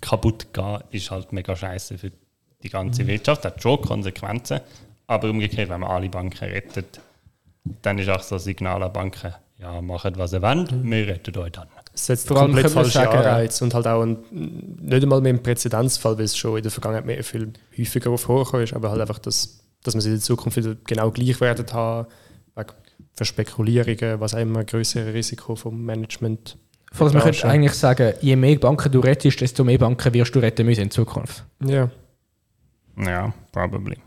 kaputt 0.02 0.54
gehen, 0.54 0.80
ist 0.89 1.12
halt 1.12 1.32
mega 1.32 1.55
scheiße 1.55 1.99
für 1.99 2.12
die 2.64 2.70
ganze 2.70 3.03
mhm. 3.03 3.09
Wirtschaft, 3.09 3.45
hat 3.45 3.62
schon 3.62 3.80
Konsequenzen. 3.80 4.59
Aber 5.05 5.30
umgekehrt, 5.30 5.70
wenn 5.70 5.82
man 5.82 5.91
alle 5.91 6.09
Banken 6.09 6.45
rettet, 6.45 6.99
dann 7.64 7.97
ist 7.97 8.09
auch 8.09 8.22
so 8.22 8.36
ein 8.36 8.39
Signal 8.39 8.82
an 8.84 8.93
Banken, 8.93 9.34
ja, 9.59 9.82
macht 9.82 10.18
was 10.18 10.34
ihr 10.34 10.41
wollt, 10.41 10.72
mhm. 10.72 10.91
wir 10.91 11.07
retten 11.07 11.38
euch 11.38 11.51
dann. 11.51 11.68
Es 11.93 12.05
setzt 12.05 12.28
Vor 12.28 12.38
allem 12.38 12.53
komplett 12.53 12.72
falsche 12.72 13.09
Anreiz 13.09 13.62
und 13.62 13.74
halt 13.74 13.86
auch 13.88 14.01
ein, 14.01 14.18
nicht 14.32 15.03
einmal 15.03 15.22
mehr 15.22 15.32
im 15.32 15.43
Präzedenzfall, 15.43 16.18
weil 16.18 16.26
es 16.26 16.38
schon 16.38 16.57
in 16.57 16.64
der 16.64 16.72
Vergangenheit 16.72 17.05
mehr 17.05 17.24
viel 17.24 17.53
häufiger 17.78 18.18
vorgekommen 18.18 18.64
ist, 18.64 18.74
aber 18.74 18.89
halt 18.89 19.01
einfach, 19.01 19.20
dass, 19.20 19.59
dass 19.84 19.93
man 19.93 20.01
sie 20.01 20.09
in 20.09 20.16
der 20.16 20.22
Zukunft 20.22 20.57
wieder 20.57 20.76
genau 20.86 21.12
gleich 21.12 21.39
werden 21.41 21.66
haben, 21.74 22.07
wegen 22.55 22.72
Verspekulierungen, 23.14 24.20
was 24.20 24.34
auch 24.34 24.39
immer, 24.39 24.64
größere 24.64 25.14
Risiko 25.14 25.55
vom 25.55 25.84
Management 25.84 26.57
Falls 26.93 27.14
man 27.14 27.24
könnte 27.24 27.47
eigentlich 27.47 27.74
sagen, 27.74 28.14
je 28.20 28.36
mehr 28.36 28.57
Banken 28.57 28.91
du 28.91 28.99
rettest, 28.99 29.39
desto 29.39 29.64
mehr 29.64 29.78
Banken 29.78 30.14
wirst 30.14 30.36
du 30.36 30.39
retten 30.39 30.66
müssen 30.66 30.82
in 30.82 30.91
Zukunft. 30.91 31.45
Ja. 31.66 31.89
Ja, 32.97 33.34
probably. 33.53 33.97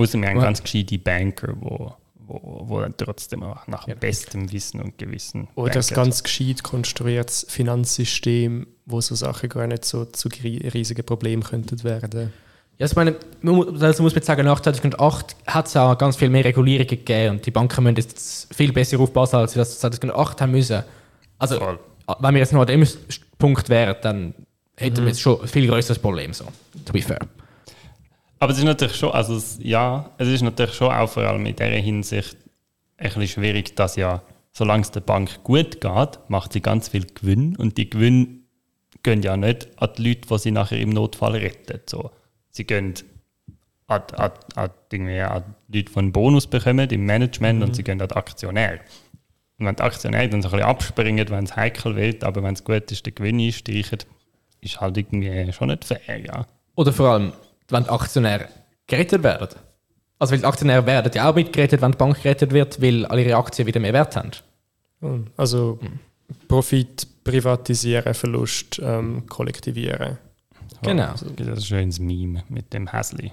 Außer 0.00 0.18
wir 0.20 0.28
haben 0.28 0.40
ganz 0.40 0.62
gescheite 0.62 0.98
Banker, 0.98 1.54
wo, 1.60 1.92
wo, 2.26 2.62
wo 2.68 2.80
dann 2.80 2.94
trotzdem 2.96 3.42
auch 3.42 3.66
nach 3.66 3.86
Ja. 3.88 3.94
bestem 3.94 4.50
Wissen 4.52 4.80
und 4.80 4.98
Gewissen. 4.98 5.48
Oder 5.54 5.74
ein 5.74 5.80
banken. 5.80 5.94
ganz 5.94 6.22
gescheit 6.22 6.62
konstruiertes 6.62 7.46
Finanzsystem, 7.48 8.66
wo 8.86 9.00
so 9.00 9.14
Sachen 9.14 9.48
gar 9.48 9.66
nicht 9.66 9.84
so 9.84 10.04
zu 10.04 10.28
riesigen 10.28 11.04
Problemen 11.04 11.42
könnten 11.42 11.82
werden. 11.84 12.32
Ja, 12.78 12.84
also 12.84 12.92
ich 12.92 12.96
meine, 12.96 13.16
dazu 13.78 14.02
muss 14.02 14.14
man 14.14 14.24
sagen, 14.24 14.46
nach 14.46 14.60
2008 14.60 15.36
hat 15.46 15.66
es 15.66 15.76
auch 15.76 15.98
ganz 15.98 16.16
viel 16.16 16.30
mehr 16.30 16.44
Regulierungen 16.44 16.88
gegeben 16.88 17.36
und 17.36 17.44
die 17.46 17.50
Banken 17.50 17.84
müssen 17.84 17.96
jetzt 17.96 18.54
viel 18.54 18.72
besser 18.72 18.98
aufpassen, 19.00 19.36
als 19.36 19.52
sie 19.52 19.58
das 19.58 19.78
2008 19.80 20.40
haben 20.40 20.52
müssen. 20.52 20.82
Also, 21.38 21.58
Voll. 21.58 21.78
wenn 22.20 22.34
wir 22.34 22.38
jetzt 22.40 22.54
noch 22.54 22.62
an 22.62 22.66
dem 22.68 22.86
Punkt 23.38 23.68
wären, 23.68 23.96
dann 24.00 24.34
hätten 24.76 24.98
wir 25.02 25.08
jetzt 25.08 25.20
schon 25.20 25.42
ein 25.42 25.48
viel 25.48 25.66
größeres 25.68 25.98
Problem, 25.98 26.32
so, 26.32 26.44
to 26.86 26.92
be 26.94 27.02
fair. 27.02 27.18
Aber 28.40 28.52
es 28.52 28.58
ist 28.58 28.64
natürlich 28.64 28.96
schon, 28.96 29.12
also 29.12 29.36
es, 29.36 29.58
ja, 29.62 30.10
es 30.16 30.26
ist 30.26 30.40
natürlich 30.40 30.74
schon 30.74 30.90
auch 30.90 31.08
vor 31.08 31.22
allem 31.22 31.44
in 31.44 31.54
dieser 31.54 31.68
Hinsicht 31.68 32.38
ein 32.96 33.04
bisschen 33.04 33.28
schwierig, 33.28 33.76
dass 33.76 33.96
ja, 33.96 34.22
solange 34.52 34.82
es 34.82 34.90
der 34.90 35.00
Bank 35.00 35.44
gut 35.44 35.82
geht, 35.82 36.18
macht 36.28 36.54
sie 36.54 36.62
ganz 36.62 36.88
viel 36.88 37.06
Gewinn 37.06 37.54
und 37.56 37.76
die 37.76 37.90
Gewinne 37.90 38.40
gehen 39.02 39.22
ja 39.22 39.36
nicht 39.36 39.68
an 39.76 39.90
die 39.96 40.08
Leute, 40.08 40.26
die 40.26 40.38
sie 40.38 40.50
nachher 40.52 40.80
im 40.80 40.88
Notfall 40.88 41.36
retten. 41.36 41.80
So. 41.86 42.10
Sie 42.50 42.64
gehen 42.64 42.94
an, 43.86 44.02
an, 44.16 44.32
an, 44.54 44.70
irgendwie 44.90 45.20
an 45.20 45.54
die 45.68 45.78
Leute, 45.78 45.92
die 45.92 45.98
einen 45.98 46.12
Bonus 46.12 46.46
bekommen 46.46 46.88
im 46.88 47.04
Management 47.04 47.62
und 47.62 47.76
sie 47.76 47.84
gehen 47.84 48.00
an 48.00 48.08
die 48.08 48.16
Aktionäre. 48.16 48.80
Und 49.58 49.66
wenn 49.66 49.76
die 49.76 49.82
Aktionäre 49.82 50.30
dann 50.30 50.40
so 50.40 50.48
ein 50.48 50.52
bisschen 50.52 50.66
abspringen, 50.66 51.28
wenn 51.28 51.44
es 51.44 51.56
heikel 51.56 51.94
wird, 51.94 52.24
aber 52.24 52.42
wenn 52.42 52.54
es 52.54 52.64
gut 52.64 52.90
ist, 52.90 53.04
den 53.04 53.14
Gewinn 53.14 53.38
einstreichen, 53.38 53.98
ist 54.62 54.80
halt 54.80 54.96
irgendwie 54.96 55.52
schon 55.52 55.68
nicht 55.68 55.84
fair, 55.84 56.18
ja. 56.18 56.46
Oder 56.76 56.92
vor 56.94 57.08
allem, 57.08 57.32
wenn 57.72 57.84
die 57.84 57.90
Aktionäre 57.90 58.48
gerettet 58.86 59.22
werden. 59.22 59.58
Also, 60.18 60.32
weil 60.32 60.40
die 60.40 60.44
Aktionäre 60.44 60.84
werden 60.86 61.12
ja 61.14 61.30
auch 61.30 61.34
mitgerettet, 61.34 61.80
wenn 61.80 61.92
die 61.92 61.96
Bank 61.98 62.22
gerettet 62.22 62.52
wird, 62.52 62.80
weil 62.82 63.06
alle 63.06 63.22
ihre 63.24 63.36
Aktien 63.38 63.66
wieder 63.66 63.80
mehr 63.80 63.92
Wert 63.92 64.16
haben. 64.16 64.30
Also 65.36 65.78
Profit 66.46 67.06
privatisieren, 67.24 68.12
Verlust 68.14 68.80
ähm, 68.82 69.26
kollektivieren. 69.26 70.18
Genau. 70.82 71.12
Es 71.14 71.24
gibt 71.24 71.40
ein 71.40 71.60
schönes 71.60 71.98
Meme 71.98 72.44
mit 72.48 72.72
dem 72.72 72.88
Häsli. 72.92 73.32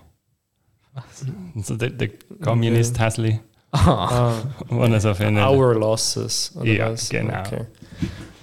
Also 1.56 1.76
der, 1.76 1.90
der 1.92 2.10
Kommunist 2.42 3.00
Häsli, 3.00 3.40
Ah, 3.72 4.34
er 4.94 5.00
so 5.02 5.10
our 5.10 5.76
losses. 5.76 6.54
Oder 6.56 6.66
Ja, 6.66 6.92
was? 6.92 7.10
genau. 7.10 7.40
Okay. 7.40 7.66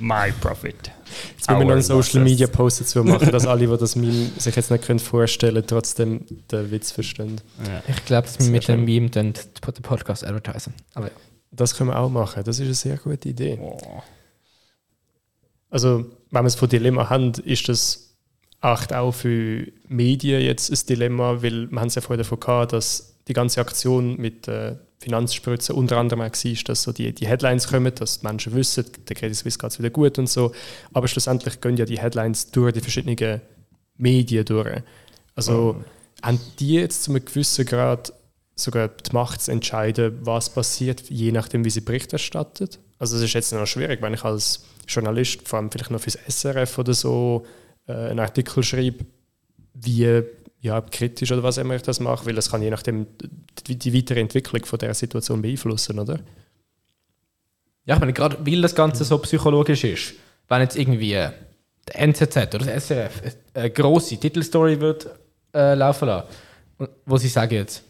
My 0.05 0.33
Profit. 0.39 0.75
Jetzt 1.37 1.49
müssen 1.49 1.61
wir 1.61 1.65
noch 1.65 1.73
einen 1.73 1.83
Social. 1.83 2.23
Media 2.23 2.47
Post 2.47 2.83
dazu 2.83 3.03
machen, 3.03 3.31
dass 3.33 3.47
alle, 3.47 3.67
die 3.67 3.77
das 3.77 3.97
Meme 3.97 4.31
sich 4.37 4.55
jetzt 4.55 4.71
nicht 4.71 4.85
können 4.85 4.99
vorstellen 4.99 5.55
können, 5.55 5.67
trotzdem 5.67 6.27
den 6.51 6.71
Witz 6.71 6.93
verstehen. 6.93 7.41
Ja. 7.67 7.83
Ich 7.89 8.05
glaube, 8.05 8.27
dass 8.27 8.39
wir 8.39 8.51
mit 8.51 8.69
dem. 8.69 8.85
Meme 8.85 9.09
dann 9.09 9.33
den 9.33 9.83
Podcast 9.83 10.27
advertisen. 10.27 10.75
Aber 10.95 11.07
ja. 11.07 11.13
Das 11.51 11.75
können 11.75 11.91
wir 11.91 11.99
auch 11.99 12.11
machen. 12.11 12.45
Das 12.45 12.59
ist 12.59 12.65
eine 12.65 12.75
sehr 12.75 12.99
gute 12.99 13.29
Idee. 13.29 13.59
Oh. 13.63 13.79
Also, 15.71 16.05
wenn 16.31 16.43
wir 16.43 16.49
es 16.49 16.55
von 16.55 16.69
Dilemma 16.69 17.09
haben, 17.09 17.33
ist 17.45 17.69
das 17.69 18.17
echt 18.61 18.93
auch 18.93 19.13
für 19.13 19.67
Medien 19.89 20.43
jetzt 20.43 20.71
ein 20.71 20.87
Dilemma, 20.87 21.43
weil 21.43 21.71
wir 21.71 21.81
haben 21.81 21.89
es 21.89 21.95
ja 21.95 22.03
vorher 22.03 22.23
davon 22.23 22.41
gehabt, 22.41 22.73
dass 22.73 23.15
die 23.27 23.33
ganze 23.33 23.61
Aktion 23.61 24.17
mit 24.17 24.49
äh, 24.49 24.77
Finanzspritzen 25.01 25.75
unter 25.75 25.99
anderem 25.99 26.23
auch 26.23 26.33
war, 26.33 26.65
dass 26.65 26.83
so 26.83 26.93
die, 26.93 27.13
die 27.13 27.27
Headlines 27.27 27.69
kommen, 27.69 27.95
dass 27.95 28.21
die 28.21 28.27
Menschen 28.27 28.55
wissen, 28.55 28.87
der 29.09 29.17
Credit 29.17 29.37
Suisse 29.37 29.59
geht 29.59 29.71
es 29.71 29.79
wieder 29.79 29.91
gut 29.91 30.19
und 30.19 30.29
so. 30.29 30.53
Aber 30.93 31.09
schlussendlich 31.09 31.61
gehen 31.61 31.77
ja 31.77 31.85
die 31.85 31.99
Headlines 31.99 32.51
durch 32.51 32.73
die 32.73 32.81
verschiedenen 32.81 33.41
Medien 33.97 34.45
durch. 34.45 34.83
Also 35.35 35.83
haben 36.23 36.41
die 36.59 36.75
jetzt 36.75 37.05
zu 37.05 37.11
einem 37.11 37.25
gewissen 37.25 37.67
Grad 37.67 38.13
sogar 38.57 38.89
die 38.89 39.13
Macht 39.13 39.43
zu 39.43 39.51
entscheiden, 39.51 40.19
was 40.23 40.49
passiert, 40.49 41.11
je 41.11 41.33
nachdem, 41.33 41.65
wie 41.65 41.71
sie 41.71 41.81
Bericht 41.81 42.13
erstattet? 42.13 42.79
Also 42.99 43.17
es 43.17 43.23
ist 43.23 43.35
jetzt 43.35 43.53
noch 43.53 43.67
schwierig, 43.67 44.01
wenn 44.01 44.15
ich 44.15 44.25
als 44.25 44.65
Journalist, 44.87 45.47
vor 45.47 45.59
allem 45.59 45.71
vielleicht 45.71 45.91
noch 45.91 46.01
fürs 46.01 46.19
SRF 46.29 46.79
oder 46.79 46.95
so, 46.95 47.45
äh, 47.87 47.93
einen 47.93 48.21
Artikel 48.21 48.63
schreibe, 48.63 49.05
wie 49.75 50.23
ja, 50.65 50.81
kritisch 50.81 51.31
oder 51.31 51.43
was 51.43 51.59
immer 51.59 51.77
ich 51.77 51.83
das 51.83 52.01
mache, 52.01 52.25
weil 52.25 52.35
das 52.35 52.51
kann 52.51 52.63
je 52.63 52.71
nachdem 52.71 53.07
die, 53.67 53.77
die 53.79 53.95
weitere 53.95 54.21
Entwicklung 54.21 54.65
von 54.65 54.79
der 54.79 54.95
Situation 54.95 55.43
beeinflussen, 55.43 55.99
oder? 55.99 56.19
Ja, 57.85 57.95
ich 57.97 58.01
meine, 58.01 58.15
gerade 58.15 58.39
weil 58.47 58.63
das 58.63 58.75
Ganze 58.75 59.05
so 59.05 59.19
psychologisch 59.19 59.85
ist, 59.85 60.15
wenn 60.49 60.63
jetzt 60.63 60.77
irgendwie 60.77 61.13
äh, 61.13 61.33
der 61.89 62.01
NZZ 62.01 62.37
oder 62.55 62.59
das 62.61 62.87
SRF 62.87 63.37
eine 63.53 63.71
grosse 63.71 64.17
Titelstory 64.17 64.81
wird 64.81 65.07
äh, 65.55 65.75
laufen 65.75 66.09
lassen, 66.09 66.29
wo 67.05 67.19
sie 67.19 67.29
sagen 67.29 67.55
jetzt, 67.55 67.83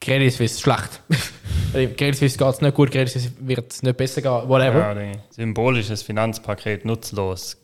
Credit 0.00 0.30
Suisse 0.32 0.44
ist 0.56 0.60
schlecht. 0.60 1.00
Credit 1.72 2.16
Suisse 2.16 2.36
geht 2.36 2.48
es 2.48 2.60
nicht 2.60 2.74
gut, 2.74 2.90
Credit 2.90 3.08
Suisse 3.08 3.30
wird 3.40 3.72
es 3.72 3.82
nicht 3.82 3.96
besser 3.96 4.20
gehen, 4.20 4.48
whatever. 4.48 4.78
Ja, 4.78 4.94
die- 4.94 5.18
symbolisches 5.30 6.02
Finanzpaket 6.02 6.84
nutzlos. 6.84 7.56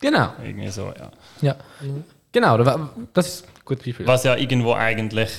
Genau. 0.00 0.34
Irgendwie 0.44 0.68
so, 0.68 0.92
ja. 0.98 1.10
Ja. 1.40 1.56
Genau, 2.34 2.58
da- 2.58 2.90
das 3.14 3.26
ist 3.36 3.64
gutes 3.64 3.84
Beispiel. 3.84 4.06
Was 4.06 4.24
ja 4.24 4.36
irgendwo 4.36 4.74
eigentlich 4.74 5.30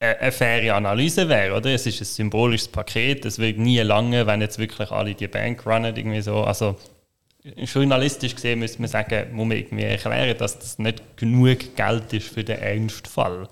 eine, 0.00 0.18
eine 0.18 0.32
faire 0.32 0.74
Analyse 0.74 1.28
wäre, 1.28 1.54
oder? 1.56 1.70
Es 1.70 1.86
ist 1.86 2.00
ein 2.00 2.04
symbolisches 2.06 2.68
Paket, 2.68 3.24
es 3.26 3.38
wird 3.38 3.58
nie 3.58 3.78
lange, 3.80 4.26
wenn 4.26 4.40
jetzt 4.40 4.58
wirklich 4.58 4.90
alle 4.90 5.14
die 5.14 5.28
Bank 5.28 5.64
runnen, 5.66 5.94
irgendwie 5.94 6.22
so. 6.22 6.42
Also 6.44 6.76
journalistisch 7.44 8.34
gesehen 8.34 8.58
müsste 8.58 8.80
man 8.80 8.88
sagen, 8.88 9.34
muss 9.34 9.46
man 9.46 9.58
irgendwie 9.58 9.84
erklären, 9.84 10.36
dass 10.38 10.58
das 10.58 10.78
nicht 10.78 11.02
genug 11.16 11.76
Geld 11.76 12.12
ist 12.12 12.28
für 12.28 12.42
den 12.42 12.58
Ernstfall. 12.58 13.46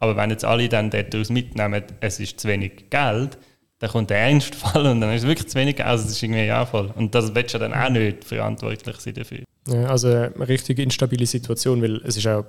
Aber 0.00 0.16
wenn 0.16 0.30
jetzt 0.30 0.44
alle 0.44 0.68
dann 0.68 0.90
daraus 0.90 1.30
mitnehmen, 1.30 1.84
es 2.00 2.18
ist 2.20 2.40
zu 2.40 2.48
wenig 2.48 2.90
Geld, 2.90 3.38
dann 3.78 3.90
kommt 3.90 4.10
der 4.10 4.18
Ernstfall 4.18 4.84
und 4.86 5.00
dann 5.00 5.12
ist 5.14 5.22
es 5.22 5.28
wirklich 5.28 5.48
zu 5.48 5.56
wenig 5.58 5.76
Geld. 5.76 5.88
Also 5.88 6.06
es 6.06 6.12
ist 6.12 6.22
irgendwie 6.22 6.44
ja 6.44 6.66
voll. 6.66 6.90
Und 6.96 7.14
das 7.14 7.32
willst 7.34 7.54
du 7.54 7.58
dann 7.58 7.72
auch 7.72 7.88
nicht 7.88 8.24
verantwortlich 8.24 8.96
sein 8.98 9.14
dafür. 9.14 9.44
Ja, 9.68 9.84
also 9.86 10.08
eine 10.08 10.48
richtig 10.48 10.78
instabile 10.78 11.26
Situation, 11.26 11.82
weil 11.82 11.96
es 12.04 12.16
ist 12.16 12.26
auch, 12.26 12.44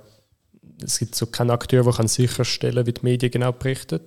es 0.82 0.98
gibt 0.98 1.14
so 1.14 1.26
keinen 1.26 1.50
Akteur, 1.50 1.84
der 1.84 1.92
kann 1.92 2.08
sicherstellen 2.08 2.86
wie 2.86 2.92
die 2.92 3.02
Medien 3.02 3.30
genau 3.30 3.52
berichten. 3.52 4.00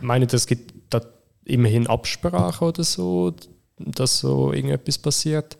Meint 0.00 0.32
ihr, 0.32 0.36
es 0.36 0.46
gibt 0.46 0.72
da 0.90 1.00
immerhin 1.44 1.86
Absprache 1.86 2.64
oder 2.64 2.84
so, 2.84 3.34
dass 3.78 4.18
so 4.18 4.52
irgendetwas 4.52 4.98
passiert? 4.98 5.56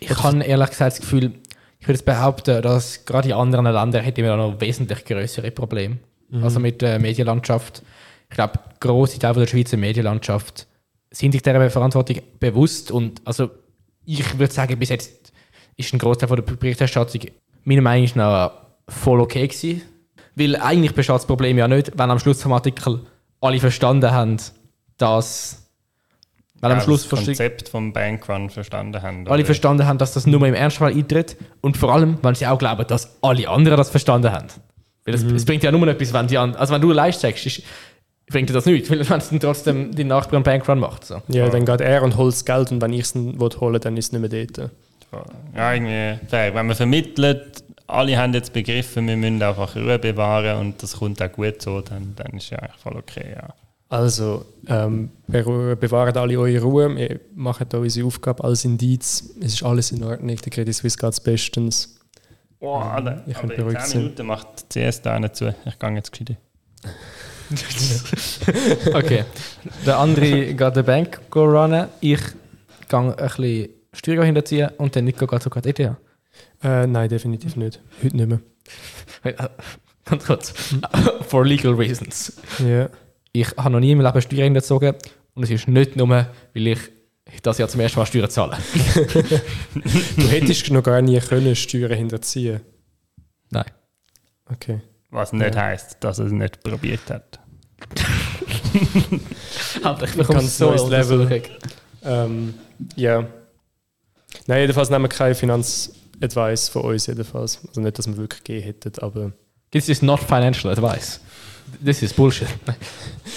Ich 0.00 0.10
habe 0.10 0.42
ehrlich 0.42 0.70
gesagt 0.70 0.92
das 0.92 1.00
Gefühl, 1.00 1.32
ich 1.78 1.88
würde 1.88 2.02
behaupten, 2.02 2.62
dass 2.62 3.04
gerade 3.04 3.28
in 3.28 3.34
anderen 3.34 3.64
Ländern 3.64 4.02
hätten 4.02 4.22
wir 4.22 4.36
noch 4.36 4.60
wesentlich 4.60 5.04
größere 5.04 5.50
Probleme. 5.50 5.98
Also 6.32 6.60
mit 6.60 6.80
der 6.82 6.98
Medienlandschaft. 6.98 7.82
Ich 8.28 8.36
glaube, 8.36 8.60
grosse 8.78 9.18
Teile 9.18 9.40
der 9.40 9.46
Schweizer 9.46 9.76
Medienlandschaft 9.76 10.66
sind 11.10 11.32
sich 11.32 11.42
dieser 11.42 11.70
Verantwortung 11.70 12.20
bewusst 12.38 12.92
und 12.92 13.20
also 13.24 13.50
ich 14.04 14.38
würde 14.38 14.52
sagen, 14.52 14.78
bis 14.78 14.90
jetzt 14.90 15.19
ist 15.80 15.92
ein 15.92 15.98
Großteil 15.98 16.28
von 16.28 16.36
der 16.36 16.42
Berichterstattung 16.42 17.22
meiner 17.64 17.82
Meinung 17.82 18.10
nach 18.14 18.52
voll 18.88 19.20
okay 19.20 19.46
gewesen. 19.46 19.82
Weil 20.36 20.56
eigentlich 20.56 20.94
besteht 20.94 21.16
das 21.16 21.26
Problem 21.26 21.58
ja 21.58 21.68
nicht, 21.68 21.92
wenn 21.96 22.10
am 22.10 22.18
Schluss 22.18 22.42
vom 22.42 22.52
Artikel 22.52 23.00
alle 23.40 23.58
verstanden 23.58 24.10
haben, 24.10 24.36
dass 24.96 25.68
wenn 26.60 26.72
am 26.72 26.78
Ja, 26.78 26.84
Schluss 26.84 27.08
das 27.08 27.24
Konzept 27.24 27.68
vom 27.68 27.92
Bankrun 27.92 28.50
verstanden 28.50 29.02
haben. 29.02 29.26
alle 29.26 29.36
oder? 29.36 29.46
verstanden 29.46 29.86
haben, 29.86 29.98
dass 29.98 30.12
das 30.12 30.26
nur 30.26 30.46
im 30.46 30.54
Ernstfall 30.54 30.92
eintritt 30.92 31.36
und 31.62 31.76
vor 31.76 31.92
allem, 31.92 32.18
wenn 32.22 32.34
sie 32.34 32.46
auch 32.46 32.58
glauben, 32.58 32.86
dass 32.86 33.16
alle 33.22 33.48
anderen 33.48 33.78
das 33.78 33.90
verstanden 33.90 34.30
haben. 34.30 34.48
Weil 35.04 35.14
es, 35.14 35.22
es 35.22 35.44
bringt 35.46 35.62
ja 35.62 35.72
nur 35.72 35.88
etwas, 35.88 36.12
wenn 36.12 36.26
die 36.26 36.36
an, 36.36 36.54
also 36.54 36.74
wenn 36.74 36.82
du 36.82 36.92
leicht 36.92 37.20
sagst, 37.20 37.46
ist, 37.46 37.62
bringt 38.28 38.48
dir 38.50 38.52
das 38.52 38.66
nichts, 38.66 38.90
weil 38.90 38.98
wenn 39.08 39.18
es 39.18 39.30
dann 39.30 39.40
trotzdem 39.40 39.94
die 39.94 40.04
Nachbar 40.04 40.34
einen 40.34 40.44
Bankrun 40.44 40.78
macht. 40.78 41.06
So. 41.06 41.22
Ja, 41.28 41.48
dann 41.48 41.64
geht 41.64 41.80
er 41.80 42.02
und 42.02 42.16
holt 42.16 42.34
das 42.34 42.44
Geld 42.44 42.70
und 42.72 42.82
wenn 42.82 42.92
ich 42.92 43.00
es 43.00 43.14
holen 43.14 43.80
dann 43.80 43.96
ist 43.96 44.06
es 44.06 44.12
nicht 44.12 44.30
mehr 44.30 44.46
dort. 44.46 44.70
Ja, 45.54 45.72
irgendwie. 45.74 46.18
Wenn 46.30 46.66
man 46.66 46.76
vermittelt, 46.76 47.64
alle 47.86 48.16
haben 48.16 48.32
jetzt 48.34 48.52
begriffen, 48.52 49.06
wir 49.08 49.16
müssen 49.16 49.42
einfach 49.42 49.74
Ruhe 49.76 49.98
bewahren 49.98 50.58
und 50.58 50.82
das 50.82 50.96
kommt 50.96 51.20
auch 51.22 51.32
gut 51.32 51.60
so, 51.60 51.80
dann, 51.80 52.14
dann 52.16 52.36
ist 52.36 52.50
ja 52.50 52.58
eigentlich 52.58 52.80
voll 52.80 52.96
okay. 52.96 53.34
Ja. 53.34 53.48
Also, 53.88 54.44
ähm, 54.68 55.10
bewahrt 55.26 56.16
alle 56.16 56.38
eure 56.38 56.60
Ruhe, 56.62 56.96
wir 56.96 57.20
machen 57.34 57.66
da 57.68 57.78
unsere 57.78 58.06
Aufgabe 58.06 58.44
als 58.44 58.64
Indiz. 58.64 59.34
Es 59.40 59.54
ist 59.54 59.62
alles 59.64 59.90
in 59.90 60.04
Ordnung, 60.04 60.36
der 60.36 60.50
Credit 60.52 60.74
Suisse 60.74 60.96
geht 60.96 61.24
bestens. 61.24 61.98
Oh, 62.60 62.76
Alter, 62.76 63.24
Ich 63.26 63.36
aber 63.36 63.48
bin 63.48 63.56
in 63.56 63.64
beruhigt 63.64 63.80
10 63.82 63.90
sein. 63.90 64.02
Minuten 64.02 64.26
macht 64.26 64.74
die 64.74 64.80
CS 64.90 65.02
da 65.02 65.18
nicht 65.18 65.34
zu. 65.34 65.52
Ich 65.64 65.78
gehe 65.78 65.94
jetzt 65.94 66.12
gescheit. 66.12 66.36
Okay. 68.94 69.24
Der 69.84 69.98
andere 69.98 70.54
geht 70.54 70.76
die 70.76 70.82
Bank 70.82 71.20
go 71.30 71.44
runnen, 71.44 71.88
ich 72.00 72.20
gehe 72.88 72.98
ein 73.00 73.16
bisschen 73.16 73.68
Steuer 73.92 74.24
hinterziehen 74.24 74.70
und 74.78 74.94
der 74.94 75.02
Nico 75.02 75.26
geht 75.26 75.42
sogar 75.42 75.64
ETH. 75.66 75.78
Äh, 75.80 76.86
nein, 76.86 77.08
definitiv 77.08 77.56
nicht. 77.56 77.80
Heute 78.02 78.16
nicht 78.16 78.28
mehr. 78.28 78.40
Ganz 80.04 80.24
kurz. 80.24 80.52
For 81.28 81.44
legal 81.44 81.74
reasons. 81.74 82.32
Ja. 82.58 82.88
Ich 83.32 83.48
habe 83.56 83.70
noch 83.70 83.80
nie 83.80 83.92
in 83.92 83.98
meinem 83.98 84.06
Leben 84.12 84.22
Steuer 84.22 84.44
hinterzogen 84.44 84.94
Und 85.34 85.42
es 85.44 85.50
ist 85.50 85.68
nicht 85.68 85.96
nur, 85.96 86.08
weil 86.08 86.26
ich 86.54 86.78
das 87.42 87.58
Jahr 87.58 87.68
zum 87.68 87.80
ersten 87.80 87.98
Mal 87.98 88.06
Steuern 88.06 88.30
zahle. 88.30 88.56
Du 90.16 90.22
hättest 90.28 90.70
noch 90.70 90.82
gar 90.82 91.00
nie 91.02 91.18
können 91.20 91.54
Steuern 91.54 91.92
hinterziehen. 91.92 92.60
Nein. 93.50 93.66
Okay. 94.46 94.80
Was 95.10 95.32
nicht 95.32 95.54
Ja. 95.54 95.62
heisst, 95.62 95.96
dass 96.00 96.18
er 96.18 96.26
es 96.26 96.32
nicht 96.32 96.62
probiert 96.62 97.08
hat. 97.10 97.40
Aber 99.82 100.04
ich 100.04 100.14
bekomme 100.14 100.40
so 100.42 100.70
eine 100.70 100.88
Level. 100.88 101.42
Ähm, 102.04 102.54
ja. 102.96 103.26
Nein, 104.46 104.60
jedenfalls 104.60 104.90
nehmen 104.90 105.04
wir 105.04 105.08
keinen 105.08 105.34
Finanzadvice 105.34 106.68
von 106.68 106.82
uns 106.82 107.06
jedenfalls. 107.06 107.60
Also 107.68 107.80
nicht, 107.80 107.98
dass 107.98 108.06
wir 108.06 108.16
wirklich 108.16 108.42
gegeben 108.44 108.64
hätten, 108.64 108.92
aber 109.02 109.32
This 109.70 109.88
is 109.88 110.02
not 110.02 110.18
financial 110.20 110.72
advice. 110.72 111.20
This 111.84 112.02
is 112.02 112.12
bullshit. 112.12 112.48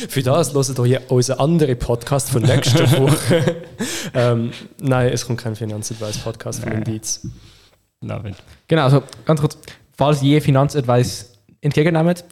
für 0.10 0.24
das 0.24 0.54
hören 0.54 0.76
doch 0.76 0.86
hier 0.86 1.02
unseren 1.12 1.40
anderen 1.40 1.78
Podcast 1.78 2.32
von 2.32 2.42
nächster 2.42 2.90
Woche. 3.00 3.58
ähm, 4.16 4.52
nein, 4.82 5.12
es 5.14 5.28
kommt 5.28 5.40
kein 5.40 5.56
Finanzadvice-Podcast 5.56 6.62
von 6.62 6.70
Nein. 6.70 6.80
Indiz. 6.80 7.28
Love 8.02 8.30
it. 8.30 8.36
Genau, 8.68 8.84
also 8.86 9.04
ganz 9.26 9.40
kurz, 9.40 9.58
falls 9.96 10.24
ihr 10.24 10.42
Finanzadvice 10.42 11.38
entgegennehmt, 11.62 12.24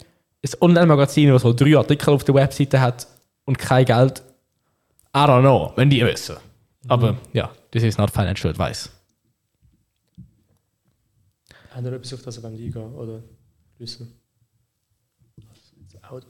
ein 0.44 0.50
Online-Magazin, 0.62 1.30
das 1.30 1.44
so 1.44 1.54
drei 1.54 1.78
Artikel 1.78 2.10
auf 2.10 2.24
der 2.24 2.34
Webseite 2.34 2.82
hat 2.82 3.06
und 3.46 3.60
kein 3.60 3.86
Geld, 3.86 4.24
I 5.16 5.20
don't 5.20 5.42
know, 5.42 5.72
wenn 5.76 5.90
die 5.92 6.04
wissen. 6.04 6.38
Aber 6.88 7.18
ja, 7.34 7.52
this 7.72 7.84
is 7.84 7.98
not 7.98 8.10
financial 8.12 8.50
advice. 8.50 8.90
Haben 11.72 11.86
ihr 11.86 11.94
etwas 11.94 12.14
auf 12.14 12.22
das 12.24 12.42
beim 12.42 12.54
eingehen 12.54 12.94
oder 12.96 13.24
wissen? 13.78 14.14
Out. 16.02 16.26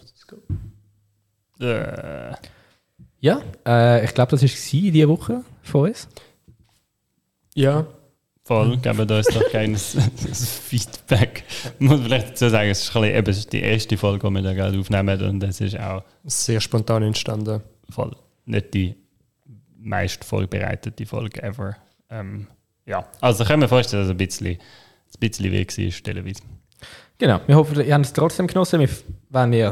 Äh, 1.59 2.33
Ja, 3.19 3.41
äh, 3.65 4.05
ich 4.05 4.13
glaube, 4.13 4.31
das 4.31 4.41
war 4.43 4.49
diese 4.91 5.09
Woche 5.09 5.43
von 5.63 5.89
uns. 5.89 6.07
Ja, 7.55 7.87
voll, 8.43 8.77
geben 8.77 9.09
uns 9.09 9.27
doch 9.27 9.49
keines 9.51 9.95
Feedback. 10.63 11.43
Ich 11.79 11.87
muss 11.87 12.01
vielleicht 12.01 12.31
dazu 12.31 12.49
sagen, 12.49 12.69
es 12.69 12.83
ist, 12.83 12.95
ein 12.95 13.01
bisschen, 13.01 13.17
eben, 13.17 13.29
es 13.31 13.37
ist 13.39 13.53
die 13.53 13.61
erste 13.61 13.97
Folge, 13.97 14.27
die 14.27 14.33
wir 14.33 14.41
da 14.41 14.53
gerade 14.53 14.79
aufnehmen 14.79 15.21
und 15.21 15.43
es 15.43 15.61
ist 15.61 15.79
auch 15.79 16.03
sehr 16.25 16.59
spontan 16.61 17.03
entstanden. 17.03 17.61
voll 17.89 18.15
nicht 18.45 18.73
die 18.73 18.95
meist 19.81 20.23
vorbereitete 20.23 21.05
Folge 21.05 21.41
ever. 21.43 21.75
Ähm, 22.09 22.47
ja, 22.85 23.05
also 23.19 23.43
können 23.43 23.61
wir 23.61 23.69
vorstellen, 23.69 24.03
dass 24.03 24.09
es 24.09 24.13
ein 24.13 24.17
bisschen, 24.17 24.47
ein 24.47 25.19
bisschen 25.19 25.51
weg 25.51 25.77
war, 25.77 25.91
stellenweise. 25.91 26.41
Genau, 27.17 27.39
wir 27.45 27.55
hoffen, 27.55 27.85
ihr 27.85 27.93
habt 27.93 28.05
es 28.05 28.13
trotzdem 28.13 28.47
genossen. 28.47 28.79
Wir, 28.79 28.89
wenn 29.29 29.53
ihr. 29.53 29.71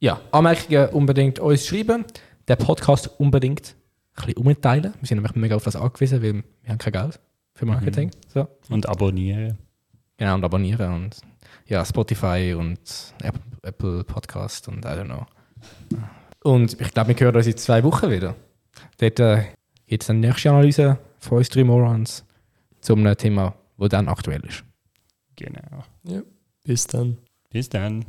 Ja, 0.00 0.20
Anmerkungen 0.32 0.88
unbedingt 0.90 1.38
uns 1.38 1.66
schreiben. 1.66 2.04
Den 2.46 2.58
Podcast 2.58 3.08
unbedingt 3.18 3.74
ein 4.16 4.26
bisschen 4.26 4.46
umteilen. 4.46 4.94
Wir 5.00 5.08
sind 5.08 5.16
nämlich 5.16 5.34
mega 5.34 5.56
auf 5.56 5.64
das 5.64 5.76
angewiesen, 5.76 6.22
weil 6.22 6.34
wir 6.34 6.70
haben 6.70 6.78
kein 6.78 6.92
Geld 6.92 7.20
für 7.54 7.64
Marketing. 7.64 8.10
So. 8.28 8.46
Und 8.68 8.86
abonnieren. 8.86 9.58
Genau, 10.18 10.34
und 10.34 10.44
abonnieren 10.44 10.94
und 10.94 11.20
ja, 11.66 11.84
Spotify 11.84 12.54
und 12.56 13.14
Apple, 13.22 13.40
Apple 13.62 14.04
Podcast 14.04 14.68
und 14.68 14.84
I 14.84 14.88
don't 14.88 15.06
know. 15.06 15.26
Und 16.44 16.78
ich 16.78 16.92
glaube, 16.92 17.08
wir 17.08 17.26
hören 17.26 17.36
uns 17.36 17.46
in 17.46 17.56
zwei 17.56 17.82
Wochen 17.82 18.10
wieder. 18.10 18.36
Dort 18.98 19.18
äh, 19.18 19.44
gibt 19.86 20.02
es 20.02 20.10
eine 20.10 20.20
nächste 20.20 20.50
Analyse 20.50 20.98
von 21.18 21.38
uns 21.38 21.48
drei 21.48 21.64
Morons 21.64 22.24
zum 22.80 23.00
einem 23.00 23.16
Thema, 23.16 23.54
das 23.78 23.88
dann 23.88 24.08
aktuell 24.08 24.44
ist. 24.44 24.62
Genau. 25.36 25.84
Ja, 26.02 26.20
bis 26.62 26.86
dann. 26.86 27.16
Bis 27.50 27.70
dann. 27.70 28.04